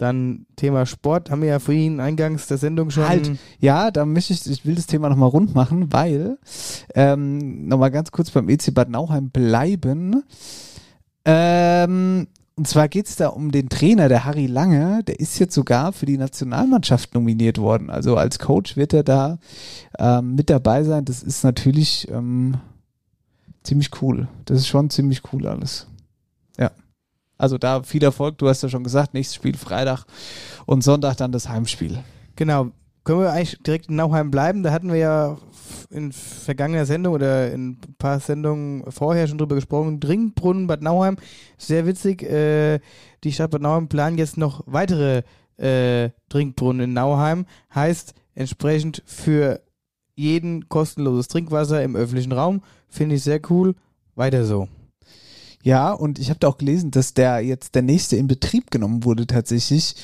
Dann 0.00 0.46
Thema 0.56 0.86
Sport, 0.86 1.30
haben 1.30 1.42
wir 1.42 1.50
ja 1.50 1.58
vorhin 1.58 2.00
eingangs 2.00 2.46
der 2.46 2.56
Sendung 2.56 2.88
schon. 2.88 3.06
Halt, 3.06 3.32
ja, 3.58 3.90
da 3.90 4.06
möchte 4.06 4.32
ich, 4.32 4.46
ich 4.50 4.64
will 4.64 4.74
das 4.74 4.86
Thema 4.86 5.10
nochmal 5.10 5.28
rund 5.28 5.54
machen, 5.54 5.92
weil, 5.92 6.38
ähm, 6.94 7.68
nochmal 7.68 7.90
ganz 7.90 8.10
kurz 8.10 8.30
beim 8.30 8.48
EC 8.48 8.72
Bad 8.72 8.88
Nauheim 8.88 9.28
bleiben. 9.28 10.24
Ähm, 11.26 12.28
und 12.56 12.66
zwar 12.66 12.88
geht 12.88 13.08
es 13.08 13.16
da 13.16 13.28
um 13.28 13.50
den 13.52 13.68
Trainer, 13.68 14.08
der 14.08 14.24
Harry 14.24 14.46
Lange, 14.46 15.04
der 15.04 15.20
ist 15.20 15.38
jetzt 15.38 15.54
sogar 15.54 15.92
für 15.92 16.06
die 16.06 16.16
Nationalmannschaft 16.16 17.14
nominiert 17.14 17.58
worden. 17.58 17.90
Also 17.90 18.16
als 18.16 18.38
Coach 18.38 18.78
wird 18.78 18.94
er 18.94 19.02
da 19.02 19.38
ähm, 19.98 20.34
mit 20.34 20.48
dabei 20.48 20.82
sein. 20.82 21.04
Das 21.04 21.22
ist 21.22 21.44
natürlich 21.44 22.08
ähm, 22.10 22.56
ziemlich 23.64 23.90
cool. 24.00 24.28
Das 24.46 24.56
ist 24.56 24.68
schon 24.68 24.88
ziemlich 24.88 25.20
cool 25.30 25.46
alles. 25.46 25.88
Ja. 26.58 26.70
Also 27.40 27.56
da 27.56 27.82
viel 27.82 28.04
Erfolg, 28.04 28.36
du 28.36 28.48
hast 28.48 28.62
ja 28.62 28.68
schon 28.68 28.84
gesagt, 28.84 29.14
nächstes 29.14 29.34
Spiel 29.34 29.56
Freitag 29.56 30.04
und 30.66 30.84
Sonntag 30.84 31.16
dann 31.16 31.32
das 31.32 31.48
Heimspiel. 31.48 31.98
Genau. 32.36 32.68
Können 33.02 33.20
wir 33.20 33.32
eigentlich 33.32 33.58
direkt 33.62 33.88
in 33.88 33.96
Nauheim 33.96 34.30
bleiben? 34.30 34.62
Da 34.62 34.72
hatten 34.72 34.92
wir 34.92 34.98
ja 34.98 35.38
in 35.88 36.12
vergangener 36.12 36.84
Sendung 36.84 37.14
oder 37.14 37.50
in 37.50 37.70
ein 37.70 37.78
paar 37.96 38.20
Sendungen 38.20 38.84
vorher 38.92 39.26
schon 39.26 39.38
drüber 39.38 39.54
gesprochen. 39.54 40.00
Dringbrunnen 40.00 40.66
Bad 40.66 40.82
Nauheim. 40.82 41.16
Sehr 41.56 41.86
witzig. 41.86 42.22
Äh, 42.22 42.80
die 43.24 43.32
Stadt 43.32 43.52
Bad 43.52 43.62
Nauheim 43.62 43.88
planen 43.88 44.18
jetzt 44.18 44.36
noch 44.36 44.62
weitere 44.66 45.22
äh, 45.56 46.10
Trinkbrunnen 46.28 46.82
in 46.82 46.92
Nauheim. 46.92 47.46
Heißt 47.74 48.12
entsprechend 48.34 49.02
für 49.06 49.62
jeden 50.14 50.68
kostenloses 50.68 51.28
Trinkwasser 51.28 51.82
im 51.82 51.96
öffentlichen 51.96 52.32
Raum. 52.32 52.60
Finde 52.90 53.14
ich 53.14 53.22
sehr 53.22 53.40
cool. 53.48 53.74
Weiter 54.14 54.44
so. 54.44 54.68
Ja, 55.62 55.92
und 55.92 56.18
ich 56.18 56.30
habe 56.30 56.40
da 56.40 56.48
auch 56.48 56.58
gelesen, 56.58 56.90
dass 56.90 57.12
der 57.14 57.40
jetzt 57.40 57.74
der 57.74 57.82
nächste 57.82 58.16
in 58.16 58.26
Betrieb 58.28 58.70
genommen 58.70 59.04
wurde 59.04 59.26
tatsächlich. 59.26 59.94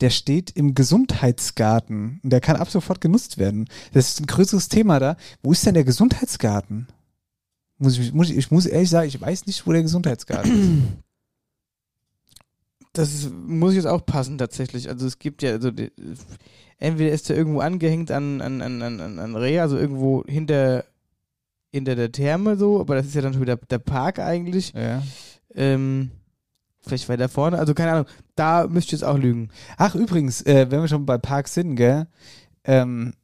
Der 0.00 0.10
steht 0.10 0.50
im 0.56 0.74
Gesundheitsgarten 0.74 2.18
und 2.24 2.30
der 2.30 2.40
kann 2.40 2.56
ab 2.56 2.70
sofort 2.70 3.00
genutzt 3.00 3.38
werden. 3.38 3.68
Das 3.92 4.08
ist 4.08 4.20
ein 4.20 4.26
größeres 4.26 4.68
Thema 4.68 4.98
da. 4.98 5.16
Wo 5.42 5.52
ist 5.52 5.64
denn 5.64 5.74
der 5.74 5.84
Gesundheitsgarten? 5.84 6.88
Muss 7.78 7.98
ich, 7.98 8.12
muss 8.12 8.30
ich, 8.30 8.36
ich 8.36 8.50
muss 8.50 8.66
ehrlich 8.66 8.90
sagen, 8.90 9.06
ich 9.06 9.20
weiß 9.20 9.46
nicht, 9.46 9.64
wo 9.66 9.72
der 9.72 9.82
Gesundheitsgarten 9.82 10.78
ist. 10.78 11.02
Das 12.94 13.12
ist, 13.14 13.32
muss 13.32 13.74
jetzt 13.74 13.86
auch 13.86 14.04
passen 14.04 14.38
tatsächlich. 14.38 14.88
Also 14.88 15.06
es 15.06 15.18
gibt 15.18 15.42
ja, 15.42 15.52
also 15.52 15.70
entweder 16.78 17.12
ist 17.12 17.30
er 17.30 17.36
irgendwo 17.36 17.60
angehängt 17.60 18.10
an, 18.10 18.40
an, 18.40 18.60
an, 18.60 18.82
an, 18.82 19.00
an- 19.00 19.18
an 19.18 19.36
Reha, 19.36 19.62
also 19.62 19.78
irgendwo 19.78 20.24
hinter, 20.26 20.84
hinter 21.72 21.96
der 21.96 22.12
Therme 22.12 22.56
so, 22.56 22.80
aber 22.80 22.94
das 22.94 23.06
ist 23.06 23.14
ja 23.14 23.22
dann 23.22 23.32
schon 23.32 23.42
wieder 23.42 23.56
der 23.56 23.78
Park 23.78 24.18
eigentlich. 24.18 24.72
Ja. 24.74 25.02
Ähm, 25.54 26.10
vielleicht 26.82 27.08
weiter 27.08 27.28
vorne, 27.28 27.58
also 27.58 27.74
keine 27.74 27.92
Ahnung. 27.92 28.06
Da 28.36 28.66
müsste 28.66 28.88
ich 28.94 29.00
jetzt 29.00 29.08
auch 29.08 29.18
lügen. 29.18 29.48
Ach, 29.78 29.94
übrigens, 29.94 30.42
äh, 30.42 30.70
wenn 30.70 30.80
wir 30.80 30.88
schon 30.88 31.06
bei 31.06 31.18
Parks 31.18 31.54
sind, 31.54 31.76
gell, 31.76 32.06
ähm, 32.64 33.14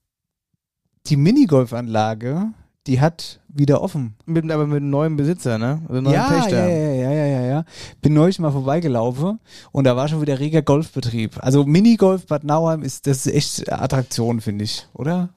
die 1.07 1.17
Minigolfanlage, 1.17 2.53
die 2.87 3.01
hat 3.01 3.41
wieder 3.49 3.83
offen. 3.83 4.15
Mit, 4.25 4.51
aber 4.51 4.67
mit 4.67 4.79
einem 4.79 4.91
neuen 4.91 5.17
Besitzer, 5.17 5.59
ne? 5.59 5.83
Also 5.89 6.01
neuen 6.01 6.15
ja, 6.15 6.29
Pächter. 6.29 6.69
ja, 6.69 6.75
ja, 6.75 6.95
ja, 6.95 7.13
ja, 7.13 7.27
ja, 7.27 7.43
ja. 7.43 7.65
Bin 8.01 8.15
neulich 8.15 8.39
mal 8.39 8.51
vorbeigelaufen 8.51 9.41
und 9.73 9.85
da 9.85 9.95
war 9.95 10.09
schon 10.09 10.23
wieder 10.23 10.39
reger 10.39 10.63
Golfbetrieb. 10.63 11.37
Also 11.43 11.65
Minigolf 11.65 12.27
Bad 12.27 12.45
Nauheim 12.45 12.83
ist, 12.83 13.07
das 13.07 13.27
ist 13.27 13.35
echt 13.35 13.73
Attraktion, 13.73 14.41
finde 14.41 14.65
ich, 14.65 14.87
oder? 14.95 15.31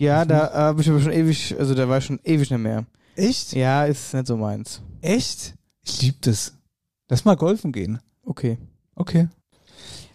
Ja, 0.00 0.24
da 0.24 0.50
habe 0.54 0.80
ich 0.80 0.88
aber 0.88 0.98
schon 0.98 1.12
ewig, 1.12 1.54
also 1.58 1.74
da 1.74 1.86
war 1.86 1.98
ich 1.98 2.06
schon 2.06 2.18
ewig 2.24 2.50
nicht 2.50 2.58
mehr. 2.58 2.86
Echt? 3.16 3.52
Ja, 3.52 3.84
ist 3.84 4.14
nicht 4.14 4.26
so 4.26 4.36
meins. 4.38 4.80
Echt? 5.02 5.54
Ich 5.84 6.00
liebe 6.00 6.16
das. 6.22 6.54
Lass 7.10 7.26
mal 7.26 7.36
golfen 7.36 7.70
gehen. 7.70 7.98
Okay. 8.24 8.56
Okay. 8.94 9.28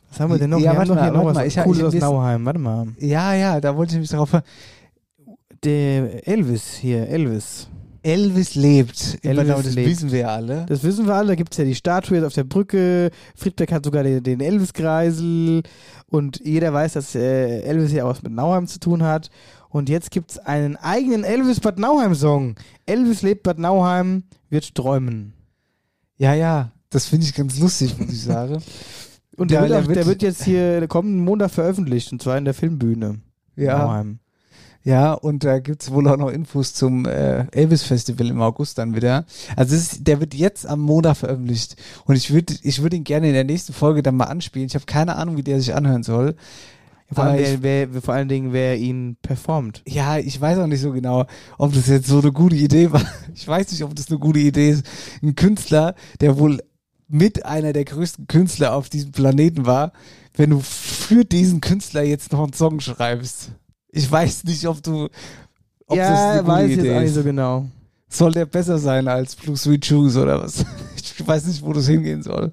Was 0.10 0.20
haben 0.20 0.32
wir 0.32 0.40
denn 0.40 0.50
noch? 0.50 0.58
Ja, 0.58 0.64
wir 0.64 0.70
haben 0.72 0.78
warte 0.78 0.92
noch 0.96 1.04
hier 1.04 1.12
mal, 1.12 1.18
noch 1.18 1.26
warte 1.26 1.28
was 1.28 1.36
mal, 1.36 1.48
ich 1.48 1.80
Cooles 1.80 1.94
ich 1.94 2.02
hab 2.02 2.10
aus 2.10 2.14
Nauheim. 2.16 2.46
Warte 2.46 2.60
mal. 2.60 2.88
Ja, 2.98 3.36
ja, 3.36 3.62
da 3.62 3.78
wollte 3.78 3.94
ich 3.94 4.00
mich 4.00 4.10
darauf. 4.10 4.32
Der 5.64 6.28
Elvis 6.28 6.74
hier, 6.74 7.08
Elvis. 7.08 7.68
Elvis 8.02 8.56
lebt. 8.56 9.20
Elvis 9.24 9.48
Nauheim, 9.48 9.64
das 9.66 9.76
lebt. 9.76 9.90
wissen 9.90 10.12
wir 10.12 10.20
ja 10.20 10.28
alle. 10.30 10.66
Das 10.68 10.84
wissen 10.84 11.06
wir 11.06 11.14
alle, 11.14 11.28
da 11.28 11.36
gibt 11.36 11.54
es 11.54 11.58
ja 11.60 11.64
die 11.64 11.76
Statue 11.76 12.18
jetzt 12.18 12.26
auf 12.26 12.34
der 12.34 12.44
Brücke. 12.44 13.12
Friedberg 13.36 13.72
hat 13.72 13.86
sogar 13.86 14.04
den, 14.04 14.24
den 14.24 14.42
Elvis-Kreisel 14.42 15.62
und 16.08 16.42
jeder 16.44 16.74
weiß, 16.74 16.94
dass 16.94 17.14
äh, 17.14 17.62
Elvis 17.62 17.92
ja 17.92 18.06
auch 18.06 18.10
was 18.10 18.24
mit 18.24 18.32
Nauheim 18.32 18.66
zu 18.66 18.80
tun 18.80 19.04
hat. 19.04 19.30
Und 19.76 19.90
jetzt 19.90 20.10
gibt 20.10 20.32
es 20.32 20.38
einen 20.38 20.78
eigenen 20.78 21.26
Elvis 21.26 21.60
Bad 21.60 21.80
Nauheim-Song. 21.80 22.56
Elvis 22.86 23.24
lebt 23.24 23.44
Bad 23.44 23.60
Nauheim, 23.60 24.24
wird 24.50 24.74
träumen. 24.74 25.34
Ja, 26.16 26.34
ja, 26.34 26.72
das 26.90 27.08
finde 27.08 27.26
ich 27.26 27.34
ganz 27.34 27.60
lustig, 27.60 27.94
muss 28.00 28.08
ich 28.08 28.24
sagen. 28.24 28.64
Und 29.36 29.52
der, 29.52 29.58
Ja, 29.58 29.62
wird, 29.64 29.72
der 29.72 29.80
auch, 29.80 29.94
der 29.94 30.06
wird 30.06 30.22
jetzt 30.22 30.46
hier 30.46 30.88
kommenden 30.88 31.26
Montag 31.26 31.52
veröffentlicht, 31.52 32.10
und 32.14 32.22
zwar 32.22 32.38
in 32.38 32.46
der 32.46 32.54
Filmbühne. 32.54 33.20
Ja. 33.58 33.80
Nauheim. 33.80 34.20
Ja, 34.86 35.12
und 35.12 35.44
da 35.44 35.60
gibt's 35.60 35.92
wohl 35.92 36.08
auch 36.08 36.16
noch 36.16 36.30
Infos 36.30 36.74
zum 36.74 37.06
äh, 37.06 37.46
Elvis-Festival 37.52 38.30
im 38.30 38.42
August 38.42 38.78
dann 38.78 38.96
wieder. 38.96 39.26
Also 39.58 39.76
es 39.76 39.94
ist, 39.94 40.08
der 40.08 40.22
wird 40.22 40.36
jetzt 40.36 40.66
am 40.66 40.80
Montag 40.80 41.18
veröffentlicht. 41.18 41.76
Und 42.06 42.16
ich 42.16 42.32
würde 42.32 42.54
ich 42.62 42.82
würd 42.82 42.94
ihn 42.94 43.04
gerne 43.04 43.28
in 43.28 43.34
der 43.34 43.44
nächsten 43.44 43.74
Folge 43.74 44.04
dann 44.04 44.16
mal 44.16 44.26
anspielen. 44.26 44.68
Ich 44.68 44.76
habe 44.76 44.86
keine 44.86 45.18
Ahnung, 45.18 45.36
wie 45.36 45.44
der 45.44 45.60
sich 45.60 45.76
anhören 45.76 46.04
soll. 46.04 46.36
Vor, 47.12 47.24
allem, 47.24 47.44
ich, 47.44 47.62
wer, 47.62 47.94
wer, 47.94 48.02
vor 48.02 48.14
allen 48.16 48.28
Dingen, 48.28 48.52
wer 48.52 48.78
ihn 48.78 49.18
performt. 49.22 49.84
ja, 49.88 50.18
ich 50.18 50.40
weiß 50.42 50.58
auch 50.58 50.68
nicht 50.68 50.82
so 50.82 50.92
genau, 50.92 51.26
ob 51.58 51.74
das 51.74 51.88
jetzt 51.88 52.08
so 52.08 52.20
eine 52.20 52.32
gute 52.32 52.56
Idee 52.56 52.92
war. 52.92 53.02
Ich 53.36 53.48
weiß 53.48 53.72
nicht, 53.72 53.84
ob 53.84 53.94
das 53.94 54.10
eine 54.10 54.18
gute 54.18 54.40
Idee 54.40 54.72
ist. 54.72 54.86
Ein 55.22 55.36
Künstler, 55.36 55.94
der 56.22 56.38
wohl 56.40 56.62
mit 57.08 57.46
einer 57.46 57.74
der 57.74 57.86
größten 57.86 58.28
Künstler 58.28 58.74
auf 58.74 58.90
diesem 58.90 59.12
Planeten 59.12 59.66
war, 59.66 59.92
wenn 60.34 60.50
du 60.50 60.62
für 60.62 61.26
diesen 61.26 61.62
Künstler 61.62 62.04
jetzt 62.04 62.32
noch 62.32 62.44
einen 62.44 62.54
Song 62.54 62.80
schreibst. 62.80 63.52
Ich 63.90 64.10
weiß 64.10 64.46
nicht, 64.46 64.66
ob 64.68 64.82
du. 64.82 65.10
Ob 65.88 65.98
das 65.98 65.98
ja, 65.98 66.32
eine 66.32 66.40
gute 66.42 66.52
weiß 66.52 66.72
Idee 66.72 66.82
jetzt 66.82 66.96
auch 66.96 67.02
nicht 67.02 67.14
so 67.14 67.24
genau. 67.24 67.66
Soll 68.08 68.32
der 68.32 68.46
besser 68.46 68.78
sein 68.78 69.08
als 69.08 69.36
Blue 69.36 69.58
Sweet 69.58 69.86
Shoes 69.86 70.18
oder 70.18 70.42
was? 70.42 70.66
Ich 71.18 71.26
weiß 71.26 71.46
nicht, 71.46 71.64
wo 71.64 71.72
das 71.72 71.88
hingehen 71.88 72.24
soll. 72.24 72.52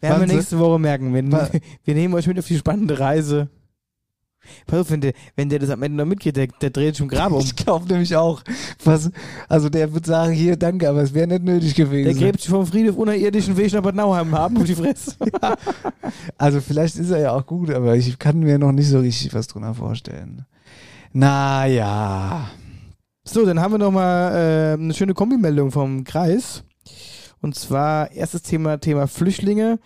Werden 0.00 0.26
wir 0.26 0.34
nächste 0.34 0.58
Woche 0.58 0.78
merken. 0.78 1.12
Wir, 1.12 1.50
wir 1.84 1.94
nehmen 1.94 2.14
euch 2.14 2.26
mit 2.26 2.38
auf 2.38 2.46
die 2.46 2.56
spannende 2.56 2.98
Reise. 2.98 3.48
Pass 4.66 4.80
auf, 4.80 4.90
wenn 4.90 5.00
der, 5.00 5.12
wenn 5.36 5.48
der 5.48 5.58
das 5.58 5.70
am 5.70 5.82
Ende 5.82 5.98
noch 5.98 6.06
mitkriegt, 6.06 6.36
der, 6.36 6.46
der 6.46 6.70
dreht 6.70 6.94
sich 6.94 7.02
im 7.02 7.08
Grab 7.08 7.32
um. 7.32 7.40
Ich 7.40 7.56
glaube 7.56 7.86
nämlich 7.86 8.14
auch, 8.16 8.42
was, 8.84 9.10
also 9.48 9.68
der 9.68 9.92
wird 9.92 10.06
sagen, 10.06 10.32
hier, 10.32 10.56
danke, 10.56 10.88
aber 10.88 11.02
es 11.02 11.14
wäre 11.14 11.26
nicht 11.26 11.44
nötig 11.44 11.74
Der 11.74 11.86
gewesen. 11.86 12.18
gräbt 12.18 12.40
sich 12.40 12.50
vom 12.50 12.66
Friedhof 12.66 12.96
unterirdischen 12.96 13.56
Weg 13.56 13.72
nach 13.72 13.82
Bad 13.82 13.94
Nauheim 13.94 14.32
haben 14.32 14.56
auf 14.56 14.64
die 14.64 14.74
Fresse. 14.74 15.16
also 16.38 16.60
vielleicht 16.60 16.96
ist 16.96 17.10
er 17.10 17.20
ja 17.20 17.32
auch 17.32 17.46
gut, 17.46 17.70
aber 17.70 17.96
ich 17.96 18.18
kann 18.18 18.40
mir 18.40 18.58
noch 18.58 18.72
nicht 18.72 18.88
so 18.88 19.00
richtig 19.00 19.32
was 19.34 19.46
drunter 19.46 19.74
vorstellen. 19.74 20.44
Naja. 21.12 22.50
So, 23.24 23.46
dann 23.46 23.60
haben 23.60 23.72
wir 23.74 23.78
noch 23.78 23.92
mal 23.92 24.32
äh, 24.34 24.72
eine 24.74 24.94
schöne 24.94 25.14
Kombimeldung 25.14 25.70
vom 25.70 26.04
Kreis. 26.04 26.64
Und 27.40 27.54
zwar 27.54 28.10
erstes 28.12 28.42
Thema, 28.42 28.78
Thema 28.78 29.06
Flüchtlinge. 29.06 29.78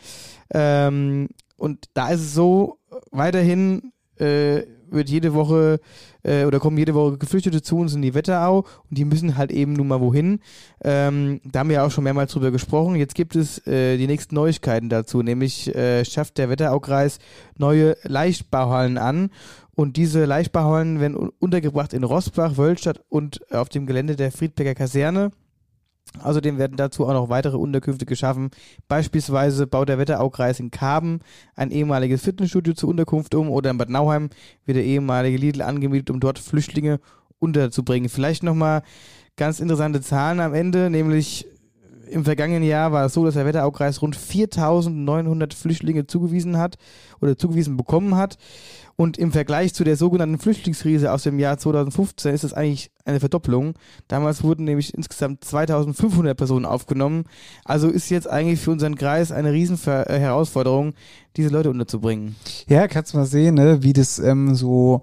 Ähm, 0.52 1.28
und 1.56 1.86
da 1.94 2.08
ist 2.10 2.20
es 2.20 2.34
so, 2.34 2.78
weiterhin 3.10 3.92
äh, 4.18 4.62
wird 4.88 5.08
jede 5.10 5.34
Woche 5.34 5.80
äh, 6.22 6.44
oder 6.44 6.60
kommen 6.60 6.78
jede 6.78 6.94
Woche 6.94 7.18
Geflüchtete 7.18 7.60
zu 7.60 7.76
uns 7.78 7.94
in 7.94 8.02
die 8.02 8.14
Wetterau 8.14 8.58
und 8.58 8.98
die 8.98 9.04
müssen 9.04 9.36
halt 9.36 9.50
eben 9.50 9.72
nun 9.72 9.88
mal 9.88 10.00
wohin. 10.00 10.38
Ähm, 10.84 11.40
da 11.44 11.60
haben 11.60 11.70
wir 11.70 11.84
auch 11.84 11.90
schon 11.90 12.04
mehrmals 12.04 12.32
drüber 12.32 12.52
gesprochen. 12.52 12.94
Jetzt 12.94 13.16
gibt 13.16 13.34
es 13.34 13.66
äh, 13.66 13.96
die 13.96 14.06
nächsten 14.06 14.36
Neuigkeiten 14.36 14.88
dazu, 14.88 15.22
nämlich 15.22 15.74
äh, 15.74 16.04
schafft 16.04 16.38
der 16.38 16.50
Wetteraukreis 16.50 17.18
neue 17.58 17.96
Leichtbauhallen 18.04 18.96
an 18.96 19.30
und 19.74 19.96
diese 19.96 20.24
Leichtbauhallen 20.24 21.00
werden 21.00 21.16
un- 21.16 21.32
untergebracht 21.40 21.92
in 21.92 22.04
Rossbach, 22.04 22.56
Wölstadt 22.56 23.02
und 23.08 23.40
auf 23.52 23.68
dem 23.68 23.86
Gelände 23.86 24.14
der 24.14 24.30
Friedberger 24.30 24.74
Kaserne. 24.74 25.32
Außerdem 26.22 26.58
werden 26.58 26.76
dazu 26.76 27.06
auch 27.06 27.12
noch 27.12 27.28
weitere 27.28 27.56
Unterkünfte 27.56 28.06
geschaffen. 28.06 28.50
Beispielsweise 28.88 29.66
baut 29.66 29.88
der 29.88 29.98
Wetteraukreis 29.98 30.60
in 30.60 30.70
Karben 30.70 31.20
ein 31.54 31.70
ehemaliges 31.70 32.22
Fitnessstudio 32.22 32.74
zur 32.74 32.88
Unterkunft 32.88 33.34
um 33.34 33.50
oder 33.50 33.70
in 33.70 33.78
Bad 33.78 33.90
Nauheim 33.90 34.30
wird 34.64 34.76
der 34.76 34.84
ehemalige 34.84 35.36
Lidl 35.36 35.62
angemietet, 35.62 36.10
um 36.10 36.20
dort 36.20 36.38
Flüchtlinge 36.38 37.00
unterzubringen. 37.38 38.08
Vielleicht 38.08 38.42
nochmal 38.42 38.82
ganz 39.36 39.60
interessante 39.60 40.00
Zahlen 40.00 40.40
am 40.40 40.54
Ende, 40.54 40.90
nämlich 40.90 41.46
im 42.08 42.24
vergangenen 42.24 42.62
Jahr 42.62 42.92
war 42.92 43.06
es 43.06 43.14
so, 43.14 43.24
dass 43.24 43.34
der 43.34 43.46
Wetteraukreis 43.46 44.00
rund 44.00 44.16
4.900 44.16 45.54
Flüchtlinge 45.54 46.06
zugewiesen 46.06 46.56
hat 46.56 46.76
oder 47.20 47.36
zugewiesen 47.36 47.76
bekommen 47.76 48.16
hat. 48.16 48.38
Und 48.96 49.18
im 49.18 49.30
Vergleich 49.30 49.74
zu 49.74 49.84
der 49.84 49.96
sogenannten 49.96 50.38
Flüchtlingskrise 50.38 51.12
aus 51.12 51.22
dem 51.22 51.38
Jahr 51.38 51.58
2015 51.58 52.34
ist 52.34 52.44
das 52.44 52.54
eigentlich 52.54 52.90
eine 53.04 53.20
Verdopplung. 53.20 53.74
Damals 54.08 54.42
wurden 54.42 54.64
nämlich 54.64 54.94
insgesamt 54.94 55.44
2500 55.44 56.36
Personen 56.36 56.64
aufgenommen. 56.64 57.24
Also 57.64 57.88
ist 57.88 58.08
jetzt 58.08 58.28
eigentlich 58.28 58.60
für 58.60 58.70
unseren 58.70 58.96
Kreis 58.96 59.32
eine 59.32 59.52
riesen 59.52 59.76
Ver 59.76 60.08
äh, 60.08 60.92
diese 61.36 61.50
Leute 61.50 61.68
unterzubringen. 61.68 62.36
Ja, 62.68 62.88
kannst 62.88 63.14
mal 63.14 63.26
sehen, 63.26 63.56
ne, 63.56 63.82
wie 63.82 63.92
das 63.92 64.18
ähm, 64.18 64.54
so 64.54 65.02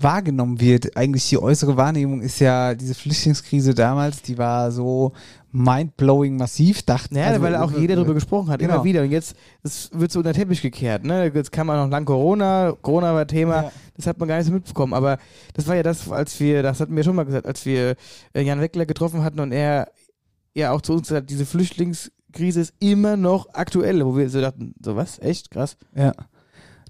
wahrgenommen 0.00 0.60
wird. 0.60 0.96
Eigentlich 0.96 1.28
die 1.28 1.38
äußere 1.38 1.76
Wahrnehmung 1.76 2.20
ist 2.20 2.38
ja 2.40 2.74
diese 2.74 2.94
Flüchtlingskrise 2.94 3.74
damals, 3.74 4.22
die 4.22 4.38
war 4.38 4.70
so 4.70 5.12
mindblowing 5.50 6.36
massiv, 6.36 6.82
dachten. 6.82 7.16
Ja, 7.16 7.26
also, 7.26 7.42
weil 7.42 7.56
auch 7.56 7.72
jeder 7.72 7.96
darüber 7.96 8.14
gesprochen 8.14 8.50
hat, 8.50 8.60
Genau. 8.60 8.74
immer 8.74 8.84
wieder. 8.84 9.02
Und 9.02 9.10
jetzt 9.10 9.34
es 9.62 9.90
wird 9.92 10.12
so 10.12 10.18
unter 10.20 10.32
den 10.32 10.40
Teppich 10.40 10.60
gekehrt. 10.62 11.04
Ne? 11.04 11.30
Jetzt 11.34 11.52
kam 11.52 11.70
auch 11.70 11.76
noch 11.76 11.90
lang 11.90 12.04
Corona, 12.04 12.74
Corona 12.82 13.14
war 13.14 13.26
Thema, 13.26 13.62
Ja. 13.64 13.72
das 13.96 14.06
hat 14.06 14.18
man 14.18 14.28
gar 14.28 14.36
nicht 14.36 14.46
so 14.46 14.52
mitbekommen. 14.52 14.92
Aber 14.92 15.18
das 15.54 15.66
war 15.66 15.74
ja 15.74 15.82
das, 15.82 16.10
als 16.10 16.38
wir, 16.38 16.62
das 16.62 16.80
hatten 16.80 16.94
wir 16.94 17.02
schon 17.02 17.16
mal 17.16 17.24
gesagt, 17.24 17.46
als 17.46 17.64
wir 17.64 17.96
äh, 18.34 18.42
Jan 18.42 18.60
Weckler 18.60 18.86
getroffen 18.86 19.24
hatten 19.24 19.40
und 19.40 19.52
er 19.52 19.88
ja 20.54 20.72
auch 20.72 20.82
zu 20.82 20.92
uns 20.92 21.02
gesagt 21.08 21.22
hat, 21.24 21.30
diese 21.30 21.46
Flüchtlingskrise 21.46 22.60
ist 22.60 22.74
immer 22.78 23.16
noch 23.16 23.48
aktuell, 23.54 24.04
wo 24.04 24.16
wir 24.16 24.28
so 24.28 24.40
dachten, 24.40 24.74
so 24.84 24.96
was, 24.96 25.18
echt 25.18 25.50
krass. 25.50 25.76
Ja. 25.94 26.12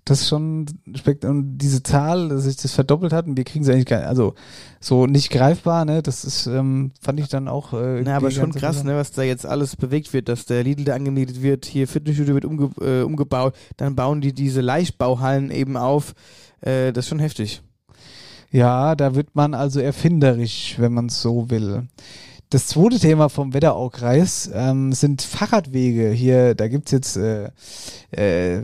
Das 0.09 0.23
ist 0.23 0.29
schon 0.29 0.65
spekt 0.95 1.27
und 1.27 1.59
diese 1.59 1.83
Zahl, 1.83 2.31
dass 2.31 2.45
sich 2.45 2.57
das 2.57 2.73
verdoppelt 2.73 3.13
hat 3.13 3.27
und 3.27 3.37
wir 3.37 3.45
kriegen 3.45 3.63
sie 3.63 3.73
eigentlich 3.73 3.85
gar, 3.85 4.07
also 4.07 4.35
so 4.81 5.07
nicht 5.07 5.31
greifbar, 5.31 5.85
ne? 5.85 6.03
Das 6.03 6.25
ist, 6.25 6.47
ähm, 6.47 6.93
fand 6.99 7.21
ich 7.21 7.29
dann 7.29 7.47
auch. 7.47 7.75
Äh, 7.75 8.01
Na, 8.05 8.17
aber 8.17 8.31
schon 8.31 8.53
krass, 8.53 8.85
ne, 8.85 8.97
was 8.97 9.11
da 9.13 9.23
jetzt 9.23 9.45
alles 9.45 9.77
bewegt 9.77 10.15
wird, 10.15 10.31
dass 10.31 10.47
der 10.47 10.65
Lidl 10.65 10.85
da 10.85 10.95
angemietet 10.95 11.43
wird, 11.43 11.67
hier 11.67 11.87
Fitnessstudio 11.87 12.35
wird 12.35 12.47
umge 12.47 12.71
äh, 12.81 13.03
umgebaut, 13.03 13.55
dann 13.77 13.97
bauen 13.97 14.23
die 14.23 14.33
diese 14.33 14.63
Leichtbauhallen 14.63 15.51
eben 15.51 15.77
auf. 15.77 16.15
Äh, 16.63 16.93
das 16.95 17.05
ist 17.05 17.09
schon 17.11 17.19
heftig. 17.19 17.61
Ja, 18.51 18.95
da 18.95 19.15
wird 19.15 19.35
man 19.35 19.53
also 19.53 19.79
erfinderisch, 19.79 20.77
wenn 20.79 20.95
man 20.95 21.07
es 21.07 21.21
so 21.21 21.51
will. 21.51 21.87
Das 22.51 22.67
zweite 22.67 22.99
Thema 22.99 23.29
vom 23.29 23.53
Wetteraukreis 23.53 24.51
ähm, 24.55 24.95
sind 24.95 25.21
Fahrradwege. 25.21 26.11
Hier, 26.13 26.55
da 26.55 26.69
gibt's 26.69 26.93
jetzt 26.93 27.19
äh, 27.19 27.51
äh, 28.11 28.61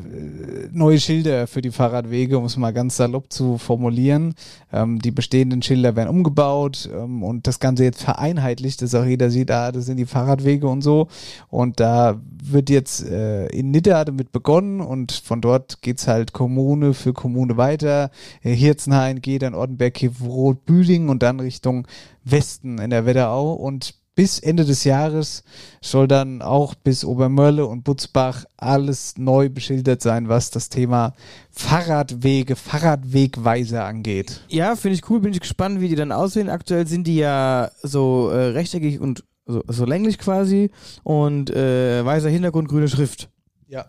neue 0.73 0.99
Schilder 0.99 1.47
für 1.47 1.61
die 1.61 1.71
Fahrradwege, 1.71 2.39
um 2.39 2.47
es 2.47 2.57
mal 2.57 2.73
ganz 2.73 2.97
salopp 2.97 3.31
zu 3.31 3.59
formulieren. 3.59 4.35
Ähm, 4.73 5.01
die 5.01 5.11
bestehenden 5.11 5.61
Schilder 5.61 5.97
werden 5.97 6.09
umgebaut 6.09 6.89
ähm, 6.93 7.23
und 7.23 7.47
das 7.47 7.61
Ganze 7.61 7.85
jetzt 7.85 8.03
vereinheitlicht, 8.03 8.81
dass 8.81 8.95
auch 8.95 9.05
jeder 9.05 9.31
sieht, 9.31 9.51
ah, 9.51 9.71
das 9.71 9.87
sind 9.87 9.99
die 9.99 10.07
Fahrradwege 10.07 10.67
und 10.67 10.81
so. 10.81 11.09
Und 11.49 11.79
da 11.79 12.21
wird 12.43 12.71
jetzt 12.71 13.07
äh, 13.07 13.47
in 13.49 13.71
Nidda 13.71 14.07
damit 14.07 14.33
begonnen 14.33 14.81
und 14.81 15.13
von 15.13 15.41
dort 15.43 15.83
geht's 15.83 16.09
halt 16.09 16.33
Kommune 16.33 16.95
für 16.95 17.13
Kommune 17.13 17.59
weiter. 17.59 18.11
Äh, 18.43 18.55
Hirzenhain 18.55 19.21
geht 19.21 19.43
dann 19.43 19.55
Ortenberg, 19.55 19.93
Kivrot, 19.93 20.65
Büdingen 20.65 21.11
und 21.11 21.23
dann 21.23 21.41
Richtung 21.41 21.87
Westen 22.25 22.79
in 22.79 22.89
der 22.89 23.05
Wetterau 23.05 23.53
und 23.53 23.95
bis 24.15 24.39
Ende 24.39 24.65
des 24.65 24.85
Jahres 24.85 25.43
soll 25.81 26.07
dann 26.09 26.41
auch 26.43 26.75
bis 26.75 27.05
Obermörle 27.05 27.67
und 27.67 27.85
Butzbach 27.85 28.45
alles 28.57 29.15
neu 29.19 29.49
beschildert 29.49 30.03
sein, 30.03 30.29
was 30.29 30.51
das 30.51 30.69
Thema 30.69 31.15
Fahrradwege, 31.51 32.57
Fahrradwegweiser 32.57 33.85
angeht. 33.85 34.43
Ja, 34.49 34.77
finde 34.77 34.97
ich 34.97 35.11
cool, 35.11 35.21
bin 35.21 35.33
ich 35.33 35.41
gespannt, 35.41 35.81
wie 35.81 35.89
die 35.89 35.97
dann 35.97 36.13
aussehen. 36.13 36.49
Aktuell 36.49 36.87
sind 36.87 37.07
die 37.07 37.17
ja 37.17 37.71
so 37.83 38.31
äh, 38.31 38.47
rechteckig 38.49 39.01
und 39.01 39.25
so, 39.47 39.63
so 39.67 39.85
länglich 39.85 40.19
quasi 40.19 40.71
und 41.03 41.51
äh, 41.51 42.05
weißer 42.05 42.29
Hintergrund, 42.29 42.69
grüne 42.69 42.89
Schrift. 42.89 43.29
Ja. 43.69 43.87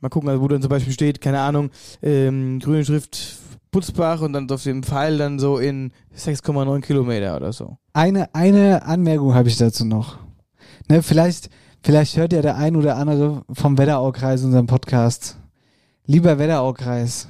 Mal 0.00 0.08
gucken, 0.08 0.28
also 0.28 0.42
wo 0.42 0.48
dann 0.48 0.62
zum 0.62 0.68
Beispiel 0.68 0.92
steht, 0.92 1.20
keine 1.20 1.40
Ahnung, 1.40 1.70
ähm, 2.02 2.60
grüne 2.60 2.84
Schrift 2.84 3.38
Putzbach 3.74 4.20
und 4.20 4.32
dann 4.34 4.48
auf 4.52 4.62
dem 4.62 4.84
Pfeil 4.84 5.18
dann 5.18 5.40
so 5.40 5.58
in 5.58 5.90
6,9 6.16 6.80
Kilometer 6.80 7.34
oder 7.34 7.52
so. 7.52 7.76
Eine, 7.92 8.32
eine 8.32 8.84
Anmerkung 8.84 9.34
habe 9.34 9.48
ich 9.48 9.56
dazu 9.56 9.84
noch. 9.84 10.18
Ne, 10.88 11.02
vielleicht, 11.02 11.50
vielleicht 11.82 12.16
hört 12.16 12.32
ja 12.32 12.40
der 12.40 12.56
ein 12.56 12.76
oder 12.76 12.96
andere 12.96 13.42
vom 13.52 13.76
Wetteraukreis 13.76 14.44
unseren 14.44 14.68
Podcast. 14.68 15.38
Lieber 16.06 16.38
Wetteraukreis. 16.38 17.26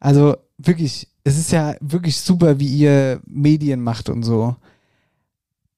Also 0.00 0.36
wirklich, 0.58 1.08
es 1.24 1.38
ist 1.38 1.50
ja 1.50 1.74
wirklich 1.80 2.20
super, 2.20 2.60
wie 2.60 2.68
ihr 2.68 3.22
Medien 3.24 3.80
macht 3.80 4.10
und 4.10 4.22
so. 4.22 4.56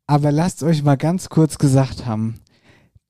Aber 0.09 0.32
lasst 0.32 0.64
euch 0.64 0.82
mal 0.82 0.96
ganz 0.96 1.28
kurz 1.28 1.59
gesagt 1.59 2.07
haben, 2.07 2.40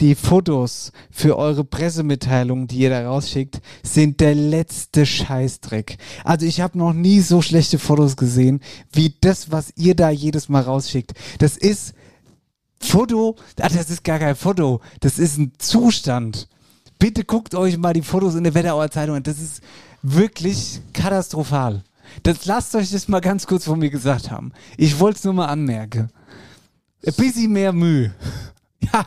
die 0.00 0.14
Fotos 0.14 0.90
für 1.10 1.36
eure 1.36 1.64
Pressemitteilungen, 1.64 2.66
die 2.66 2.78
ihr 2.78 2.90
da 2.90 3.06
rausschickt, 3.06 3.60
sind 3.82 4.20
der 4.20 4.34
letzte 4.34 5.06
Scheißdreck. 5.06 5.98
Also 6.24 6.46
ich 6.46 6.60
habe 6.60 6.76
noch 6.76 6.92
nie 6.92 7.20
so 7.20 7.40
schlechte 7.40 7.78
Fotos 7.78 8.16
gesehen, 8.16 8.60
wie 8.92 9.14
das, 9.20 9.52
was 9.52 9.72
ihr 9.76 9.94
da 9.94 10.10
jedes 10.10 10.48
Mal 10.48 10.62
rausschickt. 10.62 11.12
Das 11.38 11.56
ist 11.56 11.94
Foto, 12.80 13.36
ah, 13.60 13.68
das 13.68 13.90
ist 13.90 14.02
gar 14.02 14.18
kein 14.18 14.34
Foto, 14.34 14.80
das 15.00 15.18
ist 15.18 15.38
ein 15.38 15.52
Zustand. 15.58 16.48
Bitte 16.98 17.24
guckt 17.24 17.54
euch 17.54 17.78
mal 17.78 17.92
die 17.92 18.02
Fotos 18.02 18.34
in 18.34 18.44
der 18.44 18.54
Wetterauer 18.54 18.90
Zeitung 18.90 19.16
an. 19.16 19.22
Das 19.22 19.40
ist 19.40 19.60
wirklich 20.02 20.80
katastrophal. 20.92 21.84
Das 22.22 22.44
lasst 22.46 22.74
euch 22.74 22.90
das 22.90 23.08
mal 23.08 23.20
ganz 23.20 23.46
kurz 23.46 23.64
von 23.64 23.78
mir 23.78 23.90
gesagt 23.90 24.30
haben. 24.30 24.52
Ich 24.76 24.98
wollte 25.00 25.18
es 25.18 25.24
nur 25.24 25.34
mal 25.34 25.46
anmerken. 25.46 26.10
Ein 27.06 27.14
bisschen 27.14 27.52
mehr 27.52 27.72
Mühe. 27.72 28.14
Ja, 28.92 29.06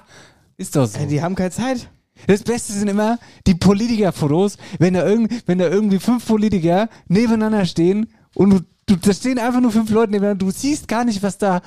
ist 0.58 0.76
doch 0.76 0.88
so. 0.88 1.00
Äh, 1.00 1.08
die 1.08 1.22
haben 1.22 1.36
keine 1.36 1.52
Zeit. 1.52 1.90
Das 2.28 2.44
Beste 2.44 2.74
sind 2.74 2.88
immer 2.88 3.20
die 3.46 3.56
Politikerfotos, 3.56 4.58
wenn 4.80 4.94
da, 4.94 5.06
irgend, 5.06 5.48
wenn 5.48 5.58
da 5.58 5.68
irgendwie 5.68 6.00
fünf 6.00 6.26
Politiker 6.26 6.90
nebeneinander 7.08 7.66
stehen 7.66 8.08
und 8.36 8.50
du, 8.52 8.60
du, 8.86 8.96
da 8.96 9.14
stehen 9.14 9.38
einfach 9.38 9.60
nur 9.60 9.72
fünf 9.72 9.90
Leute 9.92 10.12
nebeneinander, 10.12 10.46
du 10.46 10.52
siehst 10.52 10.88
gar 10.88 11.04
nicht, 11.04 11.22
was 11.22 11.38
da, 11.38 11.62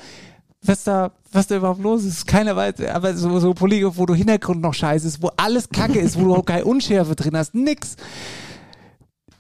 was 0.63 0.85
da, 0.85 1.13
was 1.33 1.47
da 1.47 1.57
überhaupt 1.57 1.83
los 1.83 2.05
ist. 2.05 2.27
Keiner 2.27 2.57
weiß, 2.57 2.81
aber 2.93 3.15
so, 3.15 3.39
so 3.41 3.53
Politiker, 3.53 3.97
wo 3.97 4.07
du 4.07 4.15
Hintergrund 4.15 4.63
noch 4.63 4.75
scheiße 4.75 5.07
ist, 5.07 5.23
wo 5.23 5.31
alles 5.37 5.69
kacke 5.69 5.99
ist, 5.99 6.19
wo 6.19 6.25
du 6.25 6.35
auch 6.35 6.45
keine 6.45 6.65
Unschärfe 6.65 7.15
drin 7.15 7.37
hast, 7.37 7.55
nix. 7.55 7.97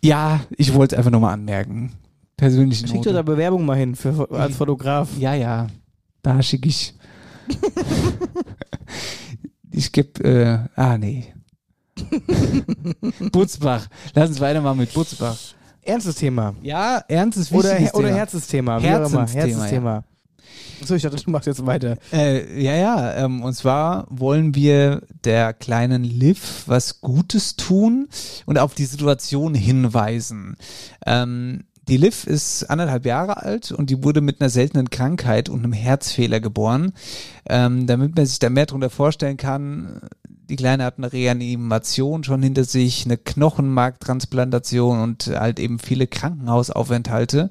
Ja, 0.02 0.40
ich 0.56 0.74
wollte 0.74 0.94
es 0.94 0.98
einfach 0.98 1.10
nochmal 1.10 1.34
anmerken. 1.34 1.92
Persönliche 2.36 2.86
Schick 2.86 3.02
doch 3.02 3.12
da 3.12 3.22
Bewerbung 3.22 3.64
mal 3.64 3.76
hin 3.76 3.96
für, 3.96 4.30
als 4.30 4.56
Fotograf. 4.56 5.08
Ja, 5.18 5.34
ja. 5.34 5.66
Da 6.22 6.40
schicke 6.40 6.68
ich. 6.68 6.94
ich 9.72 9.92
gebe, 9.92 10.24
äh, 10.24 10.80
ah, 10.80 10.98
nee. 10.98 11.32
Butzbach. 13.32 13.86
Lass 14.14 14.30
uns 14.30 14.40
weitermachen 14.40 14.78
mit 14.78 14.92
Butzbach. 14.92 15.36
Ernstes 15.82 16.16
Thema. 16.16 16.54
Ja, 16.62 17.02
ernstes, 17.08 17.50
Oder, 17.50 17.70
wichtiges 17.70 17.94
oder 17.94 18.08
Thema. 18.08 18.18
Herzensthema. 18.18 18.82
Wie 18.82 18.88
auch 18.88 18.96
immer. 18.96 19.20
Herzensthema, 19.20 19.44
Herzensthema. 19.46 20.04
Achso, 20.80 20.94
ich 20.94 21.02
dachte, 21.02 21.16
du 21.16 21.30
machst 21.30 21.46
jetzt 21.46 21.64
weiter. 21.66 21.96
Äh, 22.12 22.62
ja, 22.62 22.74
ja, 22.74 23.16
ähm, 23.16 23.42
und 23.42 23.54
zwar 23.54 24.06
wollen 24.10 24.54
wir 24.54 25.02
der 25.24 25.52
kleinen 25.52 26.04
Liv 26.04 26.64
was 26.66 27.00
Gutes 27.00 27.56
tun 27.56 28.08
und 28.46 28.58
auf 28.58 28.74
die 28.74 28.84
Situation 28.84 29.54
hinweisen. 29.54 30.56
Ähm, 31.06 31.64
die 31.88 31.96
Liv 31.96 32.26
ist 32.26 32.64
anderthalb 32.64 33.06
Jahre 33.06 33.38
alt 33.38 33.72
und 33.72 33.90
die 33.90 34.04
wurde 34.04 34.20
mit 34.20 34.40
einer 34.40 34.50
seltenen 34.50 34.90
Krankheit 34.90 35.48
und 35.48 35.64
einem 35.64 35.72
Herzfehler 35.72 36.40
geboren. 36.40 36.92
Ähm, 37.48 37.86
damit 37.86 38.14
man 38.14 38.26
sich 38.26 38.38
da 38.38 38.50
mehr 38.50 38.66
darunter 38.66 38.90
vorstellen 38.90 39.38
kann, 39.38 40.00
die 40.28 40.56
Kleine 40.56 40.84
hat 40.84 40.98
eine 40.98 41.12
Reanimation 41.12 42.24
schon 42.24 42.42
hinter 42.42 42.64
sich, 42.64 43.04
eine 43.04 43.18
Knochenmarktransplantation 43.18 45.00
und 45.00 45.26
halt 45.28 45.58
eben 45.58 45.78
viele 45.78 46.06
Krankenhausaufenthalte. 46.06 47.50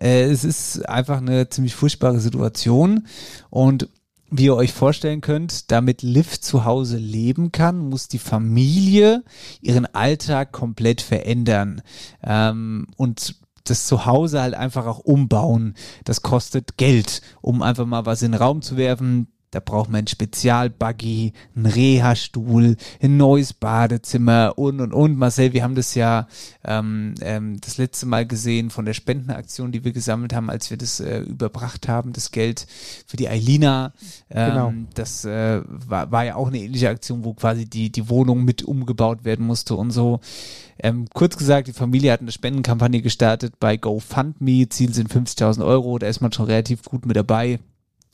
Äh, 0.00 0.24
es 0.24 0.44
ist 0.44 0.88
einfach 0.88 1.18
eine 1.18 1.48
ziemlich 1.48 1.74
furchtbare 1.74 2.20
Situation 2.20 3.06
und 3.50 3.88
wie 4.34 4.46
ihr 4.46 4.56
euch 4.56 4.72
vorstellen 4.72 5.20
könnt, 5.20 5.70
damit 5.70 6.00
Liv 6.00 6.40
zu 6.40 6.64
Hause 6.64 6.96
leben 6.96 7.52
kann, 7.52 7.90
muss 7.90 8.08
die 8.08 8.18
Familie 8.18 9.22
ihren 9.60 9.84
Alltag 9.94 10.52
komplett 10.52 11.02
verändern. 11.02 11.82
Ähm, 12.22 12.86
und 12.96 13.41
das 13.64 13.86
Zuhause 13.86 14.40
halt 14.40 14.54
einfach 14.54 14.86
auch 14.86 14.98
umbauen. 14.98 15.74
Das 16.04 16.22
kostet 16.22 16.76
Geld, 16.76 17.22
um 17.40 17.62
einfach 17.62 17.86
mal 17.86 18.06
was 18.06 18.22
in 18.22 18.32
den 18.32 18.40
Raum 18.40 18.62
zu 18.62 18.76
werfen. 18.76 19.28
Da 19.52 19.60
braucht 19.60 19.90
man 19.90 19.98
einen 19.98 20.06
Spezialbuggy, 20.06 21.34
einen 21.54 21.66
Reha-Stuhl, 21.66 22.76
ein 23.02 23.16
neues 23.18 23.52
Badezimmer 23.52 24.54
und 24.56 24.80
und 24.80 24.94
und. 24.94 25.18
Marcel, 25.18 25.52
wir 25.52 25.62
haben 25.62 25.74
das 25.74 25.94
ja 25.94 26.26
ähm, 26.64 27.14
ähm, 27.20 27.60
das 27.60 27.76
letzte 27.76 28.06
Mal 28.06 28.26
gesehen 28.26 28.70
von 28.70 28.86
der 28.86 28.94
Spendenaktion, 28.94 29.70
die 29.70 29.84
wir 29.84 29.92
gesammelt 29.92 30.32
haben, 30.32 30.48
als 30.48 30.70
wir 30.70 30.78
das 30.78 31.00
äh, 31.00 31.20
überbracht 31.20 31.86
haben, 31.86 32.14
das 32.14 32.30
Geld 32.30 32.66
für 33.06 33.18
die 33.18 33.28
Eilina. 33.28 33.92
Ähm, 34.30 34.52
Genau. 34.52 34.72
Das 34.94 35.26
äh, 35.26 35.60
war, 35.66 36.10
war 36.10 36.24
ja 36.24 36.36
auch 36.36 36.48
eine 36.48 36.58
ähnliche 36.58 36.88
Aktion, 36.88 37.22
wo 37.22 37.34
quasi 37.34 37.66
die, 37.66 37.92
die 37.92 38.08
Wohnung 38.08 38.44
mit 38.44 38.62
umgebaut 38.62 39.24
werden 39.26 39.46
musste 39.46 39.74
und 39.74 39.90
so. 39.90 40.20
Ähm, 40.82 41.06
kurz 41.14 41.36
gesagt, 41.36 41.68
die 41.68 41.72
Familie 41.72 42.10
hat 42.10 42.20
eine 42.20 42.32
Spendenkampagne 42.32 43.02
gestartet 43.02 43.54
bei 43.60 43.76
GoFundMe. 43.76 44.68
Ziel 44.68 44.92
sind 44.92 45.08
50.000 45.08 45.64
Euro. 45.64 45.98
Da 45.98 46.08
ist 46.08 46.20
man 46.20 46.32
schon 46.32 46.46
relativ 46.46 46.82
gut 46.82 47.06
mit 47.06 47.16
dabei. 47.16 47.60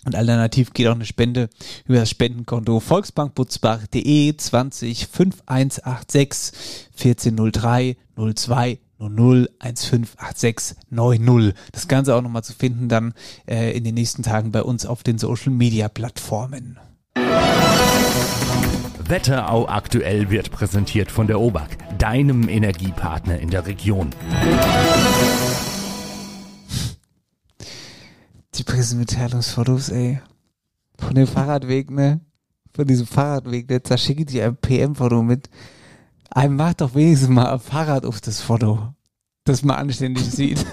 Und 0.05 0.15
alternativ 0.15 0.75
geht 0.75 0.87
auch 0.87 0.95
eine 0.95 1.07
Spende 1.07 1.49
über 1.87 1.99
das 1.99 2.11
Spendenkonto 2.11 2.79
volksbankbutzbach.de 2.79 4.37
20 4.37 5.07
5186 5.07 6.53
1403 6.93 7.97
02 8.17 8.79
00 8.99 9.49
1586 9.59 10.77
90. 10.91 11.55
Das 11.73 11.89
Ganze 11.89 12.15
auch 12.15 12.23
nochmal 12.23 12.45
zu 12.45 12.53
finden 12.53 12.89
dann 12.89 13.15
äh, 13.47 13.77
in 13.77 13.85
den 13.85 13.95
nächsten 13.95 14.23
Tagen 14.23 14.53
bei 14.53 14.63
uns 14.63 14.87
auf 14.87 15.03
den 15.03 15.19
Social 15.19 15.53
Media 15.53 15.89
Plattformen. 15.89 16.79
Wetterau 19.09 19.67
aktuell 19.67 20.29
wird 20.29 20.51
präsentiert 20.51 21.11
von 21.11 21.27
der 21.27 21.41
OBAK, 21.41 21.99
deinem 21.99 22.47
Energiepartner 22.47 23.39
in 23.39 23.49
der 23.49 23.65
Region. 23.65 24.11
Die 28.55 28.65
Pressemitteilungsfotos, 28.65 29.89
ey. 29.89 30.21
Von 30.99 31.15
dem 31.15 31.27
Fahrradweg, 31.27 31.91
ne? 31.91 32.21
Von 32.75 32.87
diesem 32.87 33.07
Fahrradweg, 33.07 33.71
ne? 33.71 33.81
Da 33.81 33.97
schicke 33.97 34.21
ich 34.21 34.27
dir 34.27 34.45
ein 34.45 34.57
PM-Foto 34.57 35.23
mit. 35.23 35.49
Einem 36.29 36.57
macht 36.57 36.83
doch 36.83 36.95
wenigstens 36.95 37.31
mal 37.31 37.51
ein 37.51 37.61
Fahrrad 37.61 38.05
auf 38.05 38.21
das 38.21 38.43
Foto. 38.43 38.93
Das 39.45 39.63
man 39.63 39.77
anständig 39.77 40.25
sieht. 40.31 40.67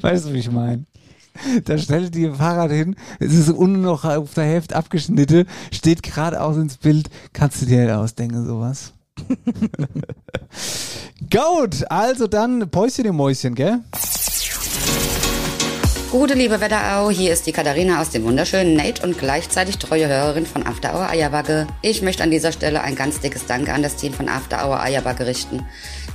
weißt 0.00 0.28
du, 0.28 0.32
wie 0.32 0.38
ich 0.38 0.50
meine? 0.50 0.86
Da 1.64 1.78
stellt 1.78 2.16
ihr 2.16 2.30
ein 2.30 2.36
Fahrrad 2.36 2.70
hin, 2.70 2.96
es 3.18 3.34
ist 3.34 3.50
unten 3.50 3.82
noch 3.82 4.04
auf 4.04 4.34
der 4.34 4.44
Hälfte 4.44 4.76
abgeschnitten, 4.76 5.46
steht 5.72 6.02
geradeaus 6.02 6.56
ins 6.56 6.76
Bild. 6.76 7.10
Kannst 7.32 7.62
du 7.62 7.66
dir 7.66 7.84
nicht 7.84 7.92
ausdenken, 7.92 8.44
sowas? 8.46 8.92
Gut, 11.30 11.90
also 11.90 12.26
dann 12.26 12.70
Päuschen 12.70 13.04
im 13.04 13.16
Mäuschen, 13.16 13.54
gell? 13.54 13.80
Gute 16.10 16.34
liebe 16.34 16.60
Wetterau, 16.60 17.08
hier 17.08 17.32
ist 17.32 17.46
die 17.46 17.52
Katharina 17.52 18.00
aus 18.00 18.10
dem 18.10 18.24
wunderschönen 18.24 18.74
Nate 18.74 19.06
und 19.06 19.16
gleichzeitig 19.16 19.78
treue 19.78 20.08
Hörerin 20.08 20.44
von 20.44 20.66
After 20.66 20.92
Hour 20.92 21.08
Eierbacke. 21.08 21.68
Ich 21.82 22.02
möchte 22.02 22.24
an 22.24 22.32
dieser 22.32 22.50
Stelle 22.50 22.80
ein 22.80 22.96
ganz 22.96 23.20
dickes 23.20 23.46
Danke 23.46 23.72
an 23.72 23.84
das 23.84 23.94
Team 23.94 24.12
von 24.12 24.28
After 24.28 24.66
Hour 24.66 24.80
Eierbacke 24.80 25.24
richten. 25.24 25.64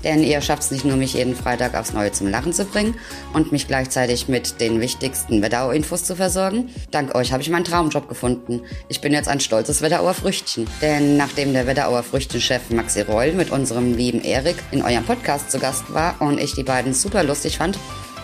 Denn 0.04 0.22
ihr 0.22 0.42
schafft 0.42 0.64
es 0.64 0.72
nicht 0.72 0.84
nur, 0.84 0.98
mich 0.98 1.14
jeden 1.14 1.34
Freitag 1.34 1.76
aufs 1.76 1.94
Neue 1.94 2.12
zum 2.12 2.28
Lachen 2.28 2.52
zu 2.52 2.66
bringen 2.66 2.96
und 3.32 3.54
mich 3.54 3.70
gleichzeitig 3.70 4.28
mit 4.28 4.60
den 4.60 4.82
wichtigsten 4.82 5.42
Wetterau-Infos 5.42 6.04
zu 6.04 6.18
versorgen. 6.18 6.72
Dank 6.92 7.16
euch 7.16 7.32
habe 7.32 7.42
ich 7.42 7.50
meinen 7.50 7.64
Traumjob 7.64 8.10
gefunden. 8.10 8.64
Ich 8.90 9.00
bin 9.00 9.14
jetzt 9.14 9.30
ein 9.30 9.40
stolzes 9.40 9.82
Wetterauer 9.82 10.14
Früchtchen. 10.14 10.68
Denn 10.82 11.16
nachdem 11.16 11.54
der 11.54 11.68
Wetterauer 11.68 12.04
Früchtchenchef 12.04 12.70
Maxi 12.70 13.00
Reul 13.00 13.32
mit 13.32 13.50
unserem 13.50 13.96
lieben 13.96 14.22
Erik 14.26 14.58
in 14.72 14.82
eurem 14.82 15.06
Podcast 15.06 15.52
zu 15.52 15.58
Gast 15.58 15.94
war 15.94 16.16
und 16.20 16.38
ich 16.38 16.54
die 16.54 16.64
beiden 16.64 16.94
super 16.94 17.24
lustig 17.24 17.60
fand, 17.60 17.80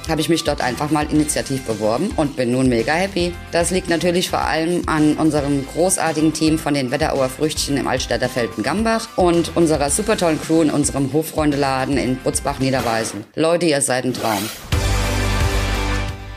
habe 0.09 0.21
ich 0.21 0.29
mich 0.29 0.43
dort 0.43 0.61
einfach 0.61 0.91
mal 0.91 1.05
initiativ 1.11 1.63
beworben 1.63 2.11
und 2.15 2.35
bin 2.35 2.51
nun 2.51 2.69
mega 2.69 2.93
happy. 2.93 3.33
Das 3.51 3.71
liegt 3.71 3.89
natürlich 3.89 4.29
vor 4.29 4.41
allem 4.41 4.83
an 4.87 5.15
unserem 5.15 5.65
großartigen 5.67 6.33
Team 6.33 6.57
von 6.57 6.73
den 6.73 6.91
Wetterauer 6.91 7.29
Früchtchen 7.29 7.77
im 7.77 7.87
Altstädter 7.87 8.29
Felden-Gambach 8.29 9.07
und 9.15 9.55
unserer 9.55 9.89
super 9.89 10.17
tollen 10.17 10.41
Crew 10.41 10.61
in 10.61 10.71
unserem 10.71 11.13
Hofreundeladen 11.13 11.97
in 11.97 12.17
Butzbach-Niederweisen. 12.17 13.25
Leute, 13.35 13.65
ihr 13.65 13.81
seid 13.81 14.05
ein 14.05 14.13
Traum. 14.13 14.49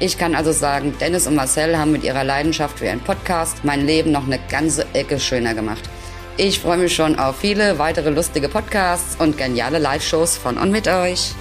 Ich 0.00 0.18
kann 0.18 0.34
also 0.34 0.52
sagen, 0.52 0.94
Dennis 1.00 1.26
und 1.26 1.36
Marcel 1.36 1.78
haben 1.78 1.92
mit 1.92 2.04
ihrer 2.04 2.24
Leidenschaft 2.24 2.78
für 2.78 2.86
ihren 2.86 3.00
Podcast 3.00 3.64
mein 3.64 3.86
Leben 3.86 4.10
noch 4.12 4.26
eine 4.26 4.40
ganze 4.50 4.86
Ecke 4.92 5.20
schöner 5.20 5.54
gemacht. 5.54 5.82
Ich 6.36 6.58
freue 6.58 6.78
mich 6.78 6.94
schon 6.94 7.16
auf 7.16 7.38
viele 7.38 7.78
weitere 7.78 8.10
lustige 8.10 8.48
Podcasts 8.48 9.16
und 9.20 9.38
geniale 9.38 9.78
Live-Shows 9.78 10.36
von 10.36 10.58
und 10.58 10.72
mit 10.72 10.88
euch. 10.88 11.32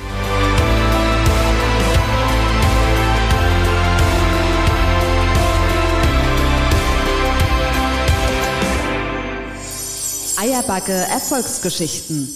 Eierbacke 10.53 10.93
Erfolgsgeschichten. 10.93 12.27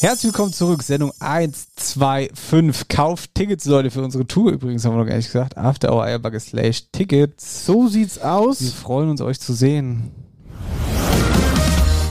Herzlich 0.00 0.24
willkommen 0.32 0.52
zurück, 0.52 0.82
Sendung 0.82 1.10
125. 1.20 2.86
Kauft 2.88 3.34
Tickets, 3.34 3.64
Leute, 3.64 3.90
für 3.90 4.02
unsere 4.02 4.26
Tour. 4.26 4.52
Übrigens 4.52 4.84
haben 4.84 4.92
wir 4.92 4.98
noch 4.98 5.06
gar 5.08 5.16
nicht 5.16 5.32
gesagt. 5.32 5.56
After 5.56 5.90
Hour 5.90 6.04
Eierbacke 6.04 6.38
slash 6.38 6.82
Tickets. 6.92 7.64
So 7.64 7.88
sieht's 7.88 8.16
Wir 8.16 8.30
aus. 8.30 8.58
freuen 8.72 9.08
uns, 9.08 9.22
euch 9.22 9.40
zu 9.40 9.54
sehen. 9.54 10.10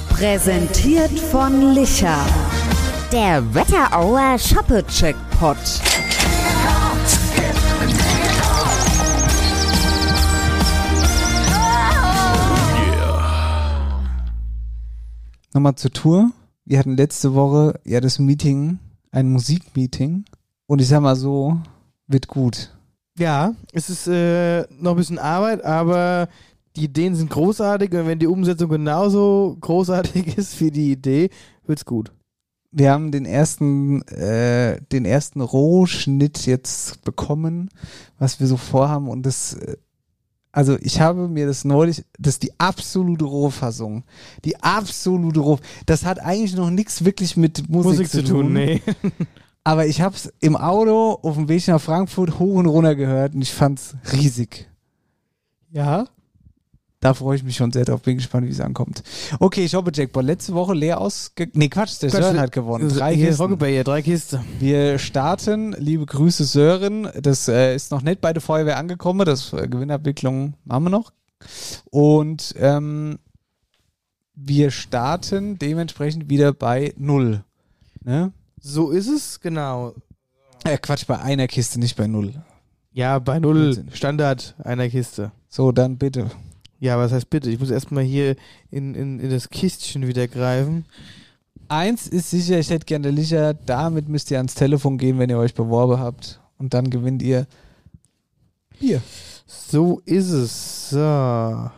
Präsentiert 0.09 1.19
von 1.19 1.75
Licher. 1.75 2.25
Der 3.11 3.53
Wetterauer 3.53 4.39
Shoppe-Checkpot. 4.39 5.57
Nochmal 15.53 15.75
zur 15.75 15.91
Tour. 15.91 16.31
Wir 16.63 16.77
hatten 16.77 16.95
letzte 16.95 17.33
Woche 17.33 17.79
ja 17.83 17.99
das 18.01 18.19
Meeting, 18.19 18.77
ein 19.11 19.31
Musikmeeting. 19.31 20.25
Und 20.67 20.79
ich 20.79 20.87
sag 20.87 21.01
mal 21.01 21.15
so, 21.15 21.57
wird 22.05 22.27
gut. 22.27 22.77
Ja, 23.17 23.55
es 23.73 23.89
ist 23.89 24.07
äh, 24.07 24.61
noch 24.79 24.91
ein 24.91 24.97
bisschen 24.97 25.17
Arbeit, 25.17 25.63
aber 25.63 26.29
die 26.75 26.85
Ideen 26.85 27.15
sind 27.15 27.31
großartig 27.31 27.91
und 27.93 28.05
wenn 28.05 28.19
die 28.19 28.27
Umsetzung 28.27 28.69
genauso 28.69 29.57
großartig 29.59 30.27
ist 30.37 30.61
wie 30.61 30.69
die 30.69 30.91
Idee, 30.91 31.31
wird's 31.65 31.85
gut. 31.85 32.11
Wir 32.71 32.91
haben 32.91 33.11
den 33.11 33.25
ersten, 33.25 34.03
äh, 34.03 34.79
den 34.91 35.05
ersten 35.05 35.41
Rohschnitt 35.41 36.45
jetzt 36.45 37.01
bekommen, 37.03 37.69
was 38.19 38.39
wir 38.39 38.45
so 38.45 38.57
vorhaben. 38.57 39.09
Und 39.09 39.25
das, 39.25 39.55
äh, 39.55 39.77
also 40.51 40.77
ich 40.81 40.99
habe 40.99 41.27
mir 41.27 41.45
das 41.45 41.63
neulich, 41.63 42.03
das 42.17 42.35
ist 42.35 42.43
die 42.43 42.59
absolute 42.59 43.25
Rohfassung. 43.25 44.03
Die 44.45 44.61
absolute 44.61 45.39
Roh. 45.39 45.59
Das 45.85 46.05
hat 46.05 46.19
eigentlich 46.19 46.55
noch 46.55 46.71
nichts 46.71 47.05
wirklich 47.05 47.37
mit 47.37 47.69
Musik, 47.69 47.91
Musik 47.91 48.09
zu 48.09 48.23
tun, 48.23 48.53
nee. 48.53 48.81
Aber 49.63 49.85
ich 49.85 50.01
habe 50.01 50.15
es 50.15 50.33
im 50.39 50.55
Auto 50.55 51.19
auf 51.21 51.35
dem 51.35 51.47
Weg 51.47 51.67
nach 51.67 51.81
Frankfurt 51.81 52.39
hoch 52.39 52.55
und 52.55 52.65
runter 52.65 52.95
gehört 52.95 53.35
und 53.35 53.41
ich 53.41 53.53
fand's 53.53 53.95
riesig. 54.11 54.67
Ja, 55.71 56.05
Da 57.01 57.13
freue 57.13 57.37
ich 57.37 57.43
mich 57.43 57.55
schon 57.55 57.71
sehr 57.71 57.85
drauf. 57.85 58.01
Bin 58.01 58.17
gespannt, 58.17 58.45
wie 58.45 58.51
es 58.51 58.59
ankommt. 58.59 59.03
Okay, 59.39 59.63
ich 59.63 59.73
hoffe, 59.73 59.89
Jackpot. 59.93 60.25
Letzte 60.25 60.53
Woche 60.53 60.73
leer 60.73 60.99
ausge... 60.99 61.49
Nee, 61.53 61.69
Quatsch, 61.69 62.01
der 62.01 62.09
Sören 62.09 62.39
hat 62.39 62.51
gewonnen. 62.51 62.89
Drei 62.89 63.15
hier 63.15 63.27
Kisten. 63.27 63.41
Roggebayer, 63.41 63.83
drei 63.85 64.01
Kisten. 64.01 64.41
Wir 64.59 64.99
starten. 64.99 65.73
Liebe 65.79 66.05
Grüße, 66.05 66.43
Sören. 66.43 67.07
Das 67.21 67.47
äh, 67.47 67.73
ist 67.73 67.91
noch 67.91 68.01
nicht 68.01 68.19
bei 68.19 68.33
der 68.33 68.41
Feuerwehr 68.41 68.77
angekommen. 68.77 69.25
Das 69.25 69.53
äh, 69.53 69.69
Gewinnabwicklung 69.69 70.55
machen 70.65 70.83
wir 70.83 70.89
noch. 70.89 71.13
Und 71.89 72.53
ähm, 72.57 73.19
wir 74.35 74.71
starten 74.71 75.57
dementsprechend 75.57 76.29
wieder 76.29 76.51
bei 76.51 76.93
Null. 76.97 77.45
Ne? 78.03 78.33
So 78.59 78.91
ist 78.91 79.07
es, 79.07 79.39
genau. 79.39 79.93
Äh, 80.65 80.77
Quatsch, 80.77 81.05
bei 81.07 81.19
einer 81.19 81.47
Kiste, 81.47 81.79
nicht 81.79 81.95
bei 81.95 82.07
Null. 82.07 82.33
Ja, 82.91 83.19
bei 83.19 83.39
null. 83.39 83.85
Standard 83.93 84.55
einer 84.63 84.89
Kiste. 84.89 85.31
So, 85.47 85.71
dann 85.71 85.97
bitte. 85.97 86.29
Ja, 86.79 86.97
was 86.97 87.11
heißt 87.11 87.29
bitte? 87.29 87.49
Ich 87.49 87.59
muss 87.59 87.69
erstmal 87.69 88.03
hier 88.03 88.35
in, 88.71 88.95
in, 88.95 89.19
in 89.19 89.29
das 89.29 89.49
Kistchen 89.49 90.07
wieder 90.07 90.27
greifen. 90.27 90.85
Eins 91.67 92.07
ist 92.07 92.31
sicher, 92.31 92.57
ich 92.57 92.69
hätte 92.69 92.85
gerne 92.85 93.11
Licher. 93.11 93.53
Damit 93.53 94.07
müsst 94.07 94.31
ihr 94.31 94.37
ans 94.37 94.55
Telefon 94.55 94.97
gehen, 94.97 95.19
wenn 95.19 95.29
ihr 95.29 95.37
euch 95.37 95.53
beworben 95.53 95.99
habt. 95.99 96.39
Und 96.57 96.73
dann 96.73 96.89
gewinnt 96.89 97.21
ihr 97.21 97.47
Bier. 98.79 99.01
So 99.45 100.01
ist 100.05 100.31
es. 100.31 100.89
So. 100.89 100.99
Habe 100.99 101.71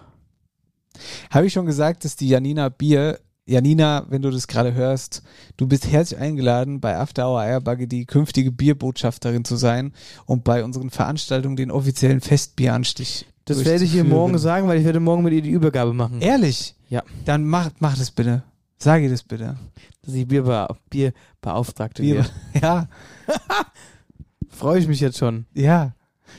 ich 1.45 1.53
schon 1.53 1.65
gesagt, 1.65 2.05
dass 2.05 2.15
die 2.15 2.29
Janina 2.29 2.69
Bier, 2.69 3.19
Janina, 3.45 4.05
wenn 4.09 4.21
du 4.21 4.29
das 4.29 4.47
gerade 4.47 4.73
hörst, 4.73 5.23
du 5.57 5.67
bist 5.67 5.91
herzlich 5.91 6.19
eingeladen, 6.19 6.79
bei 6.79 6.95
After 6.95 7.27
Hour 7.27 7.39
Eierbagge 7.39 7.87
die 7.87 8.05
künftige 8.05 8.51
Bierbotschafterin 8.51 9.45
zu 9.45 9.55
sein 9.55 9.93
und 10.25 10.43
bei 10.43 10.63
unseren 10.63 10.89
Veranstaltungen 10.91 11.55
den 11.55 11.71
offiziellen 11.71 12.21
Festbieranstich 12.21 13.25
Das 13.57 13.65
werde 13.65 13.83
ich 13.83 13.95
ihr 13.95 14.03
morgen 14.03 14.37
sagen, 14.37 14.67
weil 14.67 14.79
ich 14.79 14.85
werde 14.85 14.99
morgen 14.99 15.23
mit 15.23 15.33
ihr 15.33 15.41
die 15.41 15.51
Übergabe 15.51 15.93
machen. 15.93 16.21
Ehrlich? 16.21 16.75
Ja. 16.89 17.03
Dann 17.25 17.45
mach, 17.45 17.69
mach 17.79 17.97
das 17.97 18.11
bitte. 18.11 18.43
Sag 18.77 19.01
ihr 19.01 19.09
das 19.09 19.23
bitte. 19.23 19.55
Dass 20.01 20.13
ich 20.13 20.27
Bierbe 20.27 20.67
Bierbeauftragte 20.89 22.01
Bier, 22.01 22.15
werde. 22.15 22.29
ja, 22.61 22.87
Freue 24.49 24.79
ich 24.79 24.87
mich 24.87 24.99
jetzt 24.99 25.17
schon. 25.17 25.45
ja. 25.53 25.93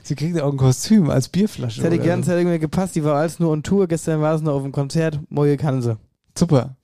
Sie 0.04 0.14
kriegt 0.14 0.34
ja 0.34 0.44
auch 0.44 0.50
ein 0.50 0.56
Kostüm 0.56 1.10
als 1.10 1.28
Bierflasche. 1.28 1.82
Das 1.82 1.84
hätte 1.84 2.00
oder 2.00 2.08
ganze 2.08 2.30
so. 2.30 2.36
Irgendwie 2.38 2.58
gepasst. 2.58 2.94
Die 2.96 3.04
war 3.04 3.16
alles 3.16 3.38
nur 3.38 3.50
on 3.50 3.62
Tour. 3.62 3.86
Gestern 3.86 4.22
war 4.22 4.34
es 4.34 4.40
noch 4.40 4.54
auf 4.54 4.62
dem 4.62 4.72
Konzert. 4.72 5.20
Moje 5.28 5.58
kann 5.58 5.82
sie. 5.82 5.98
Super. 6.36 6.76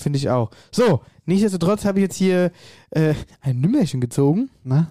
Finde 0.00 0.16
ich 0.16 0.30
auch. 0.30 0.50
So, 0.72 1.02
nichtsdestotrotz 1.26 1.84
habe 1.84 1.98
ich 1.98 2.04
jetzt 2.04 2.16
hier 2.16 2.52
äh, 2.90 3.14
ein 3.42 3.60
Nümmerchen 3.60 4.00
gezogen. 4.00 4.48
Na? 4.64 4.90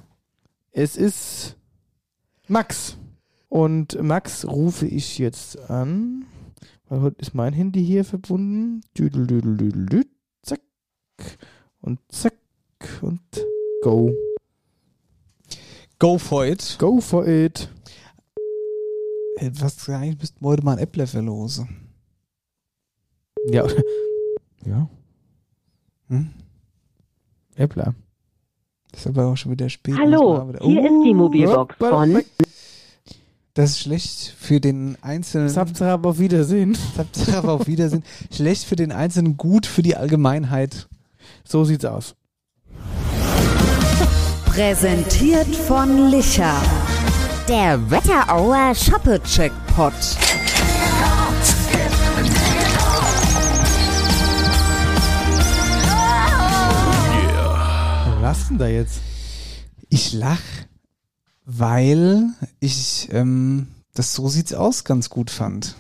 Es 0.72 0.96
ist 0.96 1.56
Max. 2.48 2.96
Und 3.50 4.02
Max 4.02 4.46
rufe 4.46 4.86
ich 4.88 5.18
jetzt 5.18 5.58
an. 5.70 6.26
Weil 6.88 7.02
heute 7.02 7.22
ist 7.22 7.34
mein 7.36 7.54
Handy 7.54 7.84
hier 7.86 8.06
verbunden. 8.06 8.82
Düdel, 8.98 9.28
düdel, 9.28 9.58
düdel, 9.58 9.86
düd. 9.86 10.08
Zack. 10.44 10.62
Und 11.82 12.00
zack. 12.10 12.34
Und 13.02 13.22
go. 13.84 14.12
Go 16.00 16.18
for 16.18 16.46
it. 16.46 16.78
Go 16.80 17.02
for 17.02 17.28
it. 17.28 17.70
äh, 19.38 19.52
was 19.60 19.88
eigentlich 19.90 20.20
müssten 20.20 20.44
wir 20.44 20.50
heute 20.50 20.64
mal 20.64 20.74
ein 20.74 20.80
Äppler 20.84 21.08
verlosen. 21.08 21.90
Ja. 23.48 23.68
Ja. 24.66 24.90
Hm? 26.08 26.30
Äppler. 27.56 27.96
Das 28.92 29.02
ist 29.02 29.08
aber 29.08 29.28
auch 29.28 29.38
schon 29.38 29.52
wieder 29.52 29.70
spät. 29.70 29.96
Hallo, 29.98 30.50
wieder- 30.50 30.66
hier 30.66 30.84
ist 30.86 31.04
die 31.06 31.14
Mobilbox 31.14 31.76
von. 31.78 32.22
Das 33.60 33.72
ist 33.72 33.80
schlecht 33.80 34.34
für 34.40 34.62
den 34.62 34.98
Einzelnen. 35.02 35.50
Sapzerab 35.50 36.06
auf 36.06 36.18
Wiedersehen. 36.18 36.78
Sapzerab 36.96 37.44
auf 37.44 37.68
Wiedersehen. 37.68 38.06
Schlecht 38.34 38.64
für 38.64 38.78
den 38.78 38.94
Einzelnen, 38.94 39.36
gut 39.36 39.66
für 39.66 39.82
die 39.82 39.98
Allgemeinheit. 39.98 40.88
So 41.44 41.66
sieht's 41.66 41.84
aus. 41.84 42.16
Präsentiert 44.46 45.54
von 45.54 46.10
Licher. 46.10 46.54
Der 47.50 47.92
Wetterauer 47.92 48.74
Shoppe-Checkpot. 48.74 49.92
Was 58.06 58.22
lachst 58.22 58.50
denn 58.52 58.58
da 58.58 58.68
jetzt? 58.68 59.02
Ich 59.90 60.14
lach, 60.14 60.40
weil 61.52 62.30
ich 62.60 63.10
ähm, 63.12 63.68
das 63.96 64.14
so 64.14 64.28
sieht's 64.28 64.54
aus 64.54 64.84
ganz 64.84 65.10
gut 65.10 65.32
fand. 65.32 65.76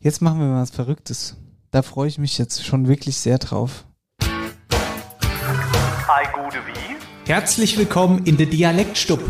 Jetzt 0.00 0.22
machen 0.22 0.40
wir 0.40 0.46
mal 0.46 0.62
was 0.62 0.70
Verrücktes. 0.70 1.36
Da 1.70 1.82
freue 1.82 2.08
ich 2.08 2.18
mich 2.18 2.38
jetzt 2.38 2.64
schon 2.64 2.88
wirklich 2.88 3.18
sehr 3.18 3.38
drauf. 3.38 3.84
Hi, 4.22 6.26
gute 6.32 6.58
wie? 6.66 7.30
Herzlich 7.30 7.76
willkommen 7.76 8.24
in 8.24 8.36
der 8.36 8.46
Dialektstub. 8.46 9.20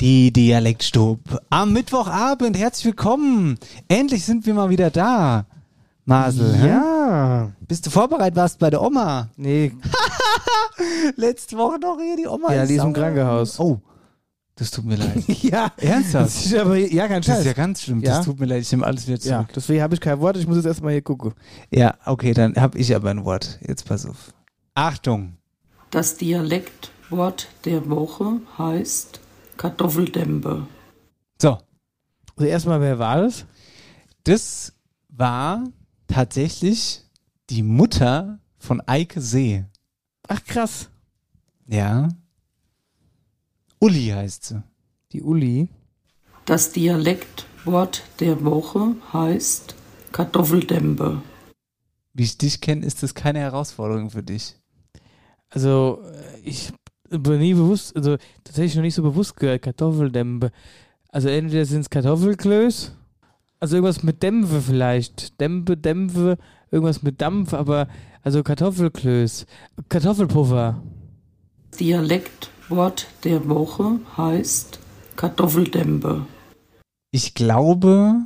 Die 0.00 0.32
Dialektstub. 0.32 1.20
Am 1.50 1.72
Mittwochabend, 1.72 2.56
herzlich 2.56 2.86
willkommen. 2.86 3.58
Endlich 3.88 4.24
sind 4.24 4.46
wir 4.46 4.54
mal 4.54 4.70
wieder 4.70 4.90
da. 4.90 5.46
Masel, 6.04 6.56
hä? 6.56 6.91
Ja. 7.12 7.52
Bist 7.60 7.84
du 7.86 7.90
vorbereitet 7.90 8.36
warst 8.36 8.58
bei 8.58 8.70
der 8.70 8.80
Oma? 8.82 9.28
Nee. 9.36 9.72
Letzte 11.16 11.56
Woche 11.58 11.78
noch 11.78 11.98
hier 12.00 12.16
die 12.16 12.26
Oma. 12.26 12.52
Ja, 12.54 12.64
die 12.66 12.74
ist 12.74 12.84
im. 12.84 12.92
Krankenhaus. 12.92 13.60
Oh, 13.60 13.80
das 14.56 14.70
tut 14.70 14.84
mir 14.84 14.96
leid. 14.96 15.22
ja. 15.42 15.70
Ernsthaft? 15.76 16.26
Das 16.26 16.46
ist 16.46 16.54
aber, 16.54 16.76
ja, 16.76 17.08
kein 17.08 17.20
Das 17.22 17.40
ist 17.40 17.44
ja 17.46 17.52
ganz 17.52 17.82
schlimm. 17.82 18.00
Ja? 18.00 18.16
Das 18.16 18.24
tut 18.24 18.40
mir 18.40 18.46
leid. 18.46 18.62
Ich 18.62 18.72
nehme 18.72 18.86
alles 18.86 19.06
wieder 19.06 19.18
Ja, 19.18 19.38
zurück. 19.40 19.50
deswegen 19.54 19.82
habe 19.82 19.94
ich 19.94 20.00
kein 20.00 20.20
Wort. 20.20 20.36
Ich 20.36 20.46
muss 20.46 20.56
jetzt 20.56 20.66
erstmal 20.66 20.92
hier 20.92 21.02
gucken. 21.02 21.34
Ja, 21.70 21.94
okay, 22.06 22.32
dann 22.32 22.54
habe 22.56 22.78
ich 22.78 22.94
aber 22.94 23.10
ein 23.10 23.24
Wort. 23.24 23.58
Jetzt 23.66 23.84
pass 23.86 24.06
auf. 24.06 24.32
Achtung. 24.74 25.36
Das 25.90 26.16
Dialektwort 26.16 27.48
der 27.66 27.88
Woche 27.90 28.40
heißt 28.56 29.20
Kartoffeldämpe. 29.58 30.66
So, 31.40 31.58
Also 32.36 32.46
erstmal, 32.48 32.80
wer 32.80 32.98
war 32.98 33.20
das? 33.22 33.44
das 34.24 34.72
war 35.08 35.64
tatsächlich 36.12 37.02
die 37.48 37.62
Mutter 37.62 38.38
von 38.58 38.82
Eike 38.86 39.20
See. 39.20 39.64
Ach, 40.28 40.44
krass. 40.44 40.90
Ja. 41.66 42.08
Uli 43.78 44.08
heißt 44.08 44.44
sie. 44.44 44.62
Die 45.12 45.22
Uli. 45.22 45.68
Das 46.44 46.72
Dialektwort 46.72 48.02
der 48.20 48.44
Woche 48.44 48.94
heißt 49.12 49.74
Kartoffeldämpe. 50.12 51.22
Wie 52.12 52.22
ich 52.24 52.36
dich 52.36 52.60
kenne, 52.60 52.84
ist 52.84 53.02
das 53.02 53.14
keine 53.14 53.38
Herausforderung 53.38 54.10
für 54.10 54.22
dich. 54.22 54.56
Also, 55.48 56.02
äh, 56.04 56.40
ich 56.44 56.72
habe 57.10 57.38
nie 57.38 57.54
bewusst, 57.54 57.96
also 57.96 58.18
tatsächlich 58.44 58.76
noch 58.76 58.82
nicht 58.82 58.94
so 58.94 59.02
bewusst 59.02 59.36
gehört, 59.36 59.62
Kartoffeldämpfe. 59.62 60.50
Also 61.08 61.28
entweder 61.28 61.64
sind 61.64 61.80
es 61.80 61.90
Kartoffelklöß, 61.90 62.92
also 63.62 63.76
irgendwas 63.76 64.02
mit 64.02 64.24
Dämpfe 64.24 64.60
vielleicht. 64.60 65.40
Dämpfe, 65.40 65.76
Dämpfe, 65.76 66.36
irgendwas 66.72 67.04
mit 67.04 67.20
Dampf, 67.20 67.54
aber 67.54 67.86
also 68.24 68.42
Kartoffelklöß. 68.42 69.46
Kartoffelpuffer. 69.88 70.82
Dialektwort 71.78 73.06
der 73.22 73.48
Woche 73.48 74.00
heißt 74.16 74.80
Kartoffeldämpe. 75.14 76.26
Ich 77.12 77.34
glaube, 77.34 78.16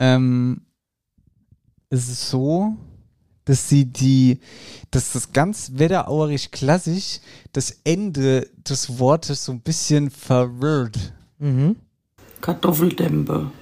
ähm, 0.00 0.62
es 1.88 2.08
ist 2.08 2.28
so, 2.28 2.74
dass 3.44 3.68
sie 3.68 3.84
die, 3.84 4.40
dass 4.90 5.12
das 5.12 5.32
ganz 5.32 5.74
wetterauerisch 5.76 6.50
klassisch 6.50 7.20
das 7.52 7.82
Ende 7.84 8.50
des 8.68 8.98
Wortes 8.98 9.44
so 9.44 9.52
ein 9.52 9.60
bisschen 9.60 10.10
verwirrt. 10.10 11.12
Mhm. 11.38 11.76
Kartoffeldämpe. 12.40 13.52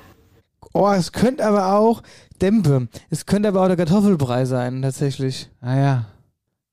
Oh, 0.73 0.89
es 0.91 1.13
könnte 1.13 1.45
aber 1.45 1.73
auch 1.75 2.03
Dämpfe. 2.41 2.89
Es 3.11 3.27
könnte 3.27 3.49
aber 3.49 3.63
auch 3.63 3.69
der 3.69 3.77
Kartoffelbrei 3.77 4.45
sein, 4.45 4.83
tatsächlich. 4.83 5.49
Ah 5.61 5.77
ja. 5.77 6.05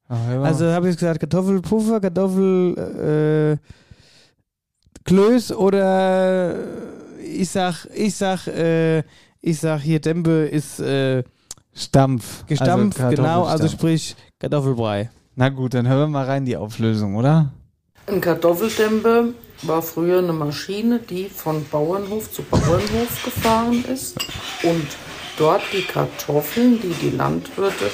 Mal. 0.08 0.44
Also 0.44 0.68
habe 0.68 0.90
ich 0.90 0.98
gesagt, 0.98 1.20
Kartoffelpuffer, 1.20 2.00
Kartoffel 2.00 3.58
äh, 3.60 3.68
Klöß 5.06 5.52
oder 5.54 6.56
äh, 6.56 7.26
ich 7.26 7.50
sag, 7.50 7.88
ich 7.94 8.16
sag, 8.16 8.48
äh, 8.48 9.00
ich 9.42 9.60
sag 9.60 9.80
hier 9.82 10.00
Dämpfe 10.00 10.46
ist 10.46 10.80
äh, 10.80 11.24
Stampf. 11.74 12.46
gestampft, 12.46 13.00
Also 13.02 13.16
genau, 13.16 13.44
also 13.46 13.68
sprich 13.68 14.16
Kartoffelbrei. 14.40 15.10
Na 15.36 15.50
gut, 15.50 15.74
dann 15.74 15.88
hören 15.88 16.00
wir 16.00 16.08
mal 16.08 16.26
rein 16.26 16.46
die 16.46 16.56
Auflösung, 16.56 17.16
oder? 17.16 17.52
Ein 18.08 18.22
Kartoffeldämpe 18.22 19.34
war 19.62 19.82
früher 19.82 20.20
eine 20.20 20.34
Maschine, 20.34 21.00
die 21.00 21.30
von 21.30 21.66
Bauernhof 21.70 22.32
zu 22.32 22.44
Bauernhof 22.44 23.24
gefahren 23.24 23.84
ist 23.86 24.18
und 24.64 24.88
dort 25.38 25.64
die 25.74 25.84
Kartoffeln, 25.84 26.80
die 26.82 26.94
die 26.94 27.16
Landwirte 27.16 27.90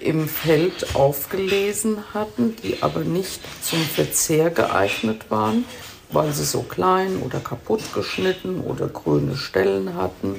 im 0.00 0.28
Feld 0.28 0.94
aufgelesen 0.94 1.98
hatten, 2.12 2.56
die 2.62 2.82
aber 2.82 3.00
nicht 3.00 3.40
zum 3.62 3.80
Verzehr 3.80 4.50
geeignet 4.50 5.30
waren, 5.30 5.64
weil 6.10 6.32
sie 6.32 6.44
so 6.44 6.62
klein 6.62 7.18
oder 7.24 7.40
kaputt 7.40 7.82
geschnitten 7.94 8.60
oder 8.60 8.88
grüne 8.88 9.36
Stellen 9.36 9.94
hatten. 9.94 10.38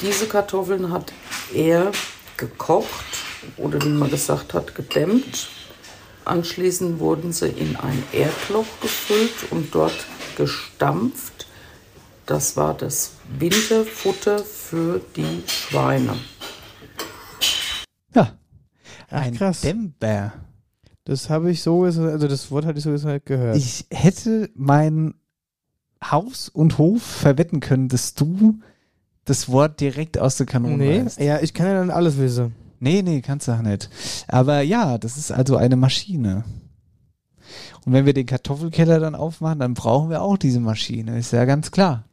Diese 0.00 0.26
Kartoffeln 0.26 0.90
hat 0.90 1.12
er 1.54 1.92
gekocht 2.36 3.04
oder 3.56 3.80
wie 3.82 3.88
man 3.88 4.10
gesagt 4.10 4.54
hat, 4.54 4.74
gedämmt. 4.74 5.48
Anschließend 6.24 7.00
wurden 7.00 7.32
sie 7.32 7.48
in 7.48 7.76
ein 7.76 8.02
Erdloch 8.12 8.66
gefüllt 8.80 9.50
und 9.50 9.74
dort 9.74 10.06
gestampft. 10.36 11.46
Das 12.26 12.56
war 12.56 12.74
das 12.74 13.12
Winterfutter 13.38 14.38
für 14.38 15.00
die 15.16 15.42
Schweine. 15.46 16.16
Ja. 18.14 18.38
Ach, 19.10 19.22
Ein 19.22 19.34
krass. 19.34 19.60
Dämper. 19.60 20.32
Das 21.04 21.28
habe 21.28 21.50
ich 21.50 21.62
so, 21.62 21.84
also 21.84 22.16
das 22.16 22.50
Wort 22.50 22.64
hatte 22.64 22.78
ich 22.78 22.84
sowieso 22.84 23.08
nicht 23.08 23.26
gehört. 23.26 23.56
Ich 23.56 23.84
hätte 23.90 24.48
mein 24.54 25.14
Haus 26.02 26.48
und 26.48 26.78
Hof 26.78 27.02
verwetten 27.02 27.60
können, 27.60 27.88
dass 27.88 28.14
du 28.14 28.60
das 29.26 29.50
Wort 29.50 29.80
direkt 29.80 30.18
aus 30.18 30.36
der 30.36 30.46
Kanone 30.46 30.76
nee, 30.76 31.04
weißt. 31.04 31.20
ja, 31.20 31.40
ich 31.40 31.52
kann 31.52 31.66
ja 31.66 31.74
dann 31.74 31.90
alles 31.90 32.18
wissen. 32.18 32.54
Nee, 32.84 33.00
nee, 33.00 33.22
kannst 33.22 33.48
du 33.48 33.52
auch 33.52 33.62
nicht. 33.62 33.88
Aber 34.28 34.60
ja, 34.60 34.98
das 34.98 35.16
ist 35.16 35.32
also 35.32 35.56
eine 35.56 35.74
Maschine. 35.74 36.44
Und 37.86 37.94
wenn 37.94 38.04
wir 38.04 38.12
den 38.12 38.26
Kartoffelkeller 38.26 39.00
dann 39.00 39.14
aufmachen, 39.14 39.60
dann 39.60 39.72
brauchen 39.72 40.10
wir 40.10 40.20
auch 40.20 40.36
diese 40.36 40.60
Maschine. 40.60 41.18
Ist 41.18 41.32
ja 41.32 41.46
ganz 41.46 41.70
klar. 41.70 42.04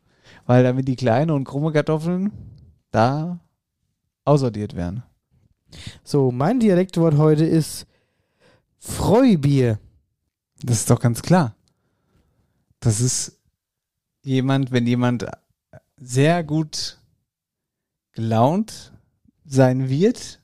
Weil 0.46 0.64
damit 0.64 0.88
die 0.88 0.96
kleinen 0.96 1.32
und 1.32 1.44
krumme 1.44 1.74
Kartoffeln 1.74 2.32
da 2.90 3.42
aussortiert 4.24 4.74
werden. 4.74 5.04
So, 6.06 6.32
mein 6.32 6.62
Dialektwort 6.62 7.18
heute 7.18 7.44
ist 7.44 7.86
Freubier. 8.80 9.78
Das 10.64 10.78
ist 10.78 10.90
doch 10.90 11.02
ganz 11.02 11.22
klar. 11.22 11.54
Das 12.80 13.02
ist 13.02 13.42
jemand, 14.22 14.72
wenn 14.72 14.88
jemand 14.88 15.26
sehr 15.98 16.46
gut 16.46 16.98
gelaunt 18.14 18.94
sein 19.44 19.90
wird, 19.90 20.41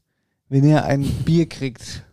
wenn 0.50 0.64
er 0.66 0.86
ein 0.86 1.04
Bier 1.26 1.48
kriegt. 1.48 2.04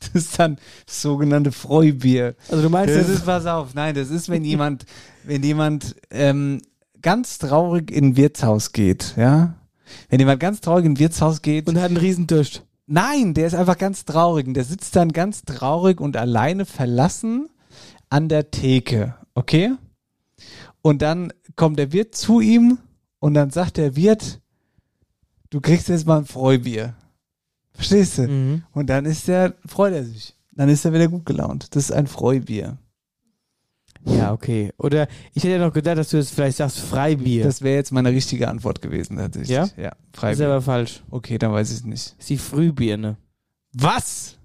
Das 0.00 0.24
ist 0.24 0.38
dann 0.38 0.58
das 0.84 1.00
sogenannte 1.00 1.52
Freubier. 1.52 2.34
Also 2.48 2.62
du 2.64 2.70
meinst, 2.70 2.92
das 2.94 3.06
das- 3.06 3.16
ist, 3.18 3.24
pass 3.24 3.46
auf, 3.46 3.74
nein, 3.74 3.94
das 3.94 4.10
ist, 4.10 4.28
wenn 4.28 4.44
jemand, 4.44 4.84
wenn 5.22 5.44
jemand 5.44 5.94
ähm, 6.10 6.60
ganz 7.00 7.38
traurig 7.38 7.90
in 7.92 8.06
ein 8.06 8.16
Wirtshaus 8.16 8.72
geht, 8.72 9.14
ja. 9.16 9.54
Wenn 10.08 10.18
jemand 10.18 10.40
ganz 10.40 10.60
traurig 10.60 10.86
in 10.86 10.92
ein 10.94 10.98
Wirtshaus 10.98 11.40
geht. 11.42 11.68
Und 11.68 11.76
hat 11.78 11.84
einen 11.86 11.98
Riesendurst. 11.98 12.64
Nein, 12.86 13.34
der 13.34 13.46
ist 13.46 13.54
einfach 13.54 13.78
ganz 13.78 14.04
traurig. 14.04 14.46
Und 14.48 14.54
der 14.54 14.64
sitzt 14.64 14.96
dann 14.96 15.12
ganz 15.12 15.42
traurig 15.42 16.00
und 16.00 16.16
alleine 16.16 16.64
verlassen 16.66 17.48
an 18.10 18.28
der 18.28 18.50
Theke, 18.50 19.14
okay? 19.34 19.72
Und 20.82 21.00
dann 21.02 21.32
kommt 21.54 21.78
der 21.78 21.92
Wirt 21.92 22.14
zu 22.16 22.40
ihm 22.40 22.78
und 23.20 23.34
dann 23.34 23.50
sagt 23.50 23.76
der 23.76 23.94
Wirt, 23.94 24.40
du 25.50 25.60
kriegst 25.60 25.88
jetzt 25.88 26.06
mal 26.06 26.18
ein 26.18 26.24
Freubier. 26.26 26.94
Verstehst 27.74 28.18
du? 28.18 28.28
Mhm. 28.28 28.62
Und 28.72 28.88
dann 28.90 29.04
ist 29.04 29.28
der, 29.28 29.54
freut 29.66 29.94
er 29.94 30.04
sich. 30.04 30.34
Dann 30.52 30.68
ist 30.68 30.84
er 30.84 30.92
wieder 30.92 31.08
gut 31.08 31.24
gelaunt. 31.24 31.74
Das 31.74 31.84
ist 31.84 31.92
ein 31.92 32.06
Freubier. 32.06 32.76
Ja, 34.04 34.32
okay. 34.32 34.72
Oder 34.78 35.06
ich 35.32 35.44
hätte 35.44 35.54
ja 35.54 35.64
noch 35.64 35.72
gedacht, 35.72 35.96
dass 35.96 36.10
du 36.10 36.16
jetzt 36.16 36.32
vielleicht 36.34 36.56
sagst 36.56 36.80
Freibier. 36.80 37.44
Das 37.44 37.62
wäre 37.62 37.76
jetzt 37.76 37.92
meine 37.92 38.10
richtige 38.10 38.48
Antwort 38.48 38.82
gewesen, 38.82 39.16
tatsächlich. 39.16 39.50
Ja? 39.50 39.68
Ja, 39.76 39.90
das 39.90 39.98
ist 40.12 40.18
Freibier. 40.20 40.46
aber 40.46 40.62
falsch. 40.62 41.02
Okay, 41.10 41.38
dann 41.38 41.52
weiß 41.52 41.70
ich 41.70 41.76
es 41.78 41.84
nicht. 41.84 42.14
Ist 42.18 42.28
die 42.30 42.38
Frühbirne. 42.38 43.16
Was? 43.72 44.36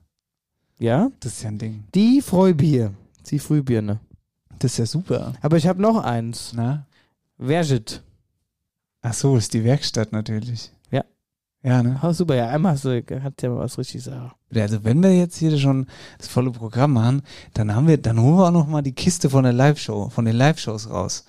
Ja? 0.80 1.10
Das 1.20 1.34
ist 1.34 1.44
ja 1.44 1.50
ein 1.50 1.58
Ding. 1.58 1.84
Die 1.96 2.22
Freubier. 2.22 2.94
Ist 3.24 3.32
Die 3.32 3.40
Frühbirne. 3.40 4.00
Das 4.60 4.74
ist 4.74 4.78
ja 4.78 4.86
super. 4.86 5.34
Aber 5.42 5.58
ich 5.58 5.68
habe 5.68 5.82
noch 5.82 6.04
eins. 6.04 6.54
Na? 6.56 6.86
Verget. 7.40 8.04
Ach 9.02 9.14
so, 9.14 9.38
ist 9.38 9.54
die 9.54 9.64
Werkstatt 9.64 10.12
natürlich. 10.12 10.72
Ja. 11.64 11.84
Ne? 11.84 12.00
Oh, 12.02 12.12
super, 12.14 12.36
ja. 12.36 12.50
Einmal 12.50 12.74
hast 12.74 12.86
du, 12.86 13.04
hat 13.22 13.42
ja 13.42 13.50
mal 13.50 13.60
was 13.60 13.78
richtig 13.78 14.04
sagen. 14.04 14.32
Also 14.56 14.84
wenn 14.84 15.02
wir 15.04 15.16
jetzt 15.16 15.38
hier 15.38 15.58
schon 15.58 15.88
das 16.18 16.28
volle 16.28 16.52
Programm 16.52 16.94
machen, 16.94 17.22
dann 17.54 17.76
haben 17.76 17.88
wir, 17.88 17.98
dann 17.98 18.22
holen 18.22 18.38
wir 18.38 18.48
auch 18.48 18.52
noch 18.52 18.68
mal 18.68 18.82
die 18.82 18.94
Kiste 18.94 19.30
von 19.30 19.44
der 19.44 19.54
Live-Show, 19.54 20.10
von 20.10 20.26
den 20.26 20.36
Live-Shows 20.36 20.90
raus. 20.90 21.26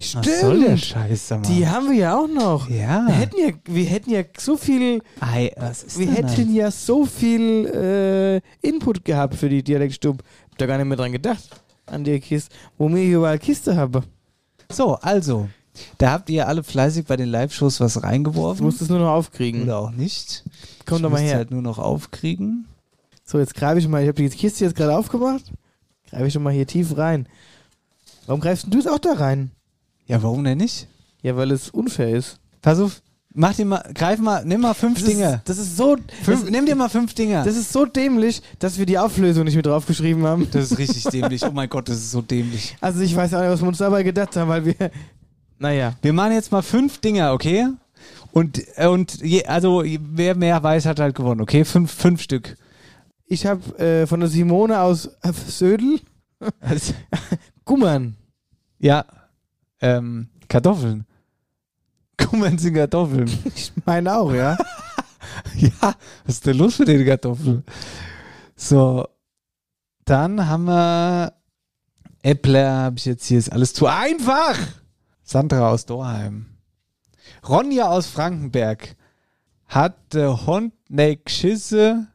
Stimmt. 0.00 0.26
Was 0.26 0.40
soll 0.40 0.60
der 0.60 0.76
Scheiß, 0.76 1.28
sag 1.28 1.42
mal? 1.42 1.48
Die 1.48 1.66
haben 1.66 1.90
wir 1.90 1.96
ja 1.96 2.16
auch 2.16 2.28
noch. 2.28 2.68
Ja. 2.70 3.06
Wir 3.06 3.14
hätten 3.14 3.36
ja, 3.38 3.52
wir 3.64 3.84
hätten 3.84 4.10
ja 4.10 4.22
so 4.38 4.56
viel, 4.56 5.02
Ei, 5.20 5.52
was 5.56 5.82
ist 5.82 5.98
wir 5.98 6.06
denn 6.06 6.14
hätten 6.14 6.46
das? 6.46 6.54
ja 6.54 6.70
so 6.70 7.04
viel 7.04 7.66
äh, 7.66 8.66
Input 8.66 9.04
gehabt 9.04 9.34
für 9.34 9.48
die 9.48 9.62
Dialektstub. 9.62 10.22
Hab 10.50 10.58
da 10.58 10.66
gar 10.66 10.78
nicht 10.78 10.86
mehr 10.86 10.96
dran 10.96 11.12
gedacht. 11.12 11.42
An 11.86 12.04
die 12.04 12.20
Kiste, 12.20 12.54
wo 12.78 12.88
mir 12.88 13.00
hier 13.00 13.18
überall 13.18 13.38
Kiste 13.38 13.76
habe. 13.76 14.02
So, 14.70 14.94
also, 14.96 15.48
da 15.98 16.10
habt 16.12 16.28
ihr 16.30 16.48
alle 16.48 16.62
fleißig 16.62 17.06
bei 17.06 17.16
den 17.16 17.28
Live-Shows 17.28 17.80
was 17.80 17.94
Du 17.94 18.00
reingeworfen. 18.00 18.64
musst 18.64 18.82
es 18.82 18.88
nur 18.88 18.98
noch 18.98 19.10
aufkriegen. 19.10 19.62
Oder 19.62 19.78
auch 19.78 19.90
nicht. 19.90 20.44
Komm 20.86 20.96
ich 20.96 21.02
doch 21.02 21.10
mal 21.10 21.20
her. 21.20 21.36
halt 21.36 21.50
nur 21.50 21.62
noch 21.62 21.78
aufkriegen. 21.78 22.66
So, 23.24 23.38
jetzt 23.38 23.54
greife 23.54 23.78
ich 23.78 23.88
mal. 23.88 24.02
Ich 24.02 24.08
habe 24.08 24.16
die 24.22 24.28
Kiste 24.28 24.64
jetzt 24.64 24.76
gerade 24.76 24.96
aufgemacht. 24.96 25.44
Greife 26.10 26.26
ich 26.26 26.32
schon 26.32 26.42
mal 26.42 26.52
hier 26.52 26.66
tief 26.66 26.96
rein. 26.96 27.26
Warum 28.26 28.40
greifst 28.40 28.66
du 28.68 28.76
jetzt 28.76 28.88
auch 28.88 28.98
da 28.98 29.14
rein? 29.14 29.50
Ja, 30.06 30.22
warum 30.22 30.44
denn 30.44 30.58
nicht? 30.58 30.88
Ja, 31.22 31.36
weil 31.36 31.50
es 31.50 31.70
unfair 31.70 32.10
ist. 32.14 32.38
Pass 32.60 32.78
auf, 32.78 33.00
mach 33.32 33.54
dir 33.54 33.64
mal, 33.64 33.82
greif 33.94 34.18
mal, 34.18 34.44
nimm 34.44 34.60
mal 34.60 34.74
fünf 34.74 34.98
Das 35.00 35.08
Dinge. 35.08 35.34
Ist, 35.36 35.40
das 35.48 35.58
ist 35.58 35.76
so. 35.76 35.96
Fünf, 36.22 36.42
das, 36.42 36.50
nimm 36.50 36.66
dir 36.66 36.74
mal 36.76 36.88
fünf 36.90 37.14
Dinge. 37.14 37.42
das 37.44 37.56
ist 37.56 37.72
so 37.72 37.86
dämlich, 37.86 38.42
dass 38.58 38.78
wir 38.78 38.86
die 38.86 38.98
Auflösung 38.98 39.44
nicht 39.44 39.56
mit 39.56 39.64
draufgeschrieben 39.66 40.24
haben. 40.26 40.48
Das 40.50 40.70
ist 40.70 40.78
richtig 40.78 41.04
dämlich. 41.04 41.42
Oh 41.44 41.50
mein 41.52 41.68
Gott, 41.68 41.88
das 41.88 41.96
ist 41.96 42.10
so 42.10 42.20
dämlich. 42.20 42.76
Also 42.80 43.00
ich 43.00 43.16
weiß 43.16 43.32
auch 43.34 43.40
nicht, 43.40 43.50
was 43.50 43.60
wir 43.62 43.68
uns 43.68 43.78
dabei 43.78 44.02
gedacht 44.02 44.36
haben, 44.36 44.48
weil 44.48 44.64
wir. 44.66 44.74
Naja. 45.62 45.94
Wir 46.02 46.12
machen 46.12 46.32
jetzt 46.32 46.50
mal 46.50 46.60
fünf 46.60 46.98
Dinge, 46.98 47.30
okay? 47.30 47.68
Und, 48.32 48.60
äh, 48.76 48.88
und 48.88 49.20
je, 49.22 49.44
also 49.44 49.84
wer 49.86 50.34
mehr 50.34 50.60
weiß, 50.60 50.86
hat 50.86 50.98
halt 50.98 51.14
gewonnen, 51.14 51.40
okay? 51.40 51.64
Fünf, 51.64 51.92
fünf 51.92 52.20
Stück. 52.20 52.56
Ich 53.26 53.46
habe 53.46 53.78
äh, 53.78 54.08
von 54.08 54.18
der 54.18 54.28
Simone 54.28 54.80
aus 54.80 55.08
Södel 55.46 56.00
Also, 56.58 56.94
Gummern. 57.64 58.16
ja, 58.80 59.04
ähm, 59.80 60.30
Kartoffeln. 60.48 61.06
Kummern 62.18 62.58
sind 62.58 62.74
Kartoffeln. 62.74 63.30
Ich 63.54 63.72
meine 63.84 64.16
auch, 64.16 64.32
ja. 64.32 64.58
ja, 65.54 65.94
was 66.24 66.34
ist 66.34 66.46
denn 66.46 66.58
los 66.58 66.80
mit 66.80 66.88
den 66.88 67.06
Kartoffeln? 67.06 67.62
So, 68.56 69.06
dann 70.06 70.44
haben 70.48 70.64
wir 70.64 71.34
Äppler, 72.22 72.72
habe 72.72 72.98
ich 72.98 73.04
jetzt 73.04 73.26
hier, 73.26 73.38
ist 73.38 73.52
alles 73.52 73.72
zu 73.72 73.86
einfach. 73.86 74.58
Sandra 75.22 75.70
aus 75.70 75.86
Dorheim. 75.86 76.46
Ronja 77.48 77.88
aus 77.88 78.06
Frankenberg. 78.06 78.96
Hat 79.66 79.96
der 80.12 80.46
Hund 80.46 80.74
nicht 80.90 81.24
geschisse, 81.26 82.08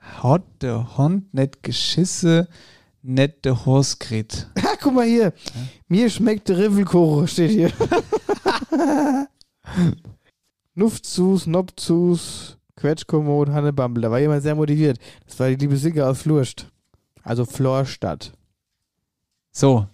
hat 0.00 0.42
der 0.60 0.98
Hund 0.98 1.32
nicht 1.32 1.62
geschisse, 1.62 2.48
nicht 3.02 3.44
der 3.44 3.64
Horst 3.64 4.00
kriegt. 4.00 4.50
Ah, 4.62 4.76
guck 4.80 4.94
mal 4.94 5.06
hier. 5.06 5.32
Mir 5.88 6.08
schmeckt 6.08 6.48
der 6.48 6.58
Riffelkuchen, 6.58 7.26
steht 7.26 7.50
hier. 7.50 7.72
Nuftzus, 10.74 11.46
Nopzus, 11.46 12.56
Quetschkommod, 12.76 13.50
Hannebambel. 13.50 14.02
Da 14.02 14.10
war 14.10 14.20
jemand 14.20 14.42
sehr 14.42 14.54
motiviert. 14.54 14.98
Das 15.26 15.38
war 15.40 15.48
die 15.48 15.56
liebe 15.56 15.76
Silke 15.76 16.06
aus 16.06 16.22
Flurst. 16.22 16.66
Also 17.22 17.44
Florstadt. 17.44 18.32
So, 19.50 19.86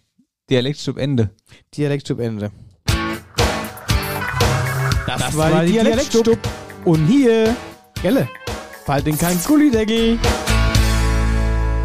Dialektstub 0.48 0.96
Ende. 0.96 1.30
Dialektstub 1.76 2.20
Ende. 2.20 2.52
Das, 5.06 5.20
Das 5.20 5.36
war, 5.36 5.50
war 5.50 5.62
die 5.62 5.72
die 5.72 5.78
Dialektstub. 5.78 6.38
Und 6.84 7.06
hier, 7.06 7.56
Gelle, 8.00 8.28
fallt 8.84 9.08
in 9.08 9.18
kein 9.18 9.36
Gullideckel. 9.44 10.20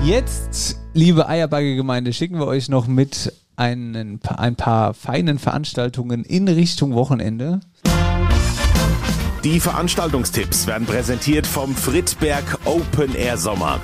Jetzt, 0.03 0.79
liebe 0.93 1.27
Eierbagge-Gemeinde, 1.27 2.13
schicken 2.13 2.37
wir 2.37 2.45
euch 2.45 2.69
noch 2.69 2.85
mit 2.85 3.33
einen, 3.55 4.19
ein 4.37 4.55
paar 4.55 4.93
feinen 4.93 5.39
Veranstaltungen 5.39 6.23
in 6.23 6.47
Richtung 6.47 6.93
Wochenende. 6.93 7.61
Die 9.43 9.59
Veranstaltungstipps 9.59 10.67
werden 10.67 10.85
präsentiert 10.85 11.47
vom 11.47 11.75
Friedberg 11.75 12.59
Open 12.65 13.15
Air 13.15 13.37
Sommer. 13.37 13.81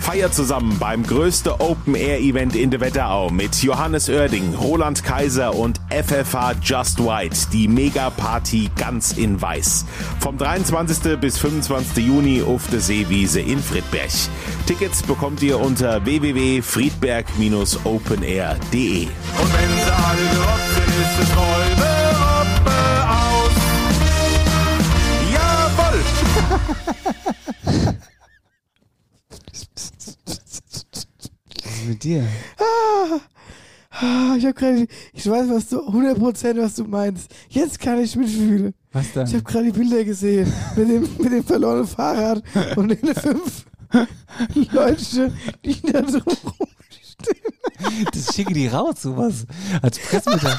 Feiert 0.00 0.34
zusammen 0.34 0.78
beim 0.78 1.06
größten 1.06 1.52
Open 1.58 1.94
Air 1.94 2.20
Event 2.20 2.56
in 2.56 2.70
der 2.70 2.80
Wetterau 2.80 3.28
mit 3.30 3.62
Johannes 3.62 4.08
Oerding, 4.08 4.54
Roland 4.54 5.04
Kaiser 5.04 5.54
und 5.54 5.78
FFH 5.90 6.54
Just 6.62 6.98
White, 6.98 7.36
die 7.52 7.68
Mega 7.68 8.08
Party 8.10 8.70
ganz 8.76 9.12
in 9.12 9.40
weiß. 9.40 9.84
Vom 10.20 10.36
23. 10.38 11.20
bis 11.20 11.38
25. 11.38 12.04
Juni 12.04 12.42
auf 12.42 12.68
der 12.70 12.80
Seewiese 12.80 13.40
in 13.40 13.62
Friedberg. 13.62 14.10
Tickets 14.66 15.02
bekommt 15.02 15.42
ihr 15.42 15.60
unter 15.60 16.04
www.friedberg-openair.de. 16.04 19.02
Und 19.02 19.52
wenn 19.52 19.70
sie 19.84 19.92
alle 19.92 20.22
gerobbt 20.32 20.74
sind, 20.74 20.88
ist 20.88 21.18
es 21.22 21.30
Räume, 21.36 22.16
Robbe 22.16 22.72
aus. 23.06 23.52
Jawohl! 25.32 26.00
Was 31.60 31.69
ist 31.80 31.88
mit 31.88 32.04
dir? 32.04 32.24
Ah, 32.58 33.20
ah, 33.90 34.34
ich 34.36 34.44
habe 34.44 34.54
gerade, 34.54 34.86
ich 35.12 35.28
weiß, 35.28 35.48
was 35.50 35.68
du, 35.68 35.78
100% 35.80 36.62
was 36.62 36.74
du 36.74 36.84
meinst. 36.84 37.32
Jetzt 37.48 37.78
kann 37.78 38.00
ich 38.00 38.16
mitfühlen. 38.16 38.74
Was 38.92 39.12
dann? 39.12 39.26
Ich 39.26 39.34
habe 39.34 39.44
gerade 39.44 39.66
die 39.72 39.78
Bilder 39.78 40.04
gesehen 40.04 40.52
mit 40.76 40.88
dem, 40.88 41.02
mit 41.18 41.32
dem 41.32 41.44
verlorenen 41.44 41.86
Fahrrad 41.86 42.42
und 42.76 42.88
den 42.88 43.14
fünf 43.14 43.64
Leute, 44.72 45.32
die 45.64 45.80
da 45.82 46.02
drum 46.02 46.22
rumstehen. 46.22 48.08
Das 48.12 48.34
schicke 48.34 48.52
die 48.54 48.66
raus, 48.68 49.02
sowas. 49.02 49.46
Als 49.82 49.98
Pressemitteilung. 49.98 50.58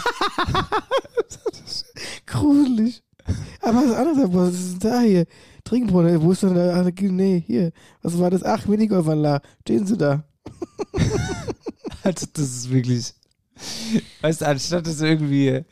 Gruselig. 2.26 3.04
Aber 3.62 3.84
was 3.86 3.96
anderes, 3.96 4.34
was 4.34 4.54
ist 4.54 4.84
denn 4.84 4.92
da 4.92 5.00
hier? 5.02 5.26
Trinkbrunnen, 5.64 6.22
wo 6.22 6.32
ist 6.32 6.44
denn 6.44 6.56
da? 6.56 6.82
Ah, 6.82 6.90
Nee, 7.00 7.44
hier. 7.46 7.72
Was 8.02 8.18
war 8.18 8.30
das? 8.32 8.44
Ach, 8.44 8.66
Minigolfanlage. 8.66 9.48
Stehen 9.62 9.86
sie 9.86 9.98
da. 9.98 10.24
Also, 12.04 12.26
das 12.34 12.46
ist 12.46 12.72
wirklich. 12.72 13.14
Weißt 14.22 14.42
du, 14.42 14.48
anstatt 14.48 14.88
dass 14.88 15.02
irgendwie 15.02 15.64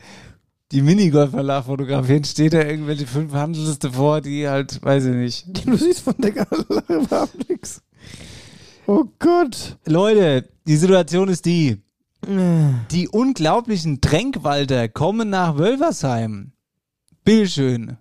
die 0.72 0.84
Minigolfanlage 0.84 1.66
fotografieren, 1.66 2.24
steht 2.24 2.54
da 2.54 2.62
irgendwelche 2.62 3.08
fünf 3.08 3.34
Handelsliste 3.34 3.92
vor, 3.92 4.22
die 4.22 4.48
halt, 4.48 4.84
weiß 4.84 5.06
ich 5.06 5.16
nicht. 5.16 5.66
Du 5.66 5.76
siehst 5.76 6.02
von 6.02 6.14
der 6.20 6.52
Anlage 6.52 6.94
überhaupt 6.94 7.50
nichts. 7.50 7.82
Oh 8.86 9.06
Gott. 9.18 9.78
Leute, 9.88 10.50
die 10.68 10.78
Situation 10.78 11.30
ist 11.30 11.46
die. 11.46 11.82
Die 12.92 13.08
unglaublichen 13.08 14.02
Tränkwalder 14.02 14.90
kommen 14.90 15.30
nach 15.30 15.58
Wölversheim. 15.58 16.52
Bitteschön. 17.24 17.98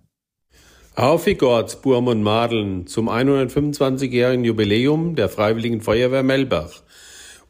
Gott, 1.37 1.81
Burm 1.81 2.07
und 2.07 2.23
Madeln, 2.23 2.85
zum 2.85 3.09
125-jährigen 3.09 4.43
Jubiläum 4.43 5.15
der 5.15 5.29
Freiwilligen 5.29 5.79
Feuerwehr 5.79 6.23
Melbach. 6.23 6.81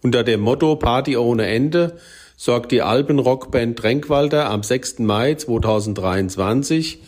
Unter 0.04 0.24
dem 0.24 0.42
Motto 0.42 0.76
Party 0.76 1.18
ohne 1.18 1.48
Ende 1.48 1.98
sorgt 2.38 2.72
die 2.72 2.84
Alpenrockband 2.84 3.80
Tränkwalder 3.80 4.52
am 4.52 4.62
6. 4.62 5.00
Mai 5.00 5.34
2023 5.34 7.00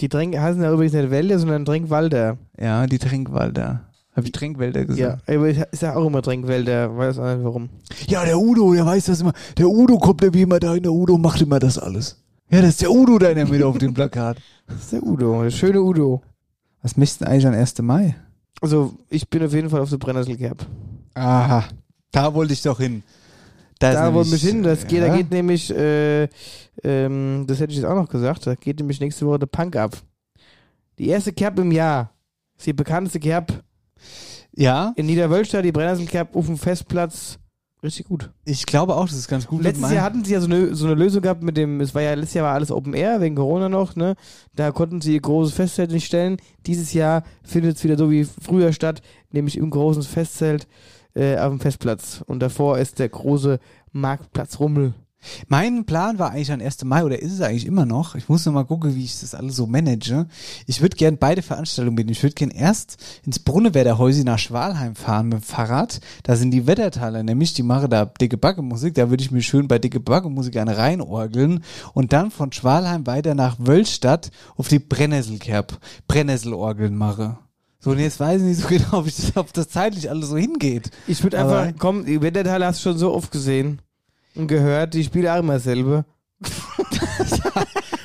Die 0.00 0.08
Tränk 0.08 0.38
heißen 0.38 0.62
ja 0.62 0.72
übrigens 0.72 0.94
nicht 0.94 1.10
Wälder, 1.10 1.38
sondern 1.38 1.64
Tränkwalder. 1.64 2.38
ja, 2.58 2.86
die 2.86 2.98
Tränkwalder. 2.98 3.82
Habe 4.14 4.26
ich 4.26 4.32
Tränkwälder 4.32 4.84
gesagt? 4.84 5.22
Ja, 5.26 5.34
aber 5.34 5.48
ich 5.48 5.58
ich 5.72 5.80
sag 5.80 5.96
auch 5.96 6.06
immer 6.06 6.20
Tränkwälder, 6.20 6.94
weiß 6.96 7.18
auch 7.18 7.34
nicht 7.34 7.44
warum. 7.44 7.70
Ja, 8.08 8.24
der 8.26 8.38
Udo, 8.38 8.74
der 8.74 8.84
weiß 8.84 9.06
das 9.06 9.22
immer. 9.22 9.32
Der 9.56 9.68
Udo 9.68 9.98
kommt 9.98 10.20
nämlich 10.20 10.42
immer 10.42 10.60
dahin, 10.60 10.82
der 10.82 10.92
Udo 10.92 11.16
macht 11.16 11.40
immer 11.40 11.58
das 11.58 11.78
alles. 11.78 12.21
Ja, 12.52 12.60
das 12.60 12.70
ist 12.70 12.82
der 12.82 12.90
Udo 12.90 13.18
da 13.18 13.28
in 13.30 13.36
der 13.36 13.46
Mitte 13.48 13.66
auf 13.66 13.78
dem 13.78 13.94
Plakat. 13.94 14.36
Das 14.66 14.76
ist 14.80 14.92
der 14.92 15.02
Udo, 15.02 15.42
der 15.42 15.50
schöne 15.50 15.80
Udo. 15.80 16.22
Was 16.82 16.96
möchtest 16.96 17.22
du 17.22 17.26
eigentlich 17.26 17.46
am 17.46 17.54
1. 17.54 17.78
Mai? 17.82 18.14
Also, 18.60 18.94
ich 19.08 19.28
bin 19.28 19.42
auf 19.44 19.52
jeden 19.52 19.70
Fall 19.70 19.80
auf 19.80 19.90
der 19.90 19.96
Brennnesselkerb. 19.98 20.66
Aha, 21.14 21.64
da 22.10 22.34
wollte 22.34 22.52
ich 22.52 22.62
doch 22.62 22.78
hin. 22.78 23.02
Da, 23.78 23.90
ist 23.90 23.96
Da 23.96 24.14
wir 24.14 24.22
nämlich- 24.22 24.42
hin. 24.42 24.62
Das 24.62 24.86
geht, 24.86 25.00
ja. 25.00 25.08
da 25.08 25.16
geht 25.16 25.30
nämlich, 25.30 25.70
äh, 25.74 26.28
ähm, 26.84 27.44
das 27.46 27.58
hätte 27.58 27.72
ich 27.72 27.78
jetzt 27.78 27.86
auch 27.86 27.94
noch 27.96 28.08
gesagt, 28.08 28.46
da 28.46 28.54
geht 28.54 28.78
nämlich 28.78 29.00
nächste 29.00 29.26
Woche 29.26 29.40
der 29.40 29.46
Punk 29.46 29.74
ab. 29.76 29.96
Die 30.98 31.08
erste 31.08 31.32
Kerb 31.32 31.58
im 31.58 31.72
Jahr. 31.72 32.10
Ist 32.58 32.66
die 32.66 32.72
bekannteste 32.72 33.18
Kerb 33.18 33.62
Ja, 34.54 34.92
in 34.96 35.06
Niederwölstadt, 35.06 35.64
die 35.64 35.72
Brennnesselkerb 35.72 36.36
auf 36.36 36.46
dem 36.46 36.58
Festplatz. 36.58 37.38
Richtig 37.82 38.06
gut. 38.06 38.30
ich 38.44 38.64
glaube 38.64 38.94
auch, 38.94 39.08
das 39.08 39.18
ist 39.18 39.26
ganz 39.26 39.48
gut. 39.48 39.62
Letztes 39.62 39.90
Jahr 39.90 40.04
hatten 40.04 40.24
sie 40.24 40.32
ja 40.32 40.40
so 40.40 40.46
eine, 40.46 40.72
so 40.74 40.86
eine 40.86 40.94
Lösung 40.94 41.20
gehabt 41.20 41.42
mit 41.42 41.56
dem, 41.56 41.80
es 41.80 41.94
war 41.94 42.02
ja 42.02 42.14
letztes 42.14 42.34
Jahr 42.34 42.46
war 42.46 42.54
alles 42.54 42.70
Open 42.70 42.94
Air 42.94 43.20
wegen 43.20 43.34
Corona 43.34 43.68
noch, 43.68 43.96
ne? 43.96 44.14
Da 44.54 44.70
konnten 44.70 45.00
sie 45.00 45.14
ihr 45.14 45.20
großes 45.20 45.52
Festzelt 45.54 45.90
nicht 45.90 46.06
stellen. 46.06 46.36
Dieses 46.66 46.92
Jahr 46.92 47.24
findet 47.42 47.76
es 47.76 47.84
wieder 47.84 47.98
so 47.98 48.08
wie 48.08 48.24
früher 48.24 48.72
statt, 48.72 49.02
nämlich 49.32 49.56
im 49.56 49.70
großen 49.70 50.04
Festzelt 50.04 50.68
äh, 51.14 51.36
auf 51.38 51.50
dem 51.50 51.58
Festplatz. 51.58 52.22
Und 52.24 52.38
davor 52.40 52.78
ist 52.78 53.00
der 53.00 53.08
große 53.08 53.58
Marktplatz 53.90 54.60
Rummel. 54.60 54.94
Mein 55.48 55.84
Plan 55.84 56.18
war 56.18 56.30
eigentlich 56.30 56.52
am 56.52 56.60
1. 56.60 56.84
Mai 56.84 57.04
oder 57.04 57.20
ist 57.20 57.32
es 57.32 57.40
eigentlich 57.40 57.66
immer 57.66 57.86
noch. 57.86 58.14
Ich 58.14 58.28
muss 58.28 58.44
noch 58.46 58.52
mal 58.52 58.64
gucken, 58.64 58.94
wie 58.94 59.04
ich 59.04 59.20
das 59.20 59.34
alles 59.34 59.56
so 59.56 59.66
manage. 59.66 60.26
Ich 60.66 60.80
würde 60.80 60.96
gern 60.96 61.18
beide 61.18 61.42
Veranstaltungen 61.42 61.94
mitnehmen. 61.94 62.12
Ich 62.16 62.22
würde 62.22 62.34
gern 62.34 62.50
erst 62.50 62.96
ins 63.24 63.38
Brunnewetterhäusi 63.38 64.24
nach 64.24 64.38
Schwalheim 64.38 64.94
fahren 64.94 65.28
mit 65.28 65.38
dem 65.38 65.42
Fahrrad. 65.42 66.00
Da 66.22 66.36
sind 66.36 66.50
die 66.50 66.66
Wettertaler, 66.66 67.22
nämlich 67.22 67.54
die 67.54 67.62
machen 67.62 67.90
da 67.90 68.04
dicke 68.06 68.36
Backe-Musik. 68.36 68.94
Da 68.94 69.10
würde 69.10 69.22
ich 69.22 69.30
mich 69.30 69.46
schön 69.46 69.68
bei 69.68 69.78
dicke 69.78 70.00
Backe-Musik 70.00 70.56
an 70.56 70.68
reinorgeln 70.68 71.62
und 71.94 72.12
dann 72.12 72.30
von 72.30 72.52
Schwalheim 72.52 73.06
weiter 73.06 73.34
nach 73.34 73.56
Wölstadt 73.58 74.30
auf 74.56 74.68
die 74.68 74.78
Brennnesselkerb, 74.78 75.78
Brennnesselorgeln 76.08 76.96
mache. 76.96 77.38
So, 77.80 77.90
und 77.90 77.98
jetzt 77.98 78.20
weiß 78.20 78.40
ich 78.42 78.46
nicht 78.46 78.60
so 78.60 78.68
genau, 78.68 78.98
ob, 78.98 79.06
ich 79.08 79.16
das, 79.16 79.36
ob 79.36 79.52
das 79.52 79.68
zeitlich 79.68 80.08
alles 80.08 80.28
so 80.28 80.36
hingeht. 80.36 80.90
Ich 81.06 81.22
würde 81.22 81.40
Aber- 81.40 81.60
einfach, 81.60 81.78
komm, 81.80 82.04
die 82.06 82.20
Wetterteile 82.22 82.66
hast 82.66 82.78
du 82.84 82.90
schon 82.90 82.98
so 82.98 83.12
oft 83.12 83.32
gesehen 83.32 83.80
und 84.34 84.48
gehört, 84.48 84.94
die 84.94 85.04
spielen 85.04 85.28
auch 85.28 85.38
immer 85.38 85.54
dasselbe. 85.54 86.04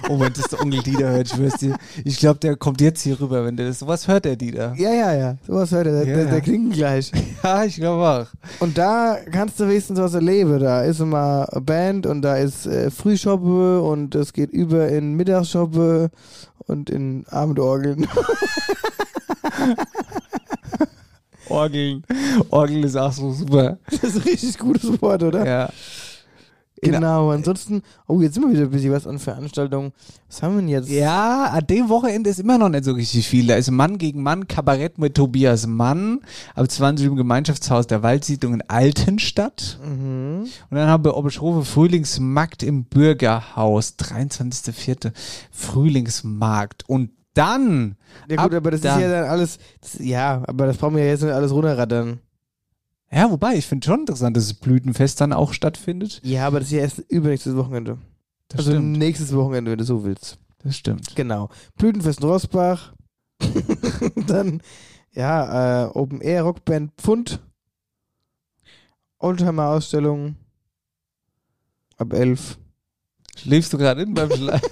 Oh, 0.10 0.18
wenn 0.22 0.32
das 0.32 0.48
der 0.48 0.62
Onkel 0.62 0.82
Dieter 0.84 1.10
hört, 1.10 1.28
ich 1.28 1.34
schwör's 1.34 1.58
dir. 1.58 1.76
Ich 2.06 2.18
glaube, 2.18 2.40
der 2.40 2.56
kommt 2.56 2.80
jetzt 2.80 3.02
hier 3.02 3.20
rüber, 3.20 3.44
wenn 3.44 3.58
der 3.58 3.68
das. 3.68 3.80
Sowas 3.80 4.08
hört 4.08 4.24
der 4.24 4.38
Dieter. 4.38 4.74
Ja, 4.78 4.94
ja, 4.94 5.14
ja. 5.14 5.36
Sowas 5.46 5.72
hört 5.72 5.88
er, 5.88 5.92
der, 5.92 6.08
Ja, 6.08 6.16
der, 6.16 6.26
der 6.28 6.42
klingt 6.42 6.74
gleich. 6.74 7.12
Ja, 7.44 7.64
ich 7.66 7.76
glaube 7.76 8.04
auch. 8.04 8.28
Und 8.60 8.78
da 8.78 9.18
kannst 9.32 9.60
du 9.60 9.68
wenigstens 9.68 10.00
was 10.00 10.14
erleben. 10.14 10.60
Da 10.60 10.84
ist 10.84 11.00
immer 11.02 11.48
eine 11.52 11.62
Band 11.62 12.06
und 12.06 12.22
da 12.22 12.38
ist 12.38 12.66
äh, 12.66 12.90
Frühschoppe 12.90 13.82
und 13.82 14.16
es 14.16 14.34
geht 14.34 14.52
über 14.52 14.88
in 14.88 15.16
Mittagsschoppe 15.16 16.10
und 16.60 16.90
in 16.90 17.26
Abendorgeln. 17.28 18.08
Orgeln. 21.50 22.04
Orgeln 22.50 22.84
ist 22.84 22.96
auch 22.96 23.12
so 23.12 23.32
super. 23.32 23.78
Das 23.90 24.04
ist 24.04 24.16
ein 24.18 24.24
richtig 24.24 24.58
gutes 24.58 25.02
Wort, 25.02 25.24
oder? 25.24 25.46
Ja. 25.46 25.70
Genau, 26.82 27.32
ansonsten, 27.32 27.82
oh, 28.08 28.22
jetzt 28.22 28.36
sind 28.36 28.44
wir 28.44 28.52
wieder 28.52 28.64
ein 28.64 28.70
bisschen 28.70 28.92
was 28.92 29.08
an 29.08 29.20
Veranstaltungen. 29.20 29.94
Was 30.28 30.44
haben 30.44 30.56
wir 30.56 30.62
denn 30.62 30.70
jetzt? 30.70 30.90
Ja, 30.90 31.46
an 31.46 31.66
dem 31.66 31.90
Wochenende 31.90 32.30
ist 32.30 32.40
immer 32.40 32.58
noch 32.58 32.70
nicht 32.70 32.84
so 32.84 32.94
richtig 32.94 33.28
viel. 33.28 33.48
Da 33.48 33.56
ist 33.56 33.72
Mann 33.72 33.98
gegen 33.98 34.22
Mann 34.22 34.48
Kabarett 34.48 34.98
mit 34.98 35.16
Tobias 35.16 35.66
Mann 35.66 36.20
ab 36.54 36.70
20 36.70 37.06
Uhr 37.06 37.12
im 37.12 37.18
Gemeinschaftshaus 37.18 37.88
der 37.88 38.04
Waldsiedlung 38.04 38.54
in 38.56 38.64
Altenstadt. 38.70 39.80
Mhm. 39.84 40.48
Und 40.70 40.78
dann 40.78 40.88
haben 40.88 41.04
wir 41.04 41.18
Obeschrofe 41.18 41.66
Frühlingsmarkt 41.66 42.62
im 42.64 42.86
Bürgerhaus, 42.86 43.96
23.04. 43.98 45.12
Frühlingsmarkt. 45.52 46.88
Und 46.88 47.12
dann. 47.34 47.96
Ja 48.30 48.38
gut, 48.38 48.54
ab 48.54 48.58
aber 48.58 48.72
das 48.72 48.82
dann, 48.82 49.00
ist 49.00 49.06
ja 49.06 49.22
dann 49.22 49.30
alles, 49.30 49.60
das, 49.82 50.00
ja, 50.00 50.44
aber 50.48 50.68
das 50.68 50.78
brauchen 50.78 50.96
wir 50.96 51.04
ja 51.04 51.12
jetzt 51.12 51.24
nicht 51.24 51.34
alles 51.34 51.52
runterrattern. 51.52 52.20
Ja, 53.12 53.32
wobei, 53.32 53.56
ich 53.56 53.66
finde 53.66 53.86
schon 53.86 54.02
interessant, 54.02 54.36
dass 54.36 54.48
das 54.48 54.54
Blütenfest 54.56 55.22
dann 55.22 55.34
auch 55.34 55.54
stattfindet. 55.54 56.20
Ja, 56.24 56.46
aber 56.46 56.60
das 56.60 56.70
ist 56.70 56.74
ja 56.74 56.82
erst 56.82 57.00
übernächstes 57.10 57.56
Wochenende. 57.56 57.98
Das 58.50 58.60
also 58.60 58.72
stimmt. 58.72 58.98
nächstes 58.98 59.34
Wochenende, 59.34 59.72
wenn 59.72 59.78
du 59.78 59.86
so 59.86 60.04
willst. 60.04 60.38
Das 60.64 60.76
stimmt. 60.76 61.16
Genau. 61.16 61.50
Blütenfest 61.78 62.22
in 62.22 62.28
Rossbach. 62.28 62.94
dann, 64.28 64.62
ja, 65.14 65.86
äh, 65.86 65.90
Open 65.92 66.22
Air 66.22 66.44
Rockband 66.44 66.92
Pfund. 66.98 67.40
Oldtimer 69.20 69.70
Ausstellung. 69.70 70.36
Ab 71.98 72.14
11. 72.14 72.58
Schläfst 73.38 73.72
du 73.74 73.78
gerade 73.78 74.02
in 74.02 74.14
beim 74.14 74.32
Schlafen? 74.36 74.70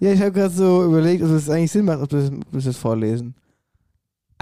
Ja, 0.00 0.12
ich 0.12 0.20
habe 0.20 0.32
gerade 0.32 0.52
so 0.52 0.84
überlegt, 0.84 1.22
ob 1.22 1.30
es 1.30 1.48
eigentlich 1.48 1.70
Sinn 1.70 1.84
macht, 1.84 2.00
ob 2.00 2.10
wir 2.10 2.20
das, 2.22 2.30
ob 2.30 2.64
das 2.64 2.76
vorlesen. 2.76 3.36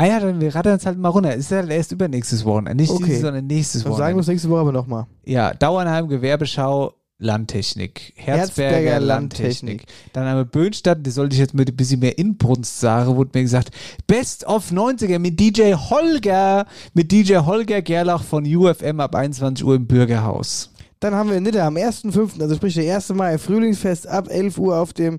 Ah 0.00 0.06
ja, 0.06 0.18
dann 0.18 0.40
wir 0.40 0.54
rattern 0.54 0.76
es 0.78 0.86
halt 0.86 0.96
mal 0.96 1.10
runter. 1.10 1.34
Ist 1.34 1.50
ja 1.50 1.62
erst 1.62 1.92
übernächstes 1.92 2.46
Wochenende. 2.46 2.82
Nicht 2.82 2.90
Okay. 2.90 3.04
dieses, 3.04 3.20
sondern 3.20 3.46
nächstes 3.46 3.82
Dann 3.84 3.92
sagen 3.92 3.98
wir 3.98 4.04
Wochenende. 4.04 4.20
es 4.22 4.28
nächste 4.28 4.48
Woche 4.48 4.60
aber 4.60 4.72
nochmal. 4.72 5.06
Ja, 5.26 5.52
Dauernheim, 5.52 6.08
Gewerbeschau, 6.08 6.94
Landtechnik. 7.18 8.14
Herzberger, 8.16 8.76
Herzberger 8.76 9.00
Landtechnik. 9.00 9.84
Dann 10.14 10.24
haben 10.26 10.38
wir 10.38 10.44
Böhnstadt, 10.46 11.06
das 11.06 11.16
sollte 11.16 11.34
ich 11.34 11.40
jetzt 11.40 11.52
mit 11.52 11.68
ein 11.68 11.76
bisschen 11.76 12.00
mehr 12.00 12.16
Inbrunst 12.16 12.80
sagen, 12.80 13.14
wurde 13.14 13.32
mir 13.34 13.42
gesagt, 13.42 13.72
Best 14.06 14.46
of 14.46 14.70
90er 14.70 15.18
mit 15.18 15.38
DJ 15.38 15.74
Holger, 15.74 16.64
mit 16.94 17.12
DJ 17.12 17.36
Holger 17.36 17.82
Gerlach 17.82 18.22
von 18.22 18.46
UFM 18.46 19.00
ab 19.00 19.14
21 19.14 19.66
Uhr 19.66 19.74
im 19.74 19.86
Bürgerhaus. 19.86 20.70
Dann 21.00 21.14
haben 21.14 21.28
wir 21.28 21.36
in 21.36 21.42
Nidda 21.42 21.66
am 21.66 21.76
1.5., 21.76 22.40
also 22.40 22.54
sprich 22.54 22.72
der 22.72 22.94
1. 22.96 23.10
Mai, 23.10 23.36
Frühlingsfest 23.36 24.06
ab 24.06 24.28
11 24.30 24.56
Uhr 24.56 24.78
auf 24.78 24.94
dem 24.94 25.18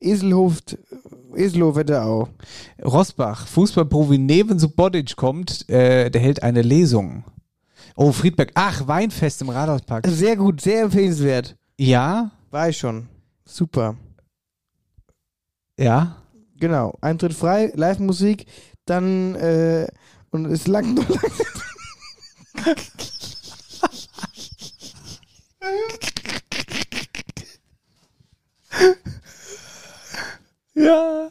Eselhof, 0.00 0.58
Eselhof 1.34 1.76
Wetterau. 1.76 2.28
Rosbach, 2.84 3.46
Fußballprofi 3.46 4.18
Neven 4.18 4.58
Subotic 4.58 5.16
kommt, 5.16 5.68
äh, 5.68 6.10
der 6.10 6.20
hält 6.20 6.42
eine 6.42 6.62
Lesung. 6.62 7.24
Oh, 7.96 8.12
Friedberg, 8.12 8.52
ach, 8.54 8.86
Weinfest 8.86 9.40
im 9.42 9.48
Rathauspark. 9.48 10.06
Sehr 10.06 10.36
gut, 10.36 10.60
sehr 10.60 10.82
empfehlenswert. 10.82 11.56
Ja, 11.78 12.30
War 12.50 12.68
ich 12.68 12.76
schon. 12.78 13.08
Super. 13.44 13.96
ja. 15.78 16.16
Genau. 16.58 16.96
Eintritt 17.02 17.34
frei, 17.34 17.70
Live-Musik, 17.74 18.46
dann, 18.86 19.34
äh, 19.34 19.86
und 20.30 20.46
es 20.46 20.66
lang 20.66 20.94
noch 20.94 21.06
lang. 21.08 21.20
Ja. 30.76 31.30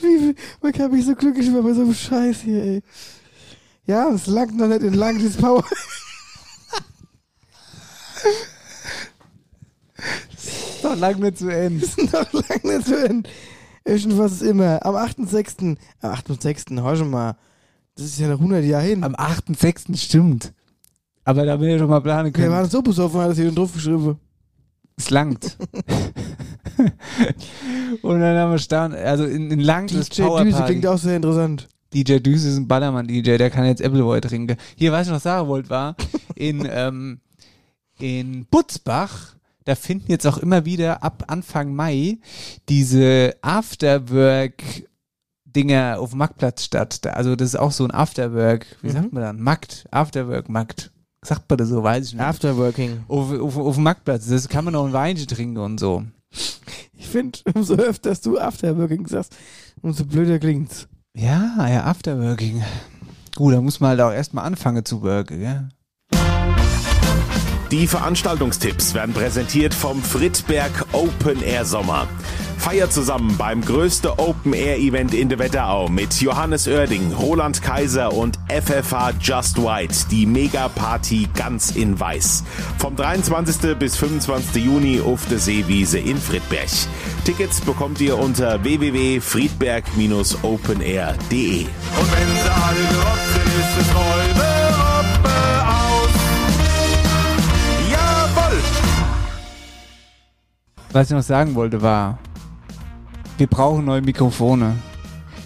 Wie, 0.00 0.34
man 0.62 0.72
kann 0.72 0.90
mich 0.90 1.06
so 1.06 1.14
glücklich 1.14 1.48
machen 1.48 1.62
bei 1.64 1.72
so 1.72 1.82
einem 1.82 1.94
Scheiß 1.94 2.40
hier, 2.42 2.62
ey. 2.62 2.82
Ja, 3.86 4.08
es 4.10 4.26
langt 4.26 4.56
noch 4.56 4.66
nicht 4.66 4.82
in 4.82 4.94
lang, 4.94 5.16
dieses 5.18 5.36
Power. 5.36 5.64
Noch 10.82 10.96
lang 10.96 11.18
nicht 11.18 11.38
zu 11.38 11.48
Ende. 11.48 11.84
ist 11.84 11.98
noch 12.12 12.32
lang 12.32 12.60
nicht 12.62 12.86
zu 12.86 12.96
Ende. 13.04 13.28
Irgendwas 13.84 14.32
ist 14.32 14.42
immer. 14.42 14.84
Am 14.86 14.94
8.6. 14.94 15.76
Am 16.00 16.12
8.6. 16.12 16.80
hör 16.82 16.96
schon 16.96 17.10
mal. 17.10 17.36
Das 17.96 18.06
ist 18.06 18.18
ja 18.20 18.28
noch 18.28 18.38
100 18.38 18.64
Jahre 18.64 18.84
hin. 18.84 19.02
Am 19.02 19.14
8.6. 19.14 19.96
stimmt. 19.96 20.52
Aber 21.24 21.44
da 21.44 21.56
bin 21.56 21.70
ich 21.70 21.78
schon 21.80 21.90
mal 21.90 22.00
planen 22.00 22.26
Wir 22.26 22.32
können. 22.32 22.52
waren 22.52 22.70
so 22.70 22.80
besoffen, 22.80 23.20
hat 23.20 23.32
es 23.32 23.38
hier 23.38 23.50
drauf 23.50 23.72
geschrieben. 23.72 24.18
Es 24.98 25.10
langt. 25.10 25.56
Und 28.02 28.20
dann 28.20 28.36
haben 28.36 28.50
wir 28.50 28.58
stand, 28.58 28.94
also 28.94 29.24
in, 29.24 29.50
in 29.50 29.60
Langt 29.60 29.92
ist 29.92 30.18
DJ 30.18 30.22
Power 30.22 30.44
Düse 30.44 30.56
Party. 30.56 30.72
klingt 30.72 30.86
auch 30.86 30.98
sehr 30.98 31.16
interessant. 31.16 31.68
DJ 31.94 32.18
Düse 32.18 32.48
ist 32.48 32.56
ein 32.56 32.68
Ballermann-DJ, 32.68 33.38
der 33.38 33.50
kann 33.50 33.64
jetzt 33.64 33.82
Appleboy 33.82 34.20
trinken. 34.20 34.56
Hier, 34.76 34.92
was 34.92 35.06
ich 35.06 35.12
noch 35.12 35.20
sagen 35.20 35.48
wollte, 35.48 35.70
war, 35.70 35.96
in, 36.34 36.68
ähm, 36.70 37.20
in 37.98 38.44
Butzbach, 38.46 39.36
da 39.64 39.74
finden 39.74 40.10
jetzt 40.10 40.26
auch 40.26 40.38
immer 40.38 40.64
wieder 40.64 41.02
ab 41.02 41.24
Anfang 41.28 41.74
Mai 41.74 42.18
diese 42.68 43.34
Afterwork-Dinger 43.42 45.98
auf 45.98 46.10
dem 46.10 46.18
Marktplatz 46.18 46.64
statt. 46.64 47.06
Also 47.06 47.36
das 47.36 47.50
ist 47.50 47.56
auch 47.56 47.72
so 47.72 47.84
ein 47.84 47.92
Afterwork, 47.92 48.66
wie 48.82 48.90
sagt 48.90 49.12
man 49.12 49.22
dann? 49.22 49.40
Markt, 49.40 49.86
Afterwork, 49.90 50.48
Markt. 50.48 50.90
Sagt 51.24 51.48
man 51.48 51.58
das 51.58 51.68
so, 51.68 51.82
weiß 51.82 52.06
ich 52.06 52.12
nicht. 52.14 52.22
Afterworking. 52.22 53.04
Auf, 53.08 53.32
auf, 53.32 53.56
auf 53.56 53.74
dem 53.74 53.84
Marktplatz, 53.84 54.26
das 54.28 54.48
kann 54.48 54.64
man 54.64 54.74
noch 54.74 54.86
ein 54.86 54.92
Weinchen 54.92 55.26
trinken 55.26 55.58
und 55.58 55.78
so. 55.78 56.04
Ich 56.30 57.06
finde, 57.06 57.38
umso 57.54 57.74
öfter 57.74 58.14
du 58.14 58.38
Afterworking 58.38 59.06
sagst, 59.06 59.36
umso 59.82 60.04
blöder 60.04 60.38
klingt's. 60.38 60.88
Ja, 61.16 61.66
ja, 61.68 61.84
Afterworking. 61.84 62.62
Gut, 63.34 63.54
da 63.54 63.60
muss 63.60 63.80
man 63.80 63.90
halt 63.90 64.00
auch 64.00 64.12
erstmal 64.12 64.44
anfangen 64.44 64.84
zu 64.84 65.02
worken, 65.02 65.40
gell? 65.40 65.68
Die 67.70 67.86
Veranstaltungstipps 67.86 68.94
werden 68.94 69.14
präsentiert 69.14 69.74
vom 69.74 70.02
Friedberg 70.02 70.86
Open 70.92 71.42
Air 71.42 71.64
Sommer. 71.64 72.08
Feiert 72.58 72.92
zusammen 72.92 73.36
beim 73.38 73.64
größten 73.64 74.10
Open 74.16 74.52
Air 74.52 74.78
Event 74.78 75.14
in 75.14 75.28
der 75.28 75.38
Wetterau 75.38 75.88
mit 75.88 76.20
Johannes 76.20 76.66
Oerding, 76.68 77.12
Roland 77.12 77.62
Kaiser 77.62 78.12
und 78.12 78.36
FFH 78.48 79.12
Just 79.20 79.62
White, 79.62 79.94
die 80.10 80.26
Mega 80.26 80.68
Party 80.68 81.28
ganz 81.34 81.70
in 81.70 81.98
weiß. 81.98 82.44
Vom 82.78 82.96
23. 82.96 83.78
bis 83.78 83.96
25. 83.96 84.64
Juni 84.64 85.00
auf 85.00 85.26
der 85.28 85.38
Seewiese 85.38 85.98
in 85.98 86.18
Friedberg. 86.18 86.68
Tickets 87.24 87.60
bekommt 87.60 88.00
ihr 88.00 88.18
unter 88.18 88.62
www.friedberg-openair.de. 88.64 91.60
Und 91.60 92.12
wenn 92.12 92.28
sie 92.42 92.50
alle 92.50 92.80
gerobbt 92.90 93.28
sind, 93.34 93.46
ist 93.46 93.78
es 93.80 93.88
Räume, 93.94 94.74
Robbe 94.74 95.34
aus. 95.64 96.10
Jawohl! 97.90 98.58
Was 100.92 101.06
ich 101.08 101.14
noch 101.16 101.22
sagen 101.22 101.54
wollte 101.54 101.80
war, 101.82 102.18
wir 103.38 103.46
brauchen 103.46 103.84
neue 103.84 104.02
Mikrofone. 104.02 104.74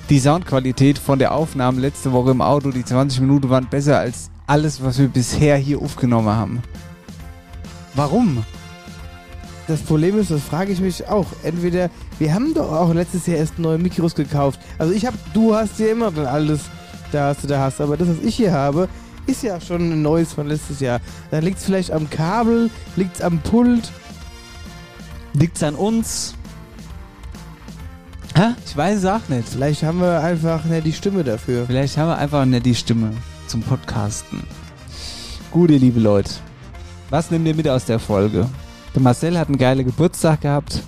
Die 0.09 0.18
Soundqualität 0.18 0.99
von 0.99 1.18
der 1.18 1.34
Aufnahme 1.34 1.80
letzte 1.80 2.12
Woche 2.12 2.30
im 2.30 2.40
Auto, 2.40 2.70
die 2.70 2.84
20 2.84 3.20
Minuten 3.20 3.51
waren 3.51 3.68
besser 3.68 3.99
als 3.99 4.30
alles, 4.47 4.82
was 4.82 4.99
wir 4.99 5.09
bisher 5.09 5.57
hier 5.57 5.78
aufgenommen 5.78 6.28
haben. 6.28 6.62
Warum? 7.95 8.45
Das 9.68 9.80
Problem 9.82 10.18
ist, 10.18 10.30
das 10.30 10.43
frage 10.43 10.72
ich 10.72 10.80
mich 10.80 11.07
auch. 11.07 11.26
Entweder, 11.43 11.90
wir 12.18 12.34
haben 12.34 12.55
doch 12.55 12.72
auch 12.72 12.93
letztes 12.93 13.26
Jahr 13.26 13.36
erst 13.36 13.59
neue 13.59 13.78
Mikros 13.78 14.14
gekauft. 14.14 14.59
Also 14.78 14.93
ich 14.93 15.07
habe, 15.07 15.16
du 15.34 15.55
hast 15.55 15.78
ja 15.78 15.88
immer 15.88 16.11
dann 16.11 16.26
alles, 16.26 16.62
da 17.12 17.28
hast 17.28 17.45
du 17.45 17.47
da 17.47 17.61
hast. 17.61 17.80
Aber 17.80 17.97
das, 17.97 18.09
was 18.09 18.18
ich 18.24 18.36
hier 18.36 18.53
habe, 18.53 18.88
ist 19.26 19.43
ja 19.43 19.61
schon 19.61 19.93
ein 19.93 20.03
neues 20.03 20.32
von 20.32 20.49
letztes 20.49 20.80
Jahr. 20.80 21.01
Dann 21.30 21.45
liegt 21.45 21.59
es 21.59 21.64
vielleicht 21.64 21.93
am 21.93 22.09
Kabel, 22.11 22.70
liegt 22.97 23.16
es 23.16 23.22
am 23.22 23.38
Pult. 23.38 23.93
Liegt's 25.34 25.62
an 25.62 25.74
uns? 25.74 26.34
Hä? 28.35 28.55
Ich 28.64 28.74
weiß 28.74 28.99
es 28.99 29.05
auch 29.05 29.28
nicht. 29.28 29.47
Vielleicht 29.47 29.83
haben 29.83 30.01
wir 30.01 30.20
einfach 30.20 30.64
nicht 30.64 30.87
die 30.87 30.93
Stimme 30.93 31.22
dafür. 31.22 31.66
Vielleicht 31.66 31.99
haben 31.99 32.09
wir 32.09 32.16
einfach 32.16 32.47
nicht 32.47 32.64
die 32.64 32.74
Stimme 32.74 33.12
zum 33.47 33.61
Podcasten. 33.61 34.43
Gut, 35.51 35.70
ihr 35.70 35.78
liebe 35.78 36.01
Leute. 36.01 36.30
Was 37.11 37.30
nehmt 37.30 37.47
ihr 37.47 37.55
mit 37.55 37.68
aus 37.68 37.85
der 37.85 37.99
Folge? 37.99 38.49
Der 38.95 39.03
Marcel 39.03 39.39
hat 39.39 39.49
einen 39.49 39.59
geilen 39.59 39.85
Geburtstag 39.85 40.41
gehabt. 40.41 40.83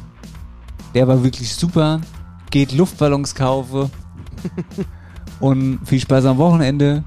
Der 0.94 1.06
war 1.06 1.22
wirklich 1.22 1.54
super. 1.54 2.00
Geht 2.50 2.72
Luftballons 2.72 3.34
kaufen. 3.34 3.90
Und 5.40 5.80
viel 5.84 6.00
Spaß 6.00 6.24
am 6.24 6.38
Wochenende. 6.38 7.04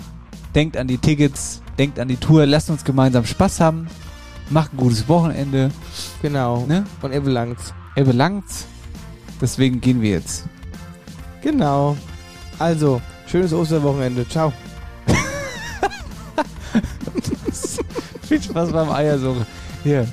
Denkt 0.53 0.77
an 0.77 0.87
die 0.87 0.99
Tickets. 0.99 1.63
Denkt 1.79 1.99
an 1.99 2.09
die 2.09 2.17
Tour. 2.17 2.45
Lasst 2.45 2.69
uns 2.69 2.83
gemeinsam 2.83 3.25
Spaß 3.25 3.59
haben. 3.59 3.87
Macht 4.51 4.71
ein 4.71 4.77
gutes 4.77 5.09
Wochenende. 5.09 5.71
Genau. 6.21 6.63
Ne? 6.67 6.85
Und 7.01 7.11
er 7.11 7.21
belangt's. 7.21 7.73
Er 7.95 8.03
belangt's. 8.03 8.67
Deswegen 9.41 9.81
gehen 9.81 10.01
wir 10.01 10.11
jetzt. 10.11 10.45
Genau. 11.41 11.97
Also, 12.59 13.01
schönes 13.27 13.53
Osterwochenende. 13.53 14.27
Ciao. 14.27 14.51
Viel 18.27 18.41
Spaß 18.41 18.71
beim 18.71 18.89
Eiersuche. 18.89 19.45
Hier. 19.83 20.07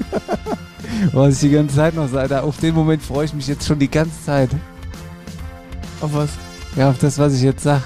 Was 1.12 1.34
ich 1.34 1.40
die 1.40 1.50
ganze 1.50 1.74
Zeit 1.74 1.94
noch 1.94 2.08
sage, 2.08 2.42
auf 2.42 2.58
den 2.58 2.74
Moment 2.74 3.02
freue 3.02 3.24
ich 3.24 3.34
mich 3.34 3.48
jetzt 3.48 3.66
schon 3.66 3.78
die 3.78 3.90
ganze 3.90 4.22
Zeit. 4.24 4.50
Auf 6.00 6.14
was? 6.14 6.30
Ja, 6.76 6.90
auf 6.90 6.98
das, 6.98 7.18
was 7.18 7.34
ich 7.34 7.42
jetzt 7.42 7.62
sag. 7.62 7.82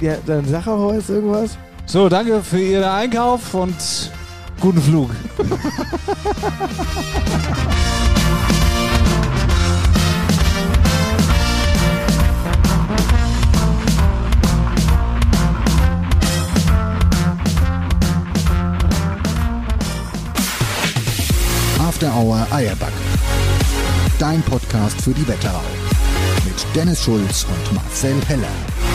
Ja, 0.00 0.14
dann 0.26 0.46
sag 0.46 0.66
auch 0.66 0.92
jetzt 0.92 1.10
irgendwas. 1.10 1.56
So, 1.86 2.08
danke 2.08 2.42
für 2.42 2.60
Ihren 2.60 2.84
Einkauf 2.84 3.54
und 3.54 4.10
guten 4.60 4.80
Flug. 4.80 5.10
Hour 22.12 22.46
Eierback. 22.50 22.92
Dein 24.18 24.42
Podcast 24.42 25.00
für 25.00 25.12
die 25.12 25.26
Wetterau. 25.26 25.62
Mit 26.44 26.54
Dennis 26.74 27.02
Schulz 27.02 27.44
und 27.44 27.74
Marcel 27.74 28.14
Heller. 28.26 28.93